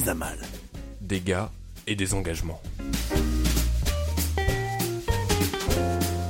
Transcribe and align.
Mise 0.00 0.08
à 0.08 0.14
mal. 0.14 0.38
des 1.02 1.20
gars 1.20 1.50
et 1.86 1.94
des 1.94 2.14
engagements. 2.14 2.62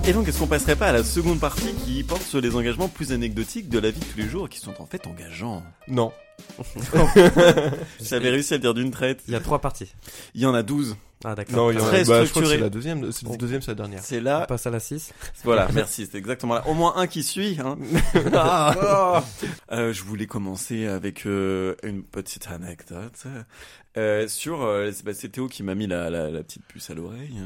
Et 0.09 0.13
donc, 0.13 0.27
est-ce 0.27 0.41
qu'on 0.41 0.49
passerait 0.49 0.75
pas 0.75 0.89
à 0.89 0.93
la 0.93 1.05
seconde 1.05 1.39
partie 1.39 1.73
qui 1.85 2.03
porte 2.03 2.23
sur 2.23 2.41
les 2.41 2.57
engagements 2.57 2.89
plus 2.89 3.13
anecdotiques 3.13 3.69
de 3.69 3.79
la 3.79 3.93
vie 3.93 4.01
de 4.01 4.05
tous 4.07 4.19
les 4.19 4.29
jours 4.29 4.47
et 4.47 4.49
qui 4.49 4.59
sont 4.59 4.75
en 4.83 4.87
fait 4.87 5.07
engageants? 5.07 5.63
Non. 5.87 6.11
J'avais 8.01 8.31
réussi 8.31 8.55
à 8.55 8.57
le 8.57 8.61
dire 8.63 8.75
d'une 8.75 8.91
traite. 8.91 9.23
Il 9.29 9.33
y 9.33 9.37
a 9.37 9.41
trois 9.41 9.61
parties. 9.61 9.93
Il 10.35 10.41
y 10.41 10.47
en 10.47 10.55
a 10.55 10.63
12. 10.63 10.97
Ah 11.23 11.35
d'accord. 11.35 11.55
Non, 11.57 11.71
il 11.71 11.75
y 11.79 11.81
en 11.81 11.85
a, 11.85 11.89
Très 11.89 12.05
bah, 12.05 12.05
je 12.05 12.11
crois 12.11 12.21
que 12.23 12.27
structuré. 12.29 12.55
c'est 12.57 12.61
la 12.63 12.71
deuxième, 12.71 13.13
c'est 13.13 13.29
la 13.29 13.37
deuxième, 13.37 13.61
c'est 13.61 13.71
la 13.73 13.75
dernière. 13.75 14.03
C'est 14.03 14.21
On 14.21 14.25
là. 14.25 14.47
passe 14.47 14.67
à 14.67 14.71
la 14.71 14.81
6. 14.81 15.13
Voilà, 15.45 15.69
merci, 15.75 16.09
c'est 16.11 16.17
exactement 16.17 16.55
là. 16.55 16.67
Au 16.67 16.73
moins 16.73 16.95
un 16.97 17.07
qui 17.07 17.23
suit. 17.23 17.59
Hein. 17.63 17.77
Ah. 18.33 19.23
Euh, 19.71 19.93
je 19.93 20.03
voulais 20.03 20.27
commencer 20.27 20.87
avec 20.87 21.27
euh, 21.27 21.75
une 21.83 22.03
petite 22.05 22.49
anecdote 22.49 23.13
euh, 23.99 24.27
sur. 24.29 24.63
euh, 24.63 24.91
c'est 24.95 25.05
bah, 25.05 25.13
c'est 25.13 25.29
Théo 25.29 25.47
qui 25.49 25.63
m'a 25.63 25.75
mis 25.75 25.87
la, 25.87 26.09
la, 26.09 26.31
la 26.31 26.43
petite 26.43 26.65
puce 26.65 26.89
à 26.89 26.95
l'oreille. 26.95 27.37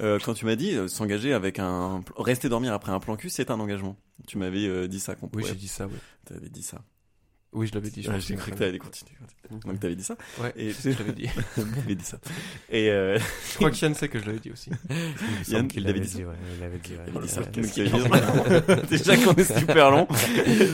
Euh, 0.00 0.18
quand 0.24 0.32
tu 0.32 0.46
m'as 0.46 0.56
dit 0.56 0.74
euh, 0.74 0.88
s'engager 0.88 1.34
avec 1.34 1.58
un, 1.58 2.02
rester 2.16 2.48
dormir 2.48 2.72
après 2.72 2.90
un 2.92 3.00
plan 3.00 3.16
cul, 3.16 3.28
c'est 3.28 3.50
un 3.50 3.60
engagement. 3.60 3.96
Tu 4.26 4.38
m'avais 4.38 4.66
euh, 4.66 4.88
dit 4.88 4.98
ça 5.00 5.14
qu'on 5.14 5.26
Oui, 5.26 5.42
pouvait. 5.42 5.48
j'ai 5.48 5.54
dit 5.56 5.68
ça, 5.68 5.86
oui. 5.86 5.96
T'avais 6.24 6.48
dit 6.48 6.62
ça. 6.62 6.78
Oui, 7.52 7.66
je 7.66 7.74
l'avais 7.74 7.90
dit. 7.90 8.02
je 8.02 8.10
Ouais, 8.10 8.20
J'ai 8.20 8.34
que 8.34 8.40
cru 8.40 8.52
que 8.52 8.58
c'est 8.58 8.64
t'allais 8.64 8.78
continuer. 8.78 9.10
Donc 9.66 9.80
t'avais 9.80 9.96
dit 9.96 10.04
ça. 10.04 10.14
Ouais, 10.40 10.52
Et- 10.56 10.70
je 10.84 10.90
l'avais 10.90 11.12
dit. 11.12 11.28
T'avais 11.56 11.94
dit 11.96 12.04
ça. 12.04 12.18
Et 12.70 12.88
euh, 12.90 13.18
Je 13.50 13.56
crois 13.56 13.72
que 13.72 13.76
Yann 13.78 13.92
sait 13.94 14.06
que 14.08 14.20
je 14.20 14.26
l'avais 14.26 14.38
dit 14.38 14.52
aussi. 14.52 14.70
Yann, 15.48 15.68
il 15.74 15.82
l'avait 15.82 15.98
dit 15.98 16.08
ça. 16.08 16.18
ouais, 16.20 16.24
il 16.54 16.60
l'avait 16.60 16.78
dit. 16.78 16.92
ouais. 16.92 16.98
Il 17.08 17.16
avait 17.16 17.26
dit 17.26 17.32
ça. 17.32 17.40
Ouais. 17.40 17.46
Donc, 17.50 17.76
il 17.76 17.82
avait 17.82 18.68
dit 18.70 18.70
ça. 18.70 18.86
Déjà 18.86 19.16
qu'on 19.16 19.34
est 19.34 19.58
super 19.58 19.90
long. 19.90 20.06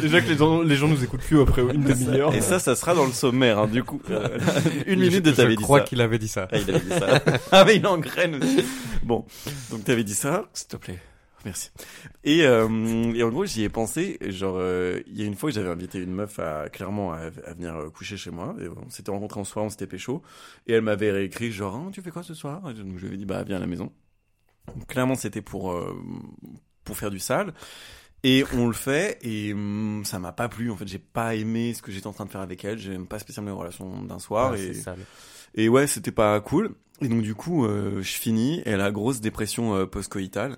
Déjà 0.03 0.21
que 0.21 0.29
les 0.29 0.37
gens, 0.37 0.61
les 0.61 0.77
gens 0.77 0.89
nous 0.89 1.03
écoutent 1.03 1.23
plus 1.23 1.41
après 1.41 1.63
une 1.63 1.83
demi-heure. 1.85 2.35
Et 2.35 2.43
ça, 2.43 2.59
ça 2.59 2.77
sera 2.77 2.95
dans 2.95 3.07
le 3.07 3.13
sommaire, 3.13 3.59
hein, 3.61 3.67
du 3.69 3.83
coup. 3.83 4.03
Euh, 4.11 4.39
une 4.87 5.01
minute 5.01 5.25
de 5.25 5.31
Je 5.31 5.37
t'avais 5.37 5.57
dit 5.57 5.63
crois 5.63 5.79
ça. 5.79 5.85
qu'il 5.87 6.03
avait 6.03 6.19
dit 6.19 6.29
ça. 6.29 6.47
Ah, 6.53 6.59
il 6.59 6.69
avait 6.71 6.81
dit 6.81 6.91
ça. 6.91 7.23
ah, 7.53 7.65
mais 7.65 7.77
il 7.77 7.87
engraine 7.87 8.35
aussi. 8.35 8.63
Bon. 9.03 9.25
Donc, 9.71 9.85
t'avais 9.85 10.05
dit 10.05 10.15
ça. 10.15 10.45
S'il 10.53 10.69
te 10.69 10.77
plaît. 10.77 10.99
Merci. 11.47 11.71
Et, 12.25 12.43
euh, 12.43 12.69
et 13.15 13.23
en 13.23 13.29
gros, 13.31 13.45
j'y 13.47 13.63
ai 13.63 13.69
pensé. 13.69 14.19
Genre, 14.21 14.57
euh, 14.59 15.01
il 15.07 15.17
y 15.17 15.23
a 15.23 15.27
une 15.27 15.37
fois 15.37 15.49
que 15.49 15.55
j'avais 15.55 15.69
invité 15.71 15.99
une 15.99 16.13
meuf 16.13 16.41
à, 16.41 16.69
clairement, 16.69 17.13
à, 17.13 17.19
à 17.19 17.55
venir 17.55 17.77
euh, 17.77 17.89
coucher 17.89 18.17
chez 18.17 18.33
moi. 18.33 18.57
Et 18.61 18.69
on 18.69 18.91
s'était 18.91 19.13
rencontrés 19.13 19.39
en 19.39 19.45
soir, 19.45 19.65
on 19.65 19.71
s'était 19.71 19.87
pécho. 19.87 20.23
Et 20.67 20.73
elle 20.73 20.83
m'avait 20.83 21.13
réécrit, 21.13 21.53
genre, 21.53 21.81
Ah, 21.87 21.91
tu 21.93 22.03
fais 22.03 22.11
quoi 22.11 22.25
ce 22.25 22.35
soir? 22.35 22.69
Et 22.69 22.75
donc, 22.75 22.97
je 22.97 23.03
lui 23.03 23.07
avais 23.07 23.17
dit, 23.17 23.27
bah, 23.27 23.45
viens 23.45 23.59
à 23.59 23.61
la 23.61 23.69
maison. 23.69 23.93
Donc, 24.75 24.89
clairement, 24.89 25.15
c'était 25.15 25.41
pour, 25.41 25.71
euh, 25.71 25.97
pour 26.83 26.97
faire 26.97 27.13
du 27.13 27.21
sale. 27.21 27.55
Et 28.25 28.45
on 28.55 28.67
le 28.67 28.73
fait, 28.73 29.19
et 29.23 29.53
hum, 29.53 30.03
ça 30.05 30.19
m'a 30.19 30.33
pas 30.33 30.49
plu. 30.49 30.73
En 30.73 30.77
fait, 30.77 30.89
j'ai 30.89 30.99
pas 30.99 31.37
aimé 31.37 31.75
ce 31.75 31.81
que 31.83 31.93
j'étais 31.93 32.09
en 32.09 32.13
train 32.13 32.25
de 32.25 32.31
faire 32.31 32.41
avec 32.41 32.65
elle. 32.65 32.79
J'aime 32.79 33.07
pas 33.07 33.21
spécialement 33.21 33.53
les 33.53 33.59
relations 33.59 34.03
d'un 34.03 34.19
soir. 34.19 34.55
Ah, 34.55 34.59
et... 34.59 34.75
sale. 34.75 34.99
Et 35.55 35.69
ouais, 35.69 35.87
c'était 35.87 36.11
pas 36.11 36.41
cool. 36.41 36.75
Et 37.01 37.09
donc 37.09 37.23
du 37.23 37.35
coup, 37.35 37.67
euh, 37.67 38.03
je 38.03 38.13
finis, 38.13 38.63
elle 38.65 38.81
a 38.81 38.91
grosse 38.91 39.21
dépression 39.21 39.77
euh, 39.77 39.87
post-coïtale. 39.87 40.57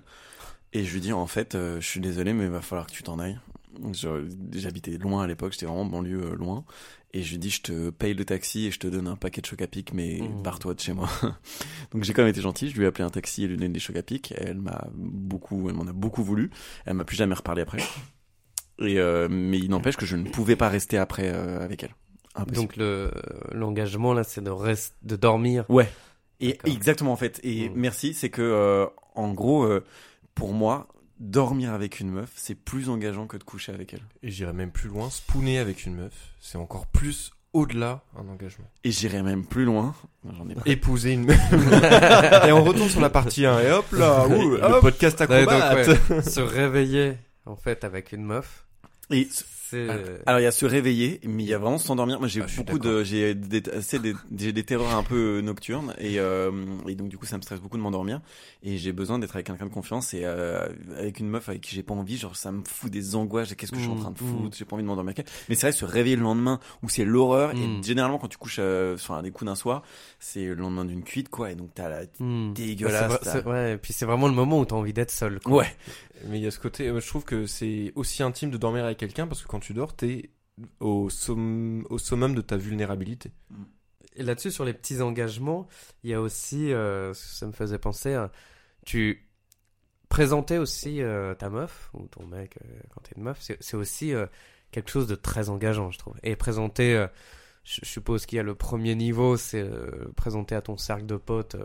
Et 0.73 0.83
je 0.83 0.93
lui 0.93 1.01
dis, 1.01 1.13
en 1.13 1.25
fait, 1.27 1.55
euh, 1.55 1.79
je 1.81 1.87
suis 1.87 1.99
désolé, 1.99 2.33
mais 2.33 2.45
il 2.45 2.49
va 2.51 2.61
falloir 2.61 2.87
que 2.87 2.91
tu 2.91 3.03
t'en 3.03 3.19
ailles. 3.19 3.39
J'habitais 4.53 4.97
loin 4.97 5.23
à 5.23 5.27
l'époque, 5.27 5.53
j'étais 5.53 5.65
vraiment 5.65 5.85
banlieue 5.85 6.31
euh, 6.31 6.35
loin. 6.35 6.63
Et 7.13 7.23
je 7.23 7.31
lui 7.31 7.39
dis, 7.39 7.49
je 7.49 7.61
te 7.61 7.89
paye 7.89 8.13
le 8.13 8.23
taxi 8.23 8.67
et 8.67 8.71
je 8.71 8.77
te 8.79 8.85
donne 8.87 9.07
un 9.07 9.15
paquet 9.15 9.41
de 9.41 9.45
choc 9.47 9.61
à 9.63 9.67
pic, 9.67 9.93
mais 9.93 10.19
Mmh. 10.21 10.43
barre-toi 10.43 10.75
de 10.75 10.79
chez 10.79 10.93
moi. 10.93 11.09
donc 11.91 12.03
j'ai 12.03 12.13
quand 12.13 12.21
même 12.21 12.29
été 12.29 12.41
gentil, 12.41 12.69
je 12.69 12.75
lui 12.77 12.83
ai 12.83 12.87
appelé 12.87 13.03
un 13.03 13.09
taxi 13.09 13.43
et 13.43 13.47
lui 13.47 13.57
donné 13.57 13.69
des 13.69 13.79
chocs 13.79 13.95
à 13.95 14.03
pic. 14.03 14.31
Elle 14.37 14.59
m'a 14.59 14.87
beaucoup, 14.93 15.69
elle 15.69 15.75
m'en 15.75 15.87
a 15.87 15.93
beaucoup 15.93 16.23
voulu. 16.23 16.51
Elle 16.85 16.93
m'a 16.95 17.05
plus 17.05 17.15
jamais 17.17 17.33
reparlé 17.33 17.63
après. 17.63 17.79
Et 18.79 18.99
euh, 18.99 19.27
mais 19.29 19.57
il 19.57 19.69
n'empêche 19.69 19.97
que 19.97 20.05
je 20.05 20.15
ne 20.15 20.29
pouvais 20.29 20.55
pas 20.55 20.69
rester 20.69 20.97
après 20.97 21.29
euh, 21.33 21.63
avec 21.63 21.83
elle. 21.83 21.95
Impossible. 22.35 22.61
Donc 22.61 22.75
le 22.77 23.11
l'engagement 23.53 24.13
là, 24.13 24.23
c'est 24.23 24.43
de 24.43 24.51
reste, 24.51 24.95
de 25.01 25.15
dormir. 25.15 25.65
Ouais. 25.67 25.89
Et 26.41 26.57
exactement 26.65 27.11
en 27.11 27.15
fait. 27.17 27.39
Et 27.43 27.69
Mm. 27.69 27.73
merci, 27.75 28.13
c'est 28.13 28.29
que 28.29 28.41
euh, 28.43 28.85
en 29.15 29.33
gros, 29.33 29.63
euh, 29.63 29.83
pour 30.39 30.53
moi, 30.53 30.87
dormir 31.19 31.73
avec 31.73 31.99
une 31.99 32.09
meuf, 32.09 32.31
c'est 32.37 32.55
plus 32.55 32.87
engageant 32.87 33.27
que 33.27 33.35
de 33.35 33.43
coucher 33.43 33.73
avec 33.73 33.93
elle. 33.93 34.01
Et 34.23 34.31
j'irais 34.31 34.53
même 34.53 34.71
plus 34.71 34.87
loin, 34.87 35.09
spooner 35.09 35.59
avec 35.59 35.85
une 35.85 35.95
meuf, 35.95 36.13
c'est 36.39 36.57
encore 36.57 36.87
plus 36.87 37.31
au-delà 37.51 38.03
un 38.17 38.25
engagement. 38.29 38.63
Et 38.85 38.91
j'irai 38.91 39.21
même 39.21 39.43
plus 39.45 39.65
loin. 39.65 39.93
J'en 40.37 40.47
ai 40.47 40.55
pas. 40.55 40.61
Épouser 40.65 41.11
une 41.11 41.25
meuf. 41.25 41.37
et 42.47 42.53
on 42.53 42.63
retourne 42.63 42.87
sur 42.87 43.01
la 43.01 43.09
partie 43.09 43.45
1 43.45 43.59
et 43.59 43.71
hop 43.71 43.91
là, 43.91 44.27
ouh, 44.27 44.51
Le 44.51 44.57
le 44.61 44.79
podcast 44.79 45.19
Ouais, 45.19 45.43
donc, 45.43 45.49
acrobate. 45.49 46.09
ouais, 46.09 46.21
se 46.21 46.39
réveiller 46.39 47.17
en 47.45 47.57
fait 47.57 47.83
avec 47.83 48.13
une 48.13 48.23
meuf, 48.23 48.65
Et 49.11 49.27
alors 50.25 50.39
il 50.39 50.43
y 50.43 50.45
a 50.47 50.51
se 50.51 50.65
réveiller, 50.65 51.19
mais 51.23 51.43
il 51.43 51.49
y 51.49 51.53
a 51.53 51.57
vraiment 51.57 51.77
s'endormir. 51.77 52.19
Moi 52.19 52.27
j'ai 52.27 52.41
Ah, 52.41 52.47
beaucoup 52.57 52.79
de, 52.79 53.03
j'ai 53.03 53.35
des, 53.35 53.61
assez 53.69 53.99
des, 53.99 54.13
j'ai 54.35 54.51
des 54.53 54.63
terreurs 54.63 54.95
un 54.95 55.03
peu 55.03 55.41
nocturnes 55.41 55.93
et, 55.97 56.19
euh, 56.19 56.51
et 56.87 56.95
donc 56.95 57.09
du 57.09 57.17
coup 57.17 57.25
ça 57.25 57.37
me 57.37 57.41
stresse 57.41 57.59
beaucoup 57.59 57.77
de 57.77 57.81
m'endormir 57.81 58.21
et 58.63 58.77
j'ai 58.77 58.91
besoin 58.91 59.19
d'être 59.19 59.35
avec 59.35 59.47
quelqu'un 59.47 59.65
de 59.65 59.71
confiance 59.73 60.13
et 60.13 60.21
euh, 60.23 60.67
avec 60.97 61.19
une 61.19 61.29
meuf 61.29 61.49
avec 61.49 61.61
qui 61.61 61.75
j'ai 61.75 61.83
pas 61.83 61.93
envie, 61.93 62.17
genre 62.17 62.35
ça 62.35 62.51
me 62.51 62.63
fout 62.63 62.91
des 62.91 63.15
angoisses. 63.15 63.53
Qu'est-ce 63.55 63.71
que 63.71 63.77
je 63.77 63.83
suis 63.83 63.91
en 63.91 63.95
Mm, 63.95 63.99
train 63.99 64.11
de 64.11 64.15
mm. 64.23 64.27
foutre 64.43 64.57
J'ai 64.57 64.65
pas 64.65 64.75
envie 64.75 64.83
de 64.83 64.87
m'endormir 64.87 65.13
avec 65.15 65.19
elle. 65.27 65.33
Mais 65.49 65.55
c'est 65.55 65.67
vrai 65.67 65.71
se 65.71 65.85
réveiller 65.85 66.15
le 66.15 66.23
lendemain 66.23 66.59
où 66.83 66.89
c'est 66.89 67.05
l'horreur 67.05 67.51
et 67.51 67.67
Mm. 67.67 67.83
généralement 67.83 68.17
quand 68.17 68.27
tu 68.27 68.37
couches 68.37 68.57
euh, 68.59 68.97
sur 68.97 69.13
un 69.13 69.21
des 69.23 69.31
coups 69.31 69.47
d'un 69.47 69.55
soir, 69.55 69.83
c'est 70.19 70.45
le 70.45 70.55
lendemain 70.55 70.85
d'une 70.85 71.03
cuite 71.03 71.29
quoi 71.29 71.51
et 71.51 71.55
donc 71.55 71.69
t'as 71.75 71.89
la 71.89 72.01
dégueulasse, 72.53 73.09
Bah, 73.11 73.19
c'est- 73.23 73.45
ouais, 73.45 73.73
et 73.73 73.77
puis 73.77 73.93
c'est 73.93 74.05
vraiment 74.05 74.27
le 74.27 74.33
moment 74.33 74.59
où 74.59 74.65
t'as 74.65 74.75
envie 74.75 74.93
d'être 74.93 75.11
seul. 75.11 75.39
quoi. 75.39 75.57
ouais 75.57 75.75
Mais 76.27 76.37
il 76.39 76.43
y 76.43 76.47
a 76.47 76.51
ce 76.51 76.59
côté, 76.59 76.87
euh, 76.87 76.99
je 76.99 77.07
trouve 77.07 77.23
que 77.23 77.45
c'est 77.45 77.91
aussi 77.95 78.23
intime 78.23 78.49
de 78.51 78.57
dormir 78.57 78.83
avec 78.85 78.97
quelqu'un 78.97 79.27
parce 79.27 79.41
que 79.41 79.47
quand 79.47 79.58
tu 79.59 79.73
dors, 79.73 79.95
t'es 79.95 80.31
au, 80.79 81.09
somm- 81.09 81.85
au 81.89 81.97
summum 81.97 82.35
de 82.35 82.41
ta 82.41 82.57
vulnérabilité. 82.57 83.31
Et 84.15 84.23
là-dessus, 84.23 84.51
sur 84.51 84.65
les 84.65 84.73
petits 84.73 85.01
engagements, 85.01 85.67
il 86.03 86.09
y 86.09 86.13
a 86.13 86.19
aussi, 86.19 86.73
euh, 86.73 87.13
ça 87.13 87.45
me 87.47 87.53
faisait 87.53 87.79
penser, 87.79 88.21
tu 88.85 89.29
présentais 90.09 90.57
aussi 90.57 91.01
euh, 91.01 91.35
ta 91.35 91.49
meuf, 91.49 91.89
ou 91.93 92.07
ton 92.07 92.25
mec 92.25 92.57
euh, 92.57 92.81
quand 92.89 93.01
t'es 93.01 93.13
une 93.15 93.23
meuf, 93.23 93.39
c'est 93.59 93.77
aussi 93.77 94.13
quelque 94.71 94.89
chose 94.89 95.07
de 95.07 95.15
très 95.15 95.49
engageant, 95.49 95.91
je 95.91 95.99
trouve. 95.99 96.15
Et 96.23 96.35
présenter, 96.35 97.05
je 97.63 97.85
suppose 97.85 98.25
qu'il 98.25 98.37
y 98.37 98.39
a 98.39 98.43
le 98.43 98.55
premier 98.55 98.95
niveau, 98.95 99.37
c'est 99.37 99.69
présenter 100.15 100.55
à 100.55 100.61
ton 100.61 100.75
cercle 100.75 101.05
de 101.05 101.15
potes 101.15 101.55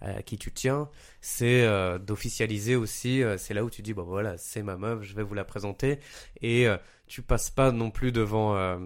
à 0.00 0.22
qui 0.22 0.38
tu 0.38 0.52
tiens, 0.52 0.88
c'est 1.20 1.66
d'officialiser 2.00 2.76
aussi, 2.76 3.22
c'est 3.38 3.54
là 3.54 3.64
où 3.64 3.70
tu 3.70 3.82
dis, 3.82 3.94
bon 3.94 4.04
voilà, 4.04 4.38
c'est 4.38 4.62
ma 4.62 4.76
meuf, 4.76 5.02
je 5.02 5.14
vais 5.14 5.22
vous 5.22 5.34
la 5.34 5.44
présenter, 5.44 5.98
et 6.42 6.68
tu 7.08 7.22
passes 7.22 7.50
pas 7.50 7.72
non 7.72 7.90
plus 7.90 8.12
devant 8.12 8.56
euh, 8.56 8.78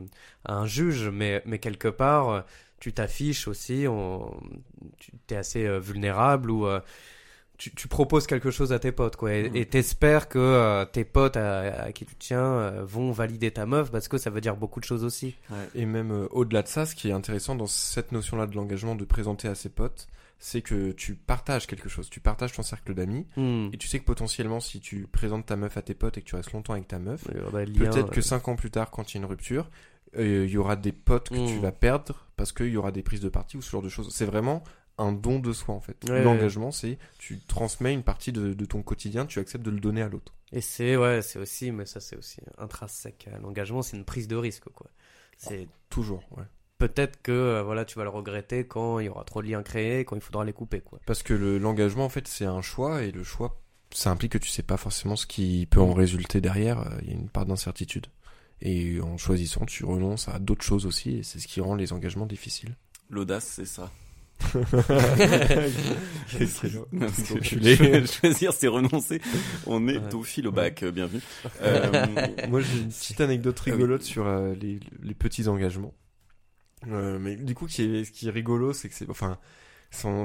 un 0.46 0.66
juge, 0.66 1.08
mais, 1.08 1.42
mais 1.44 1.58
quelque 1.58 1.88
part, 1.88 2.28
euh, 2.30 2.40
tu 2.80 2.92
t'affiches 2.92 3.48
aussi, 3.48 3.86
on, 3.88 4.34
tu 4.98 5.12
es 5.30 5.36
assez 5.36 5.66
euh, 5.66 5.78
vulnérable 5.78 6.50
ou 6.50 6.66
euh, 6.66 6.80
tu, 7.58 7.74
tu 7.74 7.86
proposes 7.86 8.26
quelque 8.26 8.50
chose 8.50 8.72
à 8.72 8.78
tes 8.78 8.90
potes, 8.90 9.16
quoi, 9.16 9.32
et 9.34 9.66
t'espères 9.66 10.28
que 10.28 10.84
tes 10.92 11.04
potes 11.04 11.36
à, 11.36 11.84
à 11.84 11.92
qui 11.92 12.04
tu 12.04 12.16
tiens 12.16 12.72
vont 12.82 13.12
valider 13.12 13.52
ta 13.52 13.66
meuf 13.66 13.92
parce 13.92 14.08
que 14.08 14.18
ça 14.18 14.30
veut 14.30 14.40
dire 14.40 14.56
beaucoup 14.56 14.80
de 14.80 14.84
choses 14.84 15.04
aussi. 15.04 15.36
Et 15.76 15.86
même 15.86 16.26
au-delà 16.32 16.62
de 16.62 16.68
ça, 16.68 16.86
ce 16.86 16.96
qui 16.96 17.10
est 17.10 17.12
intéressant 17.12 17.54
dans 17.54 17.68
cette 17.68 18.10
notion-là 18.10 18.46
de 18.46 18.56
l'engagement 18.56 18.96
de 18.96 19.04
présenter 19.04 19.46
à 19.46 19.54
ses 19.54 19.68
potes, 19.68 20.08
c'est 20.44 20.60
que 20.60 20.90
tu 20.90 21.14
partages 21.14 21.68
quelque 21.68 21.88
chose, 21.88 22.10
tu 22.10 22.18
partages 22.18 22.52
ton 22.52 22.62
cercle 22.64 22.94
d'amis, 22.94 23.26
Hmm. 23.36 23.68
et 23.72 23.76
tu 23.78 23.86
sais 23.86 24.00
que 24.00 24.04
potentiellement, 24.04 24.58
si 24.58 24.80
tu 24.80 25.06
présentes 25.06 25.46
ta 25.46 25.54
meuf 25.54 25.76
à 25.76 25.82
tes 25.82 25.94
potes 25.94 26.18
et 26.18 26.20
que 26.22 26.26
tu 26.26 26.34
restes 26.34 26.50
longtemps 26.52 26.72
avec 26.72 26.88
ta 26.88 26.98
meuf, 26.98 27.22
peut-être 27.24 28.10
que 28.10 28.18
euh, 28.18 28.22
cinq 28.22 28.48
ans 28.48 28.56
plus 28.56 28.70
tard, 28.72 28.90
quand 28.90 29.12
il 29.12 29.18
y 29.18 29.18
a 29.18 29.22
une 29.22 29.28
rupture, 29.30 29.70
euh, 30.18 30.44
il 30.44 30.50
y 30.50 30.56
aura 30.58 30.74
des 30.74 30.90
potes 30.90 31.28
que 31.28 31.46
tu 31.46 31.54
Mm. 31.58 31.60
vas 31.60 31.70
perdre 31.72 32.26
parce 32.36 32.50
qu'il 32.52 32.68
y 32.70 32.76
aura 32.76 32.90
des 32.90 33.02
prises 33.04 33.20
de 33.20 33.28
parti 33.28 33.56
ou 33.56 33.62
ce 33.62 33.70
genre 33.70 33.82
de 33.82 33.88
choses. 33.88 34.12
C'est 34.12 34.24
vraiment 34.26 34.64
un 34.98 35.12
don 35.12 35.38
de 35.38 35.52
soi 35.52 35.74
en 35.76 35.80
fait. 35.80 35.96
Ouais, 36.10 36.22
L'engagement, 36.24 36.70
c'est 36.72 36.98
tu 37.18 37.38
transmets 37.46 37.94
une 37.94 38.02
partie 38.02 38.32
de, 38.32 38.52
de 38.52 38.64
ton 38.66 38.82
quotidien, 38.82 39.24
tu 39.26 39.38
acceptes 39.38 39.64
de 39.64 39.70
le 39.70 39.78
donner 39.80 40.02
à 40.02 40.08
l'autre. 40.08 40.34
Et 40.50 40.60
c'est 40.60 40.96
ouais, 40.96 41.22
c'est 41.22 41.38
aussi, 41.38 41.70
mais 41.70 41.86
ça 41.86 42.00
c'est 42.00 42.16
aussi 42.16 42.40
intrinsèque 42.58 43.28
l'engagement, 43.40 43.80
c'est 43.82 43.96
une 43.96 44.04
prise 44.04 44.26
de 44.28 44.36
risque, 44.36 44.68
quoi. 44.74 44.90
C'est 45.38 45.68
Toujours, 45.88 46.24
ouais. 46.36 46.44
Peut-être 46.88 47.22
que 47.22 47.30
euh, 47.32 47.62
voilà, 47.62 47.84
tu 47.84 47.96
vas 47.98 48.02
le 48.04 48.10
regretter 48.10 48.64
quand 48.66 48.98
il 48.98 49.06
y 49.06 49.08
aura 49.08 49.22
trop 49.24 49.40
de 49.42 49.46
liens 49.48 49.62
créés, 49.62 50.04
quand 50.04 50.16
il 50.16 50.22
faudra 50.22 50.44
les 50.44 50.52
couper, 50.52 50.80
quoi. 50.80 50.98
Parce 51.06 51.22
que 51.22 51.32
le- 51.34 51.58
l'engagement, 51.58 52.04
en 52.04 52.08
fait, 52.08 52.26
c'est 52.26 52.44
un 52.44 52.60
choix 52.62 53.02
et 53.02 53.12
le 53.12 53.22
choix 53.22 53.58
ça 53.94 54.10
implique 54.10 54.32
que 54.32 54.38
tu 54.38 54.48
sais 54.48 54.62
pas 54.62 54.78
forcément 54.78 55.16
ce 55.16 55.26
qui 55.26 55.66
peut 55.70 55.80
en 55.82 55.92
résulter 55.92 56.40
derrière. 56.40 56.78
euh, 56.80 56.98
Il 57.02 57.08
y 57.08 57.12
a 57.12 57.14
une 57.14 57.28
part 57.28 57.44
d'incertitude. 57.44 58.06
Et 58.62 59.00
en 59.02 59.18
choisissant, 59.18 59.66
tu 59.66 59.84
renonces 59.84 60.28
à 60.28 60.38
d'autres 60.38 60.64
choses 60.64 60.86
aussi, 60.86 61.18
et 61.18 61.22
c'est 61.22 61.38
ce 61.40 61.46
qui 61.46 61.60
rend 61.60 61.74
les 61.74 61.92
engagements 61.92 62.24
difficiles. 62.26 62.74
L'audace, 63.10 63.44
c'est 63.44 63.66
ça. 63.66 63.90
Non, 66.92 67.06
Choisir, 68.06 68.52
c'est 68.52 68.66
renoncer. 68.68 69.20
On 69.66 69.86
est 69.88 69.98
Ouais. 69.98 70.14
au 70.14 70.22
fil 70.22 70.46
au 70.48 70.52
bac, 70.52 70.82
euh, 70.82 70.90
bienvenue. 70.90 71.20
Euh, 71.62 71.90
Moi, 72.48 72.60
j'ai 72.60 72.78
une 72.78 72.88
petite 72.88 73.20
anecdote 73.20 73.56
Ah 73.58 73.62
oui. 73.66 73.72
rigolote 73.72 74.02
sur 74.02 74.26
euh, 74.26 74.54
les, 74.60 74.80
les 75.02 75.14
petits 75.14 75.48
engagements. 75.48 75.92
Euh, 76.88 77.18
mais 77.18 77.36
du 77.36 77.54
coup, 77.54 77.66
qui 77.66 77.82
est, 77.82 78.04
ce 78.04 78.10
qui 78.10 78.28
est 78.28 78.30
rigolo, 78.30 78.72
c'est 78.72 78.88
que 78.88 78.94
c'est, 78.94 79.08
enfin, 79.10 79.38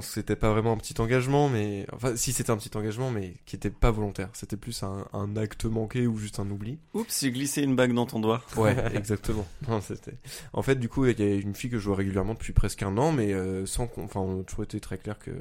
c'était 0.02 0.36
pas 0.38 0.50
vraiment 0.52 0.72
un 0.74 0.78
petit 0.78 1.00
engagement, 1.02 1.50
mais 1.50 1.86
enfin, 1.92 2.16
si 2.16 2.32
c'était 2.32 2.52
un 2.52 2.58
petit 2.58 2.76
engagement, 2.78 3.12
mais 3.12 3.34
qui 3.46 3.56
était 3.58 3.70
pas 3.70 3.92
volontaire. 3.92 4.30
C'était 4.34 4.56
plus 4.58 4.82
un, 4.84 5.06
un 5.14 5.36
acte 5.36 5.66
manqué 5.66 6.08
ou 6.08 6.18
juste 6.18 6.40
un 6.40 6.50
oubli. 6.50 6.80
Oups, 6.94 7.20
j'ai 7.22 7.32
glissé 7.32 7.62
une 7.64 7.76
bague 7.76 7.94
dans 7.94 8.06
ton 8.06 8.20
doigt. 8.20 8.42
Ouais, 8.58 8.76
exactement. 8.96 9.46
Non, 9.68 9.82
c'était. 9.82 10.16
En 10.54 10.62
fait, 10.62 10.76
du 10.76 10.88
coup, 10.90 11.06
il 11.06 11.20
y 11.20 11.24
a 11.24 11.36
une 11.36 11.54
fille 11.54 11.70
que 11.70 11.80
je 11.80 11.86
vois 11.88 11.98
régulièrement 11.98 12.34
depuis 12.34 12.54
presque 12.54 12.82
un 12.84 12.98
an, 12.98 13.12
mais 13.12 13.34
euh, 13.34 13.66
sans, 13.66 13.88
qu'on- 13.88 14.06
enfin, 14.06 14.22
on 14.22 14.40
a 14.40 14.44
toujours 14.44 14.64
été 14.64 14.80
très 14.80 14.98
clair 14.98 15.20
que 15.20 15.32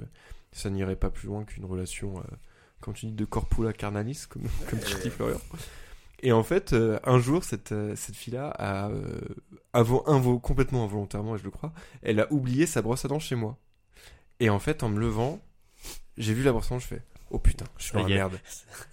ça 0.53 0.71
n'irait 0.71 0.97
pas 0.97 1.11
plus 1.11 1.29
loin 1.29 1.45
qu'une 1.45 1.65
relation, 1.65 2.19
euh, 2.19 2.23
comme 2.81 2.95
tu 2.95 3.07
dis, 3.07 3.13
de 3.13 3.25
corpula 3.25 3.73
carnalis, 3.73 4.25
comme, 4.29 4.43
comme 4.69 4.81
tu 4.81 4.95
dis, 5.03 5.11
Florian. 5.11 5.39
Et 6.23 6.33
en 6.33 6.43
fait, 6.43 6.73
euh, 6.73 6.99
un 7.05 7.19
jour, 7.19 7.45
cette, 7.45 7.73
euh, 7.73 7.95
cette 7.95 8.17
fille-là 8.17 8.49
a, 8.59 8.89
euh, 8.89 10.39
complètement 10.39 10.85
involontairement, 10.85 11.37
je 11.37 11.45
le 11.45 11.51
crois, 11.51 11.73
elle 12.03 12.21
a 12.21 12.33
oublié 12.33 12.67
sa 12.67 12.83
brosse 12.83 13.05
à 13.05 13.09
dents 13.09 13.19
chez 13.19 13.35
moi. 13.35 13.59
Et 14.41 14.51
en 14.51 14.59
fait, 14.59 14.83
en 14.83 14.89
me 14.89 14.99
levant, 14.99 15.41
j'ai 16.17 16.35
vu 16.35 16.43
la 16.43 16.53
brosse 16.53 16.67
à 16.67 16.77
dents, 16.77 16.79
je 16.79 16.87
fais, 16.87 17.03
oh 17.31 17.39
putain, 17.39 17.65
je 17.79 17.85
suis 17.85 17.93
dans 17.93 18.03
la 18.03 18.09
merde. 18.15 18.39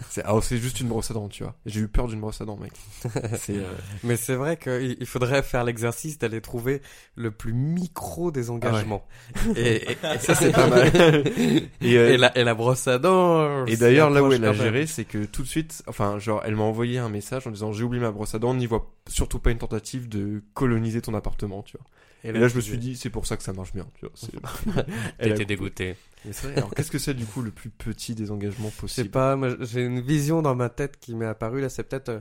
C'est, 0.09 0.23
ah, 0.25 0.33
c'est 0.41 0.57
juste 0.57 0.79
une 0.79 0.87
brosse 0.87 1.11
à 1.11 1.13
dents, 1.13 1.29
tu 1.29 1.43
vois. 1.43 1.55
J'ai 1.65 1.81
eu 1.81 1.87
peur 1.87 2.07
d'une 2.07 2.19
brosse 2.19 2.41
à 2.41 2.45
dents, 2.45 2.57
mec. 2.57 2.71
Euh, 3.49 3.73
Mais 4.03 4.15
c'est 4.15 4.35
vrai 4.35 4.57
qu'il 4.57 4.97
il 4.99 5.05
faudrait 5.05 5.43
faire 5.43 5.63
l'exercice 5.63 6.17
d'aller 6.17 6.41
trouver 6.41 6.81
le 7.15 7.29
plus 7.31 7.53
micro 7.53 8.31
des 8.31 8.49
engagements. 8.49 9.05
et, 9.55 9.75
et- 9.75 9.91
et 9.91 10.19
ça, 10.19 10.33
c'est 10.35 10.51
pas 10.51 10.67
mal. 10.67 10.91
Et, 11.81 11.97
euh, 11.97 12.13
et 12.13 12.17
la, 12.17 12.35
et 12.37 12.43
la 12.43 12.53
brosse 12.55 12.87
à 12.87 12.97
dents. 12.99 13.65
Et 13.65 13.75
d'ailleurs, 13.77 14.09
là 14.09 14.23
où 14.23 14.31
elle 14.31 14.45
a 14.45 14.53
géré, 14.53 14.87
c'est 14.87 15.05
que 15.05 15.25
tout 15.25 15.43
de 15.43 15.47
suite, 15.47 15.83
enfin, 15.87 16.17
genre, 16.19 16.41
elle 16.45 16.55
m'a 16.55 16.63
envoyé 16.63 16.97
un 16.99 17.09
message 17.09 17.45
en 17.47 17.51
disant 17.51 17.71
j'ai 17.73 17.83
oublié 17.83 18.01
ma 18.01 18.11
brosse 18.11 18.33
à 18.35 18.39
dents, 18.39 18.53
n'y 18.53 18.65
vois 18.65 18.91
surtout 19.09 19.39
pas 19.39 19.51
une 19.51 19.57
tentative 19.57 20.07
de 20.09 20.41
coloniser 20.53 21.01
ton 21.01 21.13
appartement, 21.13 21.61
tu 21.63 21.77
vois. 21.77 21.85
Et 22.23 22.31
là, 22.31 22.47
je 22.47 22.55
me 22.55 22.61
suis 22.61 22.77
dit, 22.77 22.95
c'est 22.95 23.09
pour 23.09 23.25
ça 23.25 23.37
que 23.37 23.43
ça 23.43 23.53
marche 23.53 23.73
bien, 23.73 23.85
tu 23.95 24.05
vois. 24.05 24.13
T'étais 25.21 25.45
dégoûté. 25.45 25.95
Mais 26.25 26.31
c'est 26.33 26.47
vrai. 26.47 26.55
Alors, 26.57 26.73
qu'est-ce 26.73 26.91
que 26.91 26.99
c'est 26.99 27.13
du 27.13 27.25
coup 27.25 27.41
le 27.41 27.51
plus 27.51 27.69
petit 27.69 28.15
des 28.15 28.31
engagements 28.31 28.69
Je 28.69 28.71
sais 28.71 28.81
possibles? 28.81 29.11
pas, 29.11 29.35
moi, 29.35 29.49
j'ai 29.59 29.81
une 29.83 29.99
vision 30.01 30.41
dans 30.41 30.55
ma 30.55 30.69
tête 30.69 30.97
qui 30.99 31.15
m'est 31.15 31.25
apparue 31.25 31.61
là, 31.61 31.69
c'est 31.69 31.83
peut-être 31.83 32.09
euh, 32.09 32.19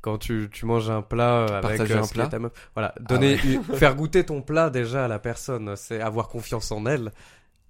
quand 0.00 0.18
tu, 0.18 0.48
tu 0.52 0.66
manges 0.66 0.90
un 0.90 1.02
plat 1.02 1.38
euh, 1.38 1.58
avec 1.58 1.62
Partager 1.62 1.94
euh, 1.94 2.02
un 2.02 2.06
plat? 2.08 2.26
ta 2.28 2.38
meuf. 2.38 2.52
Voilà, 2.74 2.94
donner, 3.00 3.34
ouais. 3.34 3.40
une- 3.44 3.62
faire 3.64 3.94
goûter 3.96 4.24
ton 4.24 4.42
plat 4.42 4.70
déjà 4.70 5.04
à 5.06 5.08
la 5.08 5.18
personne, 5.18 5.76
c'est 5.76 6.00
avoir 6.00 6.28
confiance 6.28 6.72
en 6.72 6.86
elle. 6.86 7.12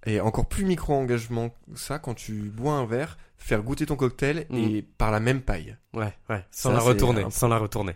Et 0.05 0.19
encore 0.19 0.47
plus 0.49 0.65
micro-engagement 0.65 1.49
que 1.49 1.55
ça, 1.75 1.99
quand 1.99 2.13
tu 2.13 2.33
bois 2.33 2.73
un 2.73 2.85
verre, 2.85 3.17
faire 3.37 3.63
goûter 3.63 3.85
ton 3.85 3.95
cocktail 3.95 4.45
Mm. 4.49 4.57
et 4.57 4.81
par 4.97 5.11
la 5.11 5.19
même 5.19 5.41
paille. 5.41 5.77
Ouais, 5.93 6.13
ouais, 6.29 6.43
sans 6.51 6.69
Ça, 6.69 6.75
la 6.75 6.81
retourner, 6.81 7.21
un- 7.23 7.29
sans 7.29 7.47
la 7.47 7.57
retourner. 7.57 7.93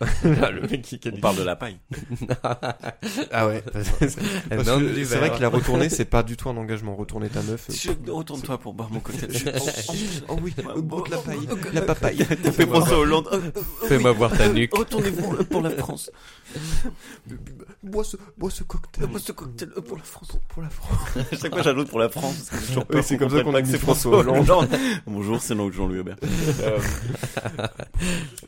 le 0.24 0.62
mec 0.62 0.82
qui 0.82 0.98
On 1.12 1.20
parle 1.20 1.36
de 1.36 1.42
la 1.42 1.56
paille. 1.56 1.78
Ah 3.32 3.46
ouais. 3.46 3.62
C'est 4.00 5.16
vrai 5.16 5.30
qu'il 5.32 5.44
a 5.44 5.48
retourné, 5.48 5.88
c'est 5.88 6.04
pas 6.04 6.22
du 6.22 6.36
tout 6.36 6.48
un 6.48 6.56
engagement. 6.56 6.96
Retourner 6.96 7.28
ta 7.28 7.42
meuf. 7.42 7.68
euh, 7.70 7.72
Je- 7.74 8.10
Retourne-toi 8.10 8.58
pour 8.58 8.72
boire 8.74 8.90
mon 8.90 9.00
cocktail. 9.00 9.30
Oh 10.28 10.36
oui, 10.42 10.54
Ouais, 10.58 10.64
goûte 10.82 11.08
la 11.10 11.18
paille, 11.18 11.48
oh, 11.50 11.56
la 11.72 11.82
papaye. 11.82 12.18
Fait 12.24 12.66
penser 12.66 12.92
Hollande. 12.92 13.28
Oh, 13.32 13.36
oh, 13.56 13.86
Fais-moi 13.86 14.12
oui. 14.12 14.16
voir 14.16 14.36
ta 14.36 14.48
nuque. 14.48 14.74
Retournez-vous 14.76 15.34
euh, 15.36 15.44
pour 15.44 15.60
la 15.62 15.70
France. 15.70 16.10
Bois 17.82 18.04
ce, 18.04 18.16
bois 18.36 18.50
ce 18.50 18.62
cocktail. 18.64 19.06
Bois 19.06 19.20
ce 19.20 19.32
cocktail, 19.32 19.70
euh, 19.76 19.80
pour 19.80 19.96
la 19.98 20.02
France. 20.02 20.32
Pour 20.48 20.62
la 20.62 20.70
France. 20.70 20.98
À 21.32 21.36
chaque 21.36 21.52
fois, 21.52 21.62
j'ajoute 21.62 21.88
pour 21.88 21.98
la 21.98 22.08
France. 22.08 22.50
Oui, 22.90 23.02
c'est 23.02 23.16
comme 23.18 23.30
ça 23.30 23.42
qu'on 23.42 23.54
a 23.54 23.62
que 23.62 23.68
c'est 23.68 23.78
François 23.78 24.18
Hollande. 24.18 24.68
Bonjour, 25.06 25.40
c'est 25.40 25.54
Jean-Louis 25.56 26.00
Aubert. 26.00 26.16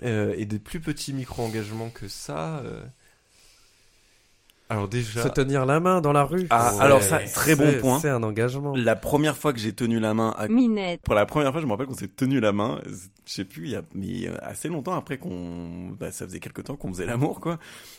Et 0.03 0.45
des 0.47 0.59
plus 0.59 0.81
petits 0.81 1.13
micro-engagements 1.47 1.91
que 1.91 2.09
ça. 2.09 2.59
euh, 2.65 2.83
Alors 4.69 4.89
déjà. 4.89 5.23
Se 5.23 5.29
tenir 5.29 5.67
la 5.67 5.81
main 5.81 6.01
dans 6.01 6.13
la 6.13 6.25
rue. 6.25 6.47
Ah, 6.51 6.73
Ouais. 6.75 6.81
alors 6.81 7.03
ça, 7.03 7.19
très 7.19 7.55
bon 7.55 7.71
C'est- 7.71 7.79
point. 7.79 7.99
C'est 8.01 8.09
un 8.09 8.23
engagement. 8.23 8.75
La 8.77 8.97
première 8.97 9.37
fois 9.37 9.53
que 9.53 9.59
j'ai 9.59 9.73
tenu 9.75 10.01
la 10.01 10.15
main 10.15 10.35
à 10.39 10.49
Minette. 10.49 11.03
Pour 11.03 11.15
la 11.15 11.27
première 11.27 11.53
fois, 11.53 11.61
je 11.61 11.67
me 11.67 11.73
rappelle 11.73 11.87
qu'on 11.87 11.95
s'est 11.95 12.09
tenu 12.09 12.41
la 12.41 12.53
main. 12.53 12.81
Je 13.25 13.33
sais 13.35 13.45
plus, 13.45 13.67
il 13.67 13.71
y 13.71 13.77
a 13.77 13.83
mais 13.95 14.27
euh, 14.29 14.37
assez 14.43 14.69
longtemps 14.69 14.95
après 14.95 15.17
qu'on, 15.19 15.91
bah, 15.99 16.11
ça 16.11 16.27
faisait 16.27 16.41
quelque 16.41 16.61
temps 16.61 16.75
qu'on 16.77 16.89
faisait 16.93 17.07
l'amour, 17.07 17.41
quoi, 17.41 17.59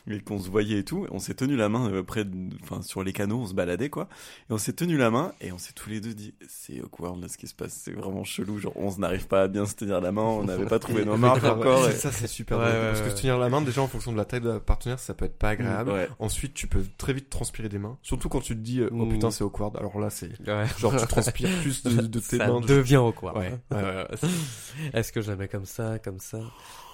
et 0.10 0.20
qu'on 0.20 0.38
se 0.38 0.50
voyait 0.50 0.80
et 0.80 0.84
tout. 0.84 1.08
On 1.12 1.20
s'est 1.20 1.34
tenu 1.34 1.56
la 1.56 1.70
main 1.70 1.90
euh, 1.92 2.04
près, 2.04 2.26
de- 2.26 2.50
enfin 2.62 2.82
sur 2.82 3.04
les 3.04 3.14
canaux, 3.14 3.40
on 3.40 3.46
se 3.46 3.54
baladait, 3.54 3.90
quoi. 3.90 4.10
Et 4.50 4.54
on 4.54 4.58
s'est 4.58 4.74
tenu 4.74 4.98
la 4.98 5.10
main 5.12 5.34
et 5.40 5.52
on 5.54 5.58
s'est 5.58 5.72
tous 5.74 5.90
les 5.90 6.02
deux 6.02 6.14
dit, 6.14 6.34
c'est 6.48 6.82
awkward 6.82 7.22
là 7.22 7.28
ce 7.30 7.38
qui 7.38 7.48
se 7.48 7.54
passe, 7.56 7.74
c'est 7.74 7.94
vraiment 7.94 8.24
chelou. 8.26 8.60
Genre, 8.60 8.74
on 8.76 8.94
n'arrive 8.98 9.28
pas 9.28 9.44
à 9.44 9.48
bien 9.48 9.66
se 9.66 9.76
tenir 9.76 10.02
la 10.02 10.12
main, 10.12 10.24
on 10.24 10.44
n'avait 10.44 10.66
pas 10.66 10.80
trouvé 10.80 11.06
nos 11.06 11.16
marques 11.18 11.44
encore. 11.46 11.86
c'est 11.86 11.94
et- 11.94 11.96
Ça, 11.96 12.12
c'est 12.12 12.28
super 12.28 12.58
Ouais, 12.60 12.66
drôle. 12.66 12.78
ouais, 12.82 12.88
Parce 12.90 13.02
que 13.02 13.10
se 13.12 13.16
tenir 13.22 13.38
la 13.38 13.48
main, 13.50 13.62
déjà 13.62 13.82
en 13.82 13.88
fonction 13.88 14.12
de 14.12 14.18
la 14.18 14.26
taille 14.26 14.42
de 14.42 14.50
la 14.50 14.60
partenaire, 14.60 15.00
ça 15.00 15.14
peut 15.14 15.24
être 15.26 15.38
pas 15.38 15.50
agréable. 15.52 15.92
Ouais. 15.92 16.10
Ensuite, 16.20 16.54
tu 16.54 16.68
peux 16.68 16.84
très 16.98 17.14
vite 17.14 17.30
transpirer 17.30 17.70
des 17.70 17.80
mains. 17.80 17.98
Surtout 18.02 18.28
quand 18.28 18.42
tu 18.42 18.56
te 18.56 18.60
dis, 18.62 18.82
euh, 18.82 18.90
oh 18.92 19.06
Mm. 19.06 19.10
putain, 19.10 19.32
c'est 19.32 19.44
awkward. 19.46 19.78
Alors 19.78 20.00
là, 20.00 20.10
c'est 20.10 20.32
Ouais. 20.48 20.66
genre 20.80 20.96
tu 20.98 21.08
transpires 21.08 21.50
plus 21.62 21.82
de, 21.84 22.02
de 22.08 22.20
tes 22.20 22.38
ça 22.38 22.48
mains. 22.48 22.60
devient. 22.60 22.98
Ouais. 22.98 23.14
ouais, 23.24 23.54
ouais, 23.72 23.78
ouais. 23.82 24.08
Est-ce 24.94 25.12
que 25.14 25.22
je 25.22 25.32
comme 25.46 25.66
ça, 25.66 26.00
comme 26.00 26.20
ça 26.20 26.40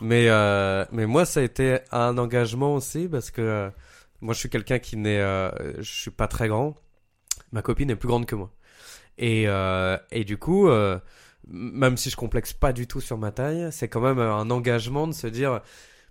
Mais 0.02 0.28
euh, 0.30 0.86
mais 0.92 1.06
moi 1.06 1.26
ça 1.26 1.40
a 1.40 1.44
été 1.44 1.80
un 1.92 2.18
engagement 2.18 2.76
aussi 2.76 3.08
parce 3.08 3.32
que 3.32 3.42
euh, 3.42 3.70
moi 4.22 4.34
je 4.34 4.40
suis 4.40 4.50
quelqu'un 4.50 4.80
qui 4.80 4.98
n'est 4.98 5.20
euh, 5.20 5.50
je 5.82 5.92
suis 5.92 6.12
pas 6.12 6.28
très 6.28 6.48
grand. 6.50 6.76
Ma 7.52 7.62
copine 7.62 7.90
est 7.90 7.96
plus 7.96 8.10
grande 8.10 8.26
que 8.26 8.36
moi. 8.36 8.52
Et 9.18 9.46
euh, 9.48 9.98
et 10.12 10.26
du 10.26 10.38
coup 10.38 10.68
euh, 10.68 11.00
même 11.48 11.98
si 11.98 12.10
je 12.10 12.18
complexe 12.18 12.54
pas 12.54 12.74
du 12.74 12.88
tout 12.88 13.02
sur 13.02 13.18
ma 13.18 13.32
taille, 13.32 13.70
c'est 13.72 13.88
quand 13.88 14.02
même 14.02 14.20
un 14.20 14.50
engagement 14.52 15.08
de 15.08 15.14
se 15.14 15.28
dire 15.28 15.62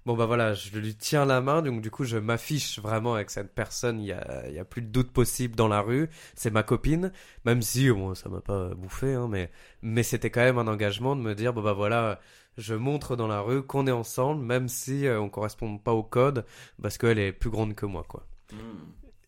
bon 0.08 0.16
bah 0.16 0.24
voilà, 0.24 0.54
je 0.54 0.78
lui 0.78 0.94
tiens 0.94 1.26
la 1.26 1.42
main 1.42 1.60
donc 1.60 1.82
du 1.82 1.90
coup 1.90 2.04
je 2.04 2.16
m'affiche 2.16 2.78
vraiment 2.78 3.12
avec 3.12 3.28
cette 3.28 3.54
personne, 3.54 4.00
il 4.00 4.06
y 4.06 4.12
a 4.12 4.64
plus 4.64 4.80
de 4.80 4.86
doute 4.86 5.12
possible 5.12 5.54
dans 5.54 5.68
la 5.68 5.82
rue, 5.82 6.08
c'est 6.34 6.50
ma 6.50 6.62
copine, 6.62 7.12
même 7.44 7.60
si 7.60 7.90
bon 7.90 8.14
ça 8.14 8.30
m'a 8.30 8.40
pas 8.40 8.70
bouffé 8.74 9.12
hein, 9.12 9.28
mais 9.28 9.50
mais 9.82 10.02
c'était 10.02 10.30
quand 10.30 10.40
même 10.40 10.56
un 10.56 10.66
engagement 10.66 11.14
de 11.14 11.20
me 11.20 11.34
dire 11.34 11.52
bon 11.52 11.60
bah 11.60 11.74
voilà 11.74 12.20
je 12.56 12.74
montre 12.74 13.16
dans 13.16 13.26
la 13.26 13.42
rue 13.42 13.62
qu'on 13.62 13.86
est 13.86 13.92
ensemble 13.92 14.42
même 14.42 14.68
si 14.68 15.06
euh, 15.06 15.20
on 15.20 15.28
correspond 15.28 15.76
pas 15.76 15.92
au 15.92 16.02
code 16.02 16.46
parce 16.80 16.96
qu'elle 16.96 17.18
est 17.18 17.32
plus 17.32 17.50
grande 17.50 17.74
que 17.74 17.84
moi 17.84 18.02
quoi. 18.08 18.26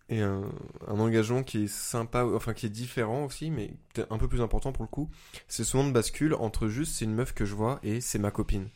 Et 0.09 0.23
un, 0.23 0.43
engagement 0.89 1.43
qui 1.43 1.65
est 1.65 1.69
sympa, 1.69 2.25
enfin 2.25 2.55
qui 2.55 2.65
est 2.65 2.71
différent 2.71 3.27
aussi, 3.27 3.51
mais 3.51 3.75
un 4.09 4.17
peu 4.17 4.29
plus 4.29 4.41
important 4.41 4.73
pour 4.73 4.83
le 4.85 4.89
coup, 4.89 5.11
c'est 5.47 5.63
souvent 5.63 5.87
de 5.87 5.93
bascule 5.93 6.33
entre 6.35 6.69
juste 6.69 6.95
c'est 6.95 7.05
une 7.05 7.15
meuf 7.15 7.35
que 7.35 7.45
je 7.45 7.55
vois 7.55 7.81
et 7.83 8.01
c'est 8.01 8.19
ma 8.19 8.31
copine. 8.31 8.71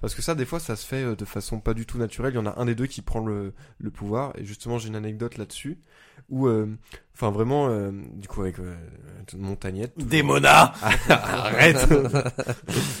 Parce 0.00 0.14
que 0.14 0.22
ça, 0.22 0.34
des 0.34 0.44
fois, 0.44 0.60
ça 0.60 0.76
se 0.76 0.86
fait 0.86 1.02
euh, 1.02 1.16
de 1.16 1.24
façon 1.24 1.60
pas 1.60 1.74
du 1.74 1.86
tout 1.86 1.98
naturelle. 1.98 2.32
Il 2.32 2.36
y 2.36 2.38
en 2.38 2.46
a 2.46 2.58
un 2.60 2.66
des 2.66 2.74
deux 2.74 2.86
qui 2.86 3.02
prend 3.02 3.20
le, 3.24 3.52
le 3.78 3.90
pouvoir. 3.90 4.32
Et 4.38 4.44
justement, 4.44 4.78
j'ai 4.78 4.88
une 4.88 4.96
anecdote 4.96 5.36
là-dessus. 5.38 5.78
Où, 6.28 6.46
euh, 6.46 6.66
enfin, 7.14 7.30
vraiment, 7.30 7.68
euh, 7.68 7.90
du 8.14 8.28
coup, 8.28 8.42
avec 8.42 8.58
euh, 8.58 8.76
Montagnette. 9.36 9.92
Démona 9.98 10.72
Arrête. 11.08 11.86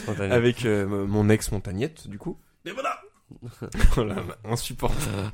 Avec 0.18 0.64
euh, 0.64 1.06
mon 1.06 1.28
ex 1.28 1.52
Montagnette, 1.52 2.08
du 2.08 2.18
coup. 2.18 2.38
Démona 2.64 2.98
Voilà, 3.94 4.16
insupportable. 4.44 5.30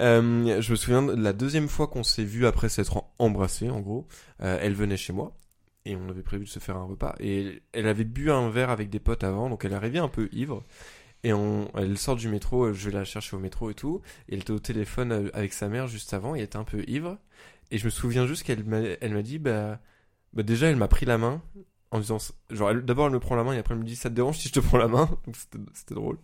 Euh, 0.00 0.60
je 0.60 0.70
me 0.70 0.76
souviens 0.76 1.02
de 1.02 1.14
la 1.14 1.32
deuxième 1.32 1.68
fois 1.68 1.86
qu'on 1.86 2.02
s'est 2.02 2.24
vu 2.24 2.46
après 2.46 2.68
s'être 2.68 3.04
embrassé, 3.18 3.70
en 3.70 3.80
gros. 3.80 4.06
Euh, 4.42 4.58
elle 4.60 4.74
venait 4.74 4.96
chez 4.96 5.12
moi 5.12 5.34
et 5.84 5.96
on 5.96 6.08
avait 6.08 6.22
prévu 6.22 6.44
de 6.44 6.48
se 6.48 6.58
faire 6.58 6.76
un 6.76 6.84
repas. 6.84 7.14
Et 7.20 7.62
elle 7.72 7.86
avait 7.86 8.04
bu 8.04 8.30
un 8.30 8.48
verre 8.50 8.70
avec 8.70 8.90
des 8.90 9.00
potes 9.00 9.24
avant, 9.24 9.50
donc 9.50 9.64
elle 9.64 9.74
arrivait 9.74 9.98
un 9.98 10.08
peu 10.08 10.28
ivre. 10.32 10.64
Et 11.22 11.32
on, 11.32 11.70
elle 11.76 11.96
sort 11.98 12.16
du 12.16 12.28
métro, 12.28 12.64
euh, 12.66 12.72
je 12.74 12.90
vais 12.90 12.96
la 12.96 13.04
chercher 13.04 13.36
au 13.36 13.38
métro 13.40 13.70
et 13.70 13.74
tout. 13.74 14.02
Et 14.28 14.34
elle 14.34 14.40
était 14.40 14.52
au 14.52 14.58
téléphone 14.58 15.12
euh, 15.12 15.30
avec 15.34 15.52
sa 15.52 15.68
mère 15.68 15.86
juste 15.86 16.12
avant, 16.14 16.34
et 16.34 16.38
elle 16.38 16.44
était 16.44 16.56
un 16.56 16.64
peu 16.64 16.84
ivre. 16.86 17.18
Et 17.70 17.78
je 17.78 17.84
me 17.86 17.90
souviens 17.90 18.26
juste 18.26 18.42
qu'elle 18.44 18.64
m'a, 18.64 18.78
elle 19.00 19.14
m'a 19.14 19.22
dit, 19.22 19.38
bah, 19.38 19.80
bah 20.32 20.42
déjà 20.42 20.68
elle 20.68 20.76
m'a 20.76 20.88
pris 20.88 21.06
la 21.06 21.18
main 21.18 21.42
en 21.90 22.00
disant, 22.00 22.18
genre 22.50 22.74
d'abord 22.74 23.06
elle 23.06 23.12
me 23.12 23.20
prend 23.20 23.36
la 23.36 23.44
main 23.44 23.54
et 23.54 23.58
après 23.58 23.74
elle 23.74 23.80
me 23.80 23.86
dit, 23.86 23.96
ça 23.96 24.10
te 24.10 24.14
dérange 24.14 24.38
si 24.38 24.48
je 24.48 24.54
te 24.54 24.60
prends 24.60 24.78
la 24.78 24.88
main? 24.88 25.08
C'était 25.74 25.94
drôle. 25.94 26.18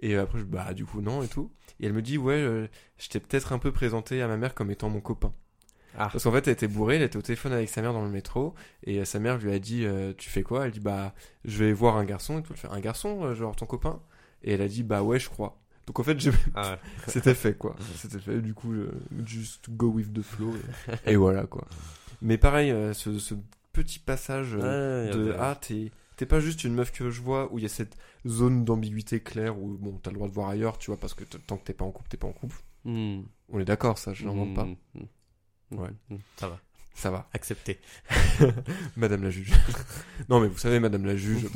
Et 0.00 0.16
après, 0.16 0.40
je, 0.40 0.44
bah, 0.44 0.74
du 0.74 0.84
coup, 0.84 1.00
non, 1.00 1.22
et 1.22 1.28
tout. 1.28 1.52
Et 1.80 1.86
elle 1.86 1.92
me 1.92 2.02
dit, 2.02 2.18
ouais, 2.18 2.34
euh, 2.34 2.66
je 2.98 3.08
t'ai 3.08 3.20
peut-être 3.20 3.52
un 3.52 3.58
peu 3.58 3.72
présenté 3.72 4.20
à 4.20 4.28
ma 4.28 4.36
mère 4.36 4.54
comme 4.54 4.70
étant 4.70 4.90
mon 4.90 5.00
copain. 5.00 5.32
Ah. 5.98 6.08
Parce 6.10 6.24
qu'en 6.24 6.32
fait, 6.32 6.46
elle 6.46 6.52
était 6.54 6.68
bourrée, 6.68 6.96
elle 6.96 7.02
était 7.02 7.16
au 7.16 7.22
téléphone 7.22 7.52
avec 7.52 7.68
sa 7.68 7.82
mère 7.82 7.92
dans 7.92 8.04
le 8.04 8.10
métro, 8.10 8.54
et 8.84 9.00
euh, 9.00 9.04
sa 9.04 9.18
mère 9.18 9.38
lui 9.38 9.52
a 9.52 9.58
dit, 9.58 9.84
euh, 9.84 10.12
tu 10.16 10.30
fais 10.30 10.42
quoi? 10.42 10.66
Elle 10.66 10.72
dit, 10.72 10.80
bah, 10.80 11.14
je 11.44 11.58
vais 11.64 11.72
voir 11.72 11.96
un 11.96 12.04
garçon, 12.04 12.38
et 12.38 12.42
tout. 12.42 12.52
Elle 12.54 12.58
fait, 12.58 12.68
un 12.68 12.80
garçon, 12.80 13.24
euh, 13.24 13.34
genre 13.34 13.54
ton 13.56 13.66
copain? 13.66 14.00
Et 14.44 14.52
elle 14.54 14.62
a 14.62 14.68
dit, 14.68 14.82
bah 14.82 15.02
ouais, 15.02 15.18
je 15.18 15.28
crois. 15.28 15.58
Donc 15.86 15.98
en 16.00 16.02
fait, 16.02 16.18
j'ai- 16.18 16.30
Ah 16.54 16.72
ouais. 16.72 16.78
c'était 17.08 17.34
fait, 17.34 17.54
quoi. 17.58 17.76
C'était 17.96 18.18
fait, 18.20 18.40
du 18.40 18.54
coup, 18.54 18.72
euh, 18.72 18.90
just 19.24 19.68
go 19.70 19.88
with 19.88 20.12
the 20.12 20.22
flow. 20.22 20.52
Et, 21.06 21.12
et 21.12 21.16
voilà, 21.16 21.44
quoi. 21.46 21.66
Mais 22.22 22.38
pareil, 22.38 22.70
euh, 22.70 22.92
ce, 22.92 23.18
ce 23.18 23.34
petit 23.72 23.98
passage 23.98 24.50
euh, 24.60 25.12
de 25.12 25.34
ah 25.38 25.56
t'es 25.60 25.90
t'es 26.16 26.26
pas 26.26 26.40
juste 26.40 26.62
une 26.62 26.74
meuf 26.74 26.92
que 26.92 27.08
je 27.10 27.20
vois 27.22 27.50
où 27.52 27.58
il 27.58 27.62
y 27.62 27.64
a 27.64 27.70
cette 27.70 27.96
zone 28.26 28.64
d'ambiguïté 28.66 29.20
claire 29.20 29.58
où 29.58 29.76
bon 29.78 29.98
t'as 30.02 30.10
le 30.10 30.16
droit 30.16 30.28
de 30.28 30.32
voir 30.34 30.50
ailleurs 30.50 30.76
tu 30.76 30.90
vois 30.90 31.00
parce 31.00 31.14
que 31.14 31.24
tant 31.24 31.56
que 31.56 31.64
t'es 31.64 31.72
pas 31.72 31.86
en 31.86 31.90
couple 31.90 32.08
t'es 32.10 32.18
pas 32.18 32.26
en 32.28 32.32
couple 32.32 32.56
Hmm. 32.84 33.22
on 33.48 33.58
est 33.60 33.64
d'accord 33.64 33.96
ça 33.96 34.12
je 34.12 34.26
l'invente 34.26 34.54
pas 34.54 34.64
Hmm, 34.66 34.76
hmm. 34.94 35.04
Ouais. 35.76 35.90
Hmm, 36.10 36.16
Ça 36.36 36.48
va, 36.48 36.58
ça 36.94 37.10
va 37.10 37.28
accepté. 37.32 37.78
Madame 38.96 39.22
la 39.22 39.30
juge 39.30 39.52
non 40.28 40.40
mais 40.40 40.48
vous 40.48 40.58
savez 40.58 40.78
Madame 40.80 41.04
la 41.06 41.16
juge 41.16 41.46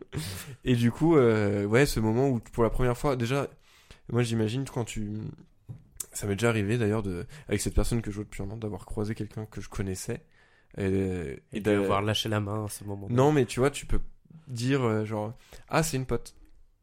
et 0.64 0.74
du 0.76 0.90
coup 0.90 1.16
euh, 1.16 1.64
ouais 1.64 1.86
ce 1.86 2.00
moment 2.00 2.28
où 2.28 2.38
pour 2.52 2.62
la 2.64 2.70
première 2.70 2.96
fois 2.96 3.16
déjà 3.16 3.48
moi 4.12 4.22
j'imagine 4.22 4.64
quand 4.64 4.84
tu 4.84 5.12
ça 6.12 6.26
m'est 6.26 6.34
déjà 6.36 6.48
arrivé 6.48 6.78
d'ailleurs 6.78 7.02
de 7.02 7.26
avec 7.48 7.60
cette 7.60 7.74
personne 7.74 8.00
que 8.02 8.10
je 8.10 8.16
vois 8.16 8.24
depuis 8.24 8.42
un 8.42 8.50
an 8.50 8.56
d'avoir 8.56 8.86
croisé 8.86 9.14
quelqu'un 9.14 9.46
que 9.46 9.60
je 9.60 9.68
connaissais 9.68 10.22
et, 10.78 11.42
Et 11.52 11.60
d'a- 11.60 11.72
d'avoir 11.74 12.02
lâché 12.02 12.28
la 12.28 12.40
main 12.40 12.66
à 12.66 12.68
ce 12.68 12.84
moment. 12.84 13.06
Non, 13.10 13.32
mais 13.32 13.46
tu 13.46 13.60
vois, 13.60 13.70
tu 13.70 13.86
peux 13.86 14.00
dire 14.48 14.82
euh, 14.82 15.04
genre 15.04 15.32
ah 15.68 15.82
c'est 15.82 15.96
une 15.96 16.06
pote. 16.06 16.34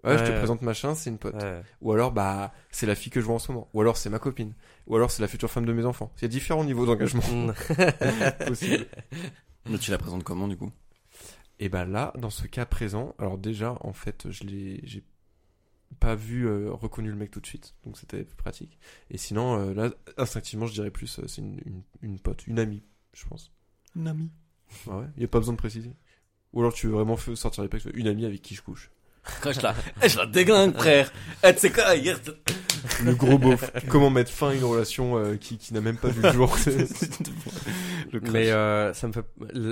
Ouais, 0.04 0.18
je 0.18 0.24
te 0.26 0.38
présente 0.38 0.62
machin, 0.62 0.96
c'est 0.96 1.10
une 1.10 1.18
pote. 1.18 1.36
Ouais. 1.36 1.62
Ou 1.82 1.92
alors 1.94 2.12
bah 2.12 2.54
c'est 2.72 2.86
la 2.86 2.96
fille 2.96 3.12
que 3.12 3.22
je 3.22 3.26
vois 3.26 3.36
en 3.36 3.40
ce 3.40 3.52
moment. 3.52 3.70
Ou 3.74 3.82
alors 3.82 3.96
c'est 3.98 4.10
ma 4.10 4.20
copine. 4.20 4.54
Ou 4.88 4.96
alors 4.96 5.12
c'est 5.12 5.22
la 5.22 5.28
future 5.30 5.50
femme 5.50 5.66
de 5.66 5.74
mes 5.74 5.86
enfants. 5.86 6.12
Il 6.18 6.24
y 6.24 6.26
a 6.26 6.28
différents 6.28 6.64
niveaux 6.66 6.86
d'engagement 6.86 7.24
Hmm. 7.28 8.46
possibles. 8.46 8.86
Mais 9.70 9.78
tu 9.78 9.92
la 9.92 9.98
présentes 9.98 10.24
comment 10.24 10.48
du 10.48 10.58
coup? 10.58 10.72
Et 11.60 11.70
bah 11.70 11.86
là, 11.86 12.12
dans 12.18 12.30
ce 12.30 12.48
cas 12.48 12.66
présent, 12.66 13.16
alors 13.18 13.38
déjà 13.38 13.78
en 13.82 13.94
fait, 13.94 14.30
je 14.30 14.44
l'ai 14.44 14.82
j'ai 14.84 15.04
pas 16.00 16.16
vu 16.16 16.48
euh, 16.48 16.72
reconnu 16.72 17.10
le 17.10 17.16
mec 17.16 17.32
tout 17.32 17.40
de 17.40 17.46
suite, 17.46 17.76
donc 17.86 17.98
c'était 17.98 18.24
plus 18.24 18.36
pratique. 18.36 18.80
Et 19.10 19.18
sinon 19.18 19.58
euh, 19.60 19.74
là 19.74 19.92
instinctivement, 20.18 20.66
je 20.66 20.74
dirais 20.74 20.92
plus 20.92 21.20
euh, 21.20 21.28
c'est 21.28 21.42
une, 21.42 21.60
une, 21.66 21.82
une 22.02 22.20
pote, 22.20 22.46
une 22.48 22.60
amie, 22.60 22.84
je 23.14 23.26
pense. 23.26 23.52
Une 23.96 24.08
amie. 24.08 24.32
Ah 24.90 24.98
ouais, 24.98 25.06
il 25.16 25.22
y 25.22 25.26
a 25.26 25.28
pas 25.30 25.40
besoin 25.40 25.54
de 25.54 25.60
préciser. 25.60 25.94
Ou 26.52 26.60
alors 26.62 26.74
tu 26.74 26.88
veux 26.88 26.94
vraiment 26.94 27.16
sortir 27.18 27.64
les 27.64 27.70
pecs, 27.70 27.86
une 27.94 28.08
amie 28.08 28.26
avec 28.26 28.42
qui 28.42 28.56
je 28.56 28.62
couche. 28.64 28.92
Quand 29.42 29.52
je 29.54 29.62
la, 29.62 29.74
je 30.06 30.18
la 30.18 30.26
déglingue, 30.26 30.74
frère. 30.74 31.12
Eh, 31.44 31.54
tu 31.54 31.60
sais 31.60 31.72
quoi, 31.72 31.96
hier, 31.96 32.20
Le 33.04 33.16
gros 33.16 33.38
beauf. 33.38 33.72
Comment 33.88 34.10
mettre 34.10 34.32
fin 34.32 34.50
à 34.50 34.54
une 34.54 34.64
relation 34.64 35.18
euh, 35.18 35.38
qui, 35.38 35.58
qui 35.58 35.74
n'a 35.74 35.82
même 35.82 35.98
pas 35.98 36.10
vu 36.10 36.22
le 36.22 36.32
jour 36.32 36.56
le. 38.12 38.20
Mais 38.32 38.52
euh, 38.52 38.94
ça 38.94 39.08
me 39.08 39.14
fait 39.14 39.26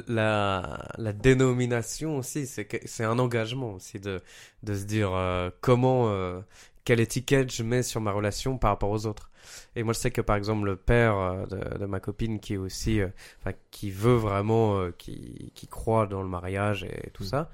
la 0.07 0.87
la 0.97 1.13
dénomination 1.13 2.17
aussi, 2.17 2.47
c'est 2.47 2.67
c'est 2.85 3.03
un 3.03 3.19
engagement 3.19 3.73
aussi 3.73 3.99
de 3.99 4.21
de 4.63 4.73
se 4.73 4.83
dire 4.85 5.11
euh, 5.13 5.49
comment 5.61 6.09
euh, 6.09 6.39
quelle 6.85 6.99
étiquette 6.99 7.51
je 7.53 7.63
mets 7.63 7.83
sur 7.83 8.01
ma 8.01 8.11
relation 8.11 8.57
par 8.57 8.71
rapport 8.71 8.89
aux 8.89 9.05
autres. 9.05 9.29
Et 9.75 9.83
moi 9.83 9.93
je 9.93 9.99
sais 9.99 10.11
que 10.11 10.21
par 10.21 10.35
exemple 10.35 10.65
le 10.65 10.75
père 10.75 11.47
de, 11.47 11.77
de 11.77 11.85
ma 11.85 11.99
copine 11.99 12.39
qui 12.39 12.53
est 12.53 12.57
aussi 12.57 13.01
enfin 13.39 13.55
qui 13.71 13.91
veut 13.91 14.15
vraiment 14.15 14.91
qui 14.97 15.51
qui 15.55 15.67
croit 15.67 16.07
dans 16.07 16.21
le 16.21 16.29
mariage 16.29 16.83
et 16.83 17.09
tout 17.11 17.23
ça 17.23 17.49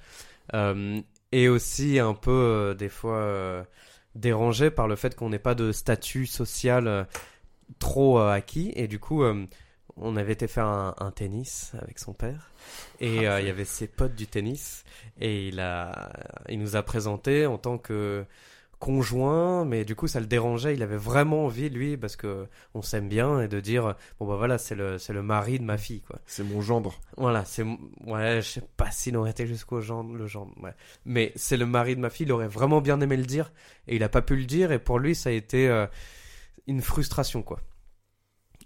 est 1.31 1.48
aussi 1.48 2.00
un 2.00 2.13
peu 2.13 2.31
euh, 2.31 2.74
des 2.74 2.89
fois 2.89 3.17
euh, 3.17 3.63
dérangé 4.15 4.72
par 4.72 4.88
le 4.88 4.96
fait 4.96 5.15
qu'on 5.15 5.29
n'ait 5.29 5.39
pas 5.39 5.55
de 5.55 5.72
statut 5.72 6.25
social 6.25 6.88
euh, 6.88 7.03
trop 7.79 8.19
euh, 8.19 8.31
acquis. 8.31 8.72
Et 8.75 8.88
du 8.88 9.00
coup 9.00 9.24
euh, 9.24 9.46
on 9.96 10.15
avait 10.15 10.34
été 10.34 10.48
faire 10.48 10.67
un, 10.67 10.96
un 11.00 11.12
tennis 11.12 11.72
avec 11.81 12.00
son 12.00 12.13
père. 12.13 12.51
Et 13.00 13.27
euh, 13.27 13.41
il 13.41 13.48
y 13.48 13.50
avait 13.50 13.65
ses 13.65 13.88
potes 13.88 14.15
du 14.15 14.27
tennis. 14.27 14.84
Et 15.19 15.48
il 15.48 15.60
a 15.60 16.12
il 16.50 16.60
nous 16.60 16.75
a 16.75 16.84
présenté 16.84 17.46
en 17.46 17.57
tant 17.57 17.77
que 17.77 18.25
conjoint 18.79 19.65
mais 19.65 19.86
du 19.86 19.96
coup 19.96 20.07
ça 20.07 20.19
le 20.19 20.27
dérangeait 20.27 20.75
il 20.75 20.84
avait 20.84 20.98
vraiment 20.98 21.46
envie 21.46 21.69
lui 21.69 21.98
parce 21.98 22.15
que 22.15 22.48
on 22.75 22.81
s'aime 22.81 23.10
bien 23.10 23.41
et 23.41 23.48
de 23.48 23.60
dire 23.60 23.96
bon 24.19 24.27
bah 24.27 24.36
voilà 24.36 24.57
c'est 24.57 24.75
le 24.75 24.98
c'est 25.00 25.13
le 25.13 25.24
mari 25.24 25.57
de 25.60 25.63
ma 25.63 25.77
fille 25.77 26.01
quoi 26.01 26.19
C'est 26.25 26.43
mon 26.43 26.62
gendre. 26.62 27.00
voilà, 27.17 27.43
c'est 27.46 27.63
ouais, 27.63 28.41
je 28.41 28.48
sais 28.48 28.63
pas 28.77 28.91
s'il 28.91 29.17
aurait 29.17 29.31
été 29.31 29.48
jusqu'au 29.48 29.81
genre 29.81 30.03
le 30.03 30.27
genre 30.27 30.48
ouais. 30.62 30.74
Mais 31.05 31.31
c'est 31.36 31.57
le 31.57 31.65
mari 31.65 31.96
de 31.96 32.01
ma 32.01 32.10
fille, 32.10 32.25
il 32.27 32.31
aurait 32.31 32.48
vraiment 32.48 32.81
bien 32.81 33.01
aimé 33.01 33.17
le 33.17 33.25
dire 33.25 33.51
et 33.88 33.96
il 33.96 34.03
a 34.03 34.10
pas 34.10 34.22
pu 34.22 34.36
le 34.36 34.46
dire 34.46 34.72
et 34.72 34.79
pour 34.79 35.00
lui 35.00 35.15
ça 35.15 35.29
a 35.29 35.34
été 35.34 35.67
euh, 35.67 35.88
une 36.67 36.81
frustration 36.81 37.41
quoi. 37.41 37.60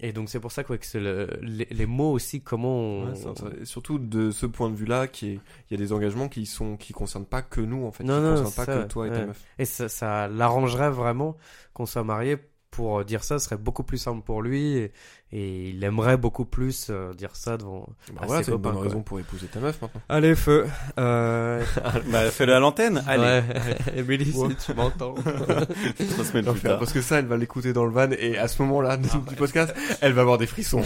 Et 0.04 0.14
donc 0.14 0.30
c'est 0.30 0.40
pour 0.40 0.52
ça 0.52 0.64
quoi 0.64 0.78
que 0.80 0.98
le, 0.98 1.28
les, 1.44 1.68
les 1.70 1.86
mots 1.86 2.12
aussi 2.12 2.42
comment 2.42 2.76
on... 2.76 3.06
Ouais, 3.14 3.66
surtout 3.66 4.00
de 4.00 4.32
ce 4.32 4.48
point 4.48 4.70
de 4.72 4.76
vue-là, 4.76 5.08
qui 5.08 5.28
est, 5.30 5.40
il 5.70 5.72
y 5.72 5.74
a 5.76 5.78
des 5.78 5.94
engagements 5.94 6.28
qui 6.28 6.48
sont 6.48 6.76
qui 6.76 6.92
concernent 6.92 7.26
pas 7.26 7.44
que 7.44 7.62
nous 7.62 7.86
en 7.86 7.92
fait, 7.92 8.04
Non, 8.04 8.18
qui 8.18 8.22
non, 8.24 8.30
concernent 8.44 8.66
pas 8.66 8.66
ça, 8.66 8.82
que 8.82 8.88
toi 8.88 9.08
et 9.08 9.12
ta 9.12 9.26
meuf. 9.28 9.44
et 9.60 9.66
ça, 9.66 9.88
ça 9.90 10.28
l'arrangerait 10.28 10.90
vraiment 10.90 11.38
qu'on 11.74 11.86
soit 11.86 12.04
mariés 12.04 12.38
pour 12.72 13.04
dire 13.06 13.24
ça 13.24 13.38
serait 13.40 13.58
beaucoup 13.58 13.84
plus 13.84 13.98
simple 13.98 14.22
pour 14.24 14.42
lui 14.42 14.78
et, 14.78 14.92
et 15.34 15.70
il 15.70 15.84
aimerait 15.84 16.18
beaucoup 16.18 16.46
plus 16.46 16.88
euh, 16.90 17.14
dire 17.14 17.36
ça 17.36 17.58
devant 17.58 17.88
Bah 18.14 18.24
voilà, 18.26 18.44
c'est 18.44 18.52
une 18.52 18.58
bonne 18.58 18.74
quoi. 18.74 18.82
raison 18.84 19.02
pour 19.02 19.20
épouser 19.20 19.48
ta 19.48 19.60
meuf 19.60 19.82
maintenant. 19.82 20.02
Allez 20.10 20.36
feu 20.36 20.66
euh... 21.00 21.64
bah, 22.12 22.30
fais-le 22.32 22.54
à 22.54 22.60
l'antenne. 22.60 23.04
Allez. 23.08 23.24
ouais. 23.24 23.44
Emily 23.98 24.32
Ouais. 24.36 24.50
si 24.58 24.66
tu 24.68 24.74
m'entends 24.74 25.14
Trois 25.16 26.26
semaines 26.26 26.46
Non, 26.46 26.54
plus 26.54 26.62
tard. 26.62 26.80
parce 26.80 26.92
que 26.94 27.02
ça, 27.02 27.20
elle 27.20 27.26
va 27.28 27.38
l'écouter 27.38 27.74
dans 27.74 27.86
le 27.86 27.92
van 27.92 28.10
et 28.12 28.38
à 28.38 28.48
ce 28.48 28.62
moment-là 28.64 28.98
du 28.98 29.08
du 29.30 29.36
podcast, 29.36 29.74
elle 30.02 30.14
va 30.14 30.22
avoir 30.22 30.38
des 30.38 30.48
frissons. 30.48 30.82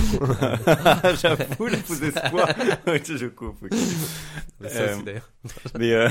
J'avoue, 1.21 1.65
le 1.67 1.77
faux 1.77 1.93
espoir. 2.03 2.49
Ok, 2.87 3.03
je 3.15 3.27
coupe. 3.27 3.63
ok. 3.63 3.77
Mais 4.61 4.69
ça 4.69 4.79
Euh, 4.81 4.95
Mais, 5.77 5.91
euh, 5.93 6.09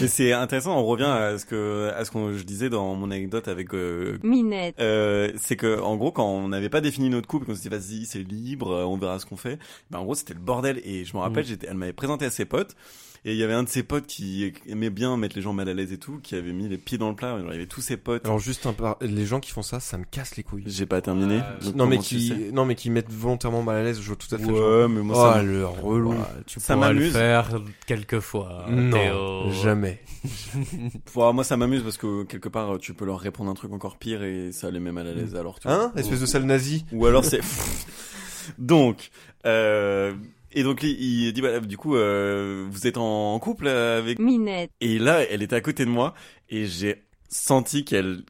mais 0.00 0.08
c'est 0.08 0.32
intéressant. 0.32 0.76
On 0.78 0.84
revient 0.84 1.04
à 1.04 1.38
ce 1.38 1.44
que, 1.44 1.92
à 1.96 2.04
ce 2.04 2.10
que 2.10 2.36
je 2.36 2.42
disais 2.44 2.70
dans 2.70 2.94
mon 2.94 3.10
anecdote 3.10 3.46
avec 3.48 3.72
euh, 3.74 4.18
Minette. 4.22 4.74
Euh, 4.80 5.04
c'est 5.36 5.56
que 5.56 5.80
en 5.80 5.96
gros 5.96 6.12
quand 6.12 6.26
on 6.26 6.48
n'avait 6.48 6.68
pas 6.68 6.80
défini 6.80 7.10
notre 7.10 7.28
couple 7.28 7.46
qu'on 7.46 7.54
s'est 7.54 7.68
dit 7.68 7.76
vas-y 7.76 8.06
c'est 8.06 8.20
libre 8.20 8.70
euh, 8.70 8.84
on 8.84 8.96
verra 8.96 9.18
ce 9.18 9.26
qu'on 9.26 9.36
fait 9.36 9.58
ben 9.90 9.98
en 9.98 10.04
gros 10.04 10.14
c'était 10.14 10.34
le 10.34 10.40
bordel. 10.40 10.80
Et 10.84 11.04
je 11.04 11.16
me 11.16 11.22
rappelle 11.22 11.44
j'étais 11.44 11.66
elle 11.68 11.76
m'avait 11.76 11.92
présenté 11.92 12.24
à 12.24 12.30
ses 12.30 12.44
potes 12.44 12.76
et 13.26 13.32
il 13.32 13.38
y 13.38 13.42
avait 13.42 13.54
un 13.54 13.62
de 13.62 13.68
ses 13.68 13.82
potes 13.82 14.06
qui 14.06 14.52
aimait 14.66 14.90
bien 14.90 15.16
mettre 15.16 15.34
les 15.36 15.40
gens 15.42 15.52
mal 15.54 15.68
à 15.68 15.74
l'aise 15.74 15.92
et 15.92 15.98
tout 15.98 16.18
qui 16.22 16.34
avait 16.34 16.52
mis 16.52 16.68
les 16.68 16.76
pieds 16.78 16.98
dans 16.98 17.08
le 17.08 17.16
plat 17.16 17.38
il 17.40 17.46
y 17.46 17.54
avait 17.54 17.66
tous 17.66 17.80
ses 17.80 17.96
potes 17.96 18.24
Alors 18.26 18.38
juste 18.38 18.66
un 18.66 18.72
par... 18.74 18.96
les 19.00 19.24
gens 19.24 19.40
qui 19.40 19.50
font 19.50 19.62
ça, 19.62 19.80
ça 19.80 19.96
me 19.96 20.04
casse 20.04 20.36
les 20.36 20.42
couilles. 20.42 20.64
j'ai 20.66 20.84
pas 20.86 21.00
terminé 21.00 21.40
Donc, 21.62 21.74
non 21.74 21.86
mais 21.86 21.96
tu 21.98 22.16
qui 22.16 22.28
sais 22.28 22.50
non 22.52 22.64
mais 22.66 22.74
qui 22.74 22.90
mettent 22.90 23.10
volontairement 23.10 23.62
mal 23.62 23.76
à 23.76 23.82
l'aise, 23.82 24.00
je 24.00 24.06
vois 24.06 24.16
tout 24.16 24.34
à 24.34 24.38
fait. 24.38 24.44
genre. 24.44 24.80
ouais 24.82 24.88
mais 24.88 25.00
moi 25.02 25.16
oh 25.18 25.32
ça 25.34 25.42
me- 25.42 25.50
le 25.52 25.66
relou. 25.66 26.10
Ouais, 26.12 26.18
tu 26.46 26.60
Ça 26.60 26.76
m'amuse. 26.76 27.12
faire 27.12 27.60
quelques 27.86 28.20
fois 28.20 28.66
Non, 28.70 28.90
Théo. 28.96 29.50
jamais. 29.62 30.00
Ouais, 31.14 31.32
moi 31.32 31.44
ça 31.44 31.56
m'amuse 31.56 31.82
parce 31.82 31.96
que 31.98 32.24
quelque 32.24 32.48
part 32.48 32.78
tu 32.78 32.92
peux 32.94 33.04
leur 33.04 33.20
répondre 33.20 33.50
un 33.50 33.54
truc 33.54 33.72
encore 33.72 33.96
pire 33.98 34.22
et 34.22 34.52
ça 34.52 34.70
les 34.70 34.80
met 34.80 34.92
mal 34.92 35.06
à 35.06 35.12
l'aise 35.14 35.34
alors 35.34 35.60
tu 35.60 35.68
vois. 35.68 35.76
Hein 35.84 35.92
Espèce 35.96 36.20
de 36.20 36.26
sale 36.26 36.44
nazi. 36.44 36.84
Ou 36.92 37.06
alors 37.06 37.24
c'est 37.24 37.40
donc 38.58 39.10
euh, 39.46 40.14
et 40.54 40.62
donc 40.62 40.82
il, 40.82 40.90
il 41.00 41.32
dit 41.32 41.40
voilà 41.40 41.60
du 41.60 41.76
coup 41.76 41.96
euh, 41.96 42.66
vous 42.70 42.86
êtes 42.86 42.96
en 42.96 43.38
couple 43.38 43.68
avec 43.68 44.18
Minette. 44.18 44.70
et 44.80 44.98
là 44.98 45.20
elle 45.30 45.42
était 45.42 45.56
à 45.56 45.60
côté 45.60 45.84
de 45.84 45.90
moi 45.90 46.14
et 46.48 46.66
j'ai 46.66 47.02
senti 47.28 47.84
qu'elle 47.84 48.22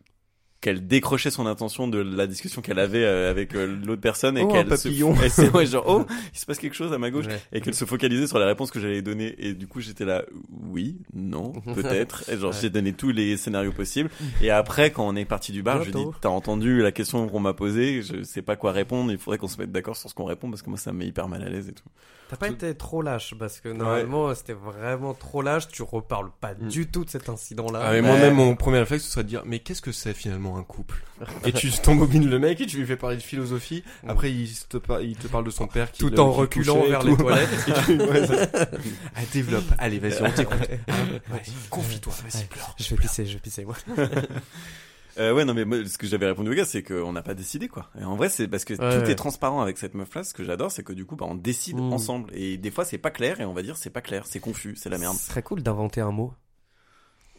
qu'elle 0.65 0.87
décrochait 0.87 1.31
son 1.31 1.47
attention 1.47 1.87
de 1.89 1.99
la 1.99 2.27
discussion 2.27 2.63
qu'elle 2.63 2.79
avait 2.79 3.05
euh, 3.05 3.31
avec 3.31 3.55
euh, 3.55 3.67
l'autre 3.85 4.01
personne 4.01 4.39
et 4.39 4.43
Oh, 4.43 4.49
qu'elle 4.49 4.67
papillon. 4.67 5.15
se 5.15 5.23
elle 5.23 5.31
s'est- 5.31 5.51
ouais, 5.51 5.67
genre 5.67 5.85
oh 5.87 6.07
il 6.33 6.39
se 6.39 6.47
passe 6.47 6.59
quelque 6.59 6.75
chose 6.75 6.93
à 6.93 6.99
ma 6.99 7.11
gauche. 7.11 7.27
Ouais. 7.27 7.39
et 7.53 7.61
qu'elle 7.61 7.75
se 7.75 7.85
focalisait 7.85 8.27
sur 8.27 8.39
les 8.39 8.47
réponses 8.47 8.71
que 8.71 8.81
j'allais 8.81 9.03
donner. 9.03 9.35
Et 9.39 9.53
du 9.53 9.67
coup 9.67 9.81
j'étais 9.81 10.05
là 10.07 10.25
oui 10.71 10.97
non 11.15 11.53
peut-être. 11.75 12.25
Et 12.31 12.39
genre 12.39 12.51
Ouais. 12.53 12.59
j'ai 12.63 12.71
donné 12.71 12.95
tous 12.95 13.11
les 13.11 13.37
scénarios 13.37 13.73
possibles. 13.73 14.09
Et 14.43 14.51
après 14.51 14.91
quand 14.91 15.07
on 15.07 15.15
est 15.17 15.25
parti 15.27 15.53
du 15.53 15.63
bar 15.63 15.81
je 15.83 15.91
lui 15.91 15.93
dis 15.93 16.05
t'as 16.23 16.31
entendu 16.31 16.81
la 16.83 16.93
question 16.93 17.29
qu'on 17.29 17.41
m'a 17.41 17.53
posée? 17.53 18.01
Je 18.03 18.23
sais 18.23 18.43
pas 18.43 18.57
quoi 18.57 18.73
répondre. 18.73 19.13
Il 19.13 19.19
faudrait 19.19 19.39
qu'on 19.39 19.49
se 19.49 19.59
mette 19.59 19.71
d'accord 19.71 19.97
sur 19.97 20.09
ce 20.09 20.15
qu'on 20.15 20.25
répond 20.25 20.49
parce 20.51 20.63
que 20.63 20.71
moi 20.71 20.79
ça 20.79 20.93
me 20.93 20.99
met 21.01 21.07
hyper 21.07 21.29
mal 21.29 21.43
à 21.43 21.49
l'aise 21.51 21.69
et 21.69 21.73
tout 21.73 21.85
T'as 22.31 22.37
pas 22.37 22.49
été 22.49 22.75
trop 22.75 23.03
lâche 23.03 23.35
parce 23.39 23.61
que 23.61 23.69
normalement 23.69 24.35
c'était 24.35 24.55
vraiment 24.55 25.13
trop 25.15 25.43
lâche. 25.43 25.69
Tu 25.69 25.83
reparles 25.83 26.31
pas 26.41 26.55
Mm. 26.55 26.69
du 26.69 26.87
tout 26.91 27.05
de 27.05 27.11
cet 27.11 27.29
incident-là. 27.29 27.81
Ah, 27.85 27.93
mais 27.93 28.01
moi-même, 28.03 28.35
mon 28.35 28.57
premier 28.57 28.79
réflexe, 28.79 29.05
ce 29.05 29.11
serait 29.11 29.25
de 29.25 29.29
dire, 29.29 29.43
mais 29.45 29.59
qu'est-ce 29.59 29.83
que 29.83 29.93
c'est 29.93 30.15
finalement 30.15 30.57
un 30.57 30.63
couple? 30.63 31.03
Et 31.45 31.53
tu 31.53 31.71
t'embobines 31.83 32.29
le 32.29 32.39
mec 32.39 32.61
et 32.61 32.67
tu 32.67 32.79
lui 32.79 32.87
fais 32.87 32.97
parler 32.97 33.17
de 33.17 33.23
philosophie. 33.23 33.85
Après, 34.09 34.33
il 34.33 34.49
te, 34.69 34.79
par- 34.79 35.01
il 35.03 35.17
te 35.17 35.29
parle 35.29 35.45
de 35.45 35.51
son 35.51 35.67
père 35.67 35.93
qui 35.93 36.01
tout 36.01 36.19
en 36.19 36.33
reculant 36.33 36.83
vers 36.83 37.01
tout. 37.01 37.09
les 37.09 37.17
toilettes. 37.17 37.49
Et 37.69 37.73
tu- 37.85 38.01
ouais, 38.03 38.27
ça- 38.27 38.49
Ah, 39.15 39.21
développe. 39.33 39.65
Allez, 39.79 39.99
vas-y, 39.99 40.23
on 40.23 40.31
t'écoute. 40.31 40.59
Vas-y, 41.29 41.53
confie-toi, 41.71 42.13
vas-y, 42.25 42.41
Ouais, 42.43 42.49
pleure. 42.49 42.75
je 42.79 42.91
vais 42.91 42.97
pisser, 43.01 43.27
je 43.27 43.35
vais 43.35 43.41
pisser 43.41 43.65
moi. 43.65 43.77
Euh, 45.19 45.33
ouais, 45.33 45.45
non, 45.45 45.55
mais 45.55 45.65
moi, 45.65 45.79
ce 45.87 45.97
que 45.99 46.07
j'avais 46.07 46.27
répondu 46.27 46.51
au 46.51 46.55
gars, 46.55 46.65
c'est 46.65 46.83
qu'on 46.83 47.13
n'a 47.13 47.23
pas 47.23 47.35
décidé, 47.35 47.69
quoi. 47.69 47.89
Et 48.01 48.05
en 48.05 48.17
vrai, 48.17 48.29
c'est 48.29 48.49
parce 48.49 48.65
que 48.65 48.75
Ouais, 48.75 48.79
tout 48.99 49.05
ouais. 49.05 49.11
est 49.13 49.15
transparent 49.15 49.61
avec 49.63 49.79
cette 49.79 49.95
meuf-là. 49.95 50.25
Ce 50.25 50.35
que 50.35 50.43
j'adore, 50.45 50.73
c'est 50.73 50.83
que 50.83 50.93
du 50.93 51.05
coup, 51.05 51.17
bah, 51.17 51.27
on 51.29 51.35
décide 51.35 51.77
Mm. 51.79 51.93
ensemble. 51.93 52.31
Et 52.35 52.57
des 52.57 52.71
fois, 52.71 52.85
c'est 52.85 52.99
pas 52.99 53.11
clair, 53.11 53.41
et 53.41 53.45
on 53.45 53.53
va 53.55 53.63
dire, 53.63 53.77
c'est 53.77 53.91
pas 53.91 54.01
clair, 54.01 54.25
c'est 54.27 54.41
confus, 54.41 54.75
c'est 54.77 54.91
la 54.91 54.99
merde. 54.99 55.17
Ce 55.17 55.27
serait 55.29 55.43
cool 55.43 55.63
d'inventer 55.63 56.01
un 56.01 56.11
mot. 56.11 56.33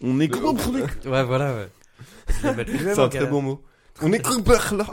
On 0.01 0.19
est 0.19 0.27
gros 0.27 0.53
Ouais, 1.05 1.23
voilà. 1.23 1.53
Ouais. 1.53 1.67
C'est 2.41 2.99
un 2.99 3.07
très 3.09 3.25
bon 3.27 3.41
mot. 3.41 3.63
On 4.01 4.11
est 4.11 4.19
couple 4.21 4.51
là. 4.75 4.85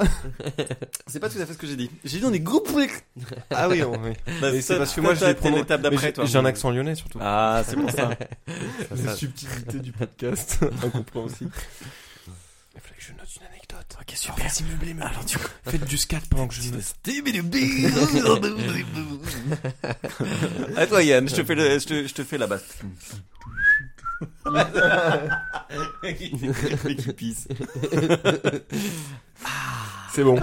C'est 1.09 1.19
pas 1.19 1.29
tout 1.29 1.39
à 1.41 1.47
fait 1.47 1.55
ce 1.55 1.59
que 1.59 1.67
j'ai 1.67 1.75
dit. 1.75 1.91
J'ai 2.05 2.19
dit, 2.21 2.25
on 2.25 2.33
est 2.33 2.39
gros 2.39 2.62
Ah 3.51 3.69
oui, 3.69 3.83
on- 3.83 4.01
oui. 4.01 4.12
Bah, 4.41 4.53
Mais 4.53 4.61
c'est 4.61 4.79
parce 4.79 4.95
que 4.95 5.01
moi, 5.01 5.15
je 5.15 5.33
prononcé. 5.33 5.61
l'étape 5.62 5.83
d'après, 5.83 6.07
j'ai- 6.09 6.12
toi. 6.12 6.25
J'ai 6.25 6.39
un 6.39 6.45
accent 6.45 6.71
lyonnais 6.71 6.95
surtout. 6.95 7.19
Ah, 7.21 7.65
c'est 7.67 7.75
pour 7.75 7.91
ça. 7.91 8.11
La 9.05 9.15
subtilité 9.17 9.81
du 9.81 9.91
podcast. 9.91 10.61
Incompréhensible. 10.85 11.51
Que 13.03 13.09
je 13.09 13.13
note 13.19 13.37
une 13.37 13.47
anecdote. 13.47 13.99
Ok, 14.01 14.15
Alors, 14.25 14.39
vas-y, 14.39 14.63
meublé, 14.65 14.95
meublé. 14.95 15.11
Alors, 15.11 15.25
tu 15.25 15.39
Faites 15.65 15.85
du 15.85 15.97
scat 15.97 16.21
pendant 16.31 16.47
que 16.49 16.55
je 16.55 16.71
note. 16.71 16.83
À 20.77 20.87
toi, 20.87 21.03
Yann, 21.03 21.29
je 21.29 21.35
te 21.35 21.45
fais, 21.45 21.55
le, 21.55 21.79
je 21.79 21.87
te, 21.87 22.07
je 22.07 22.15
te 22.15 22.23
fais 22.23 22.39
la 22.39 22.47
basse. 22.47 22.79
Qui 26.17 27.13
pisse. 27.13 27.49
C'est 30.13 30.23
bon. 30.23 30.39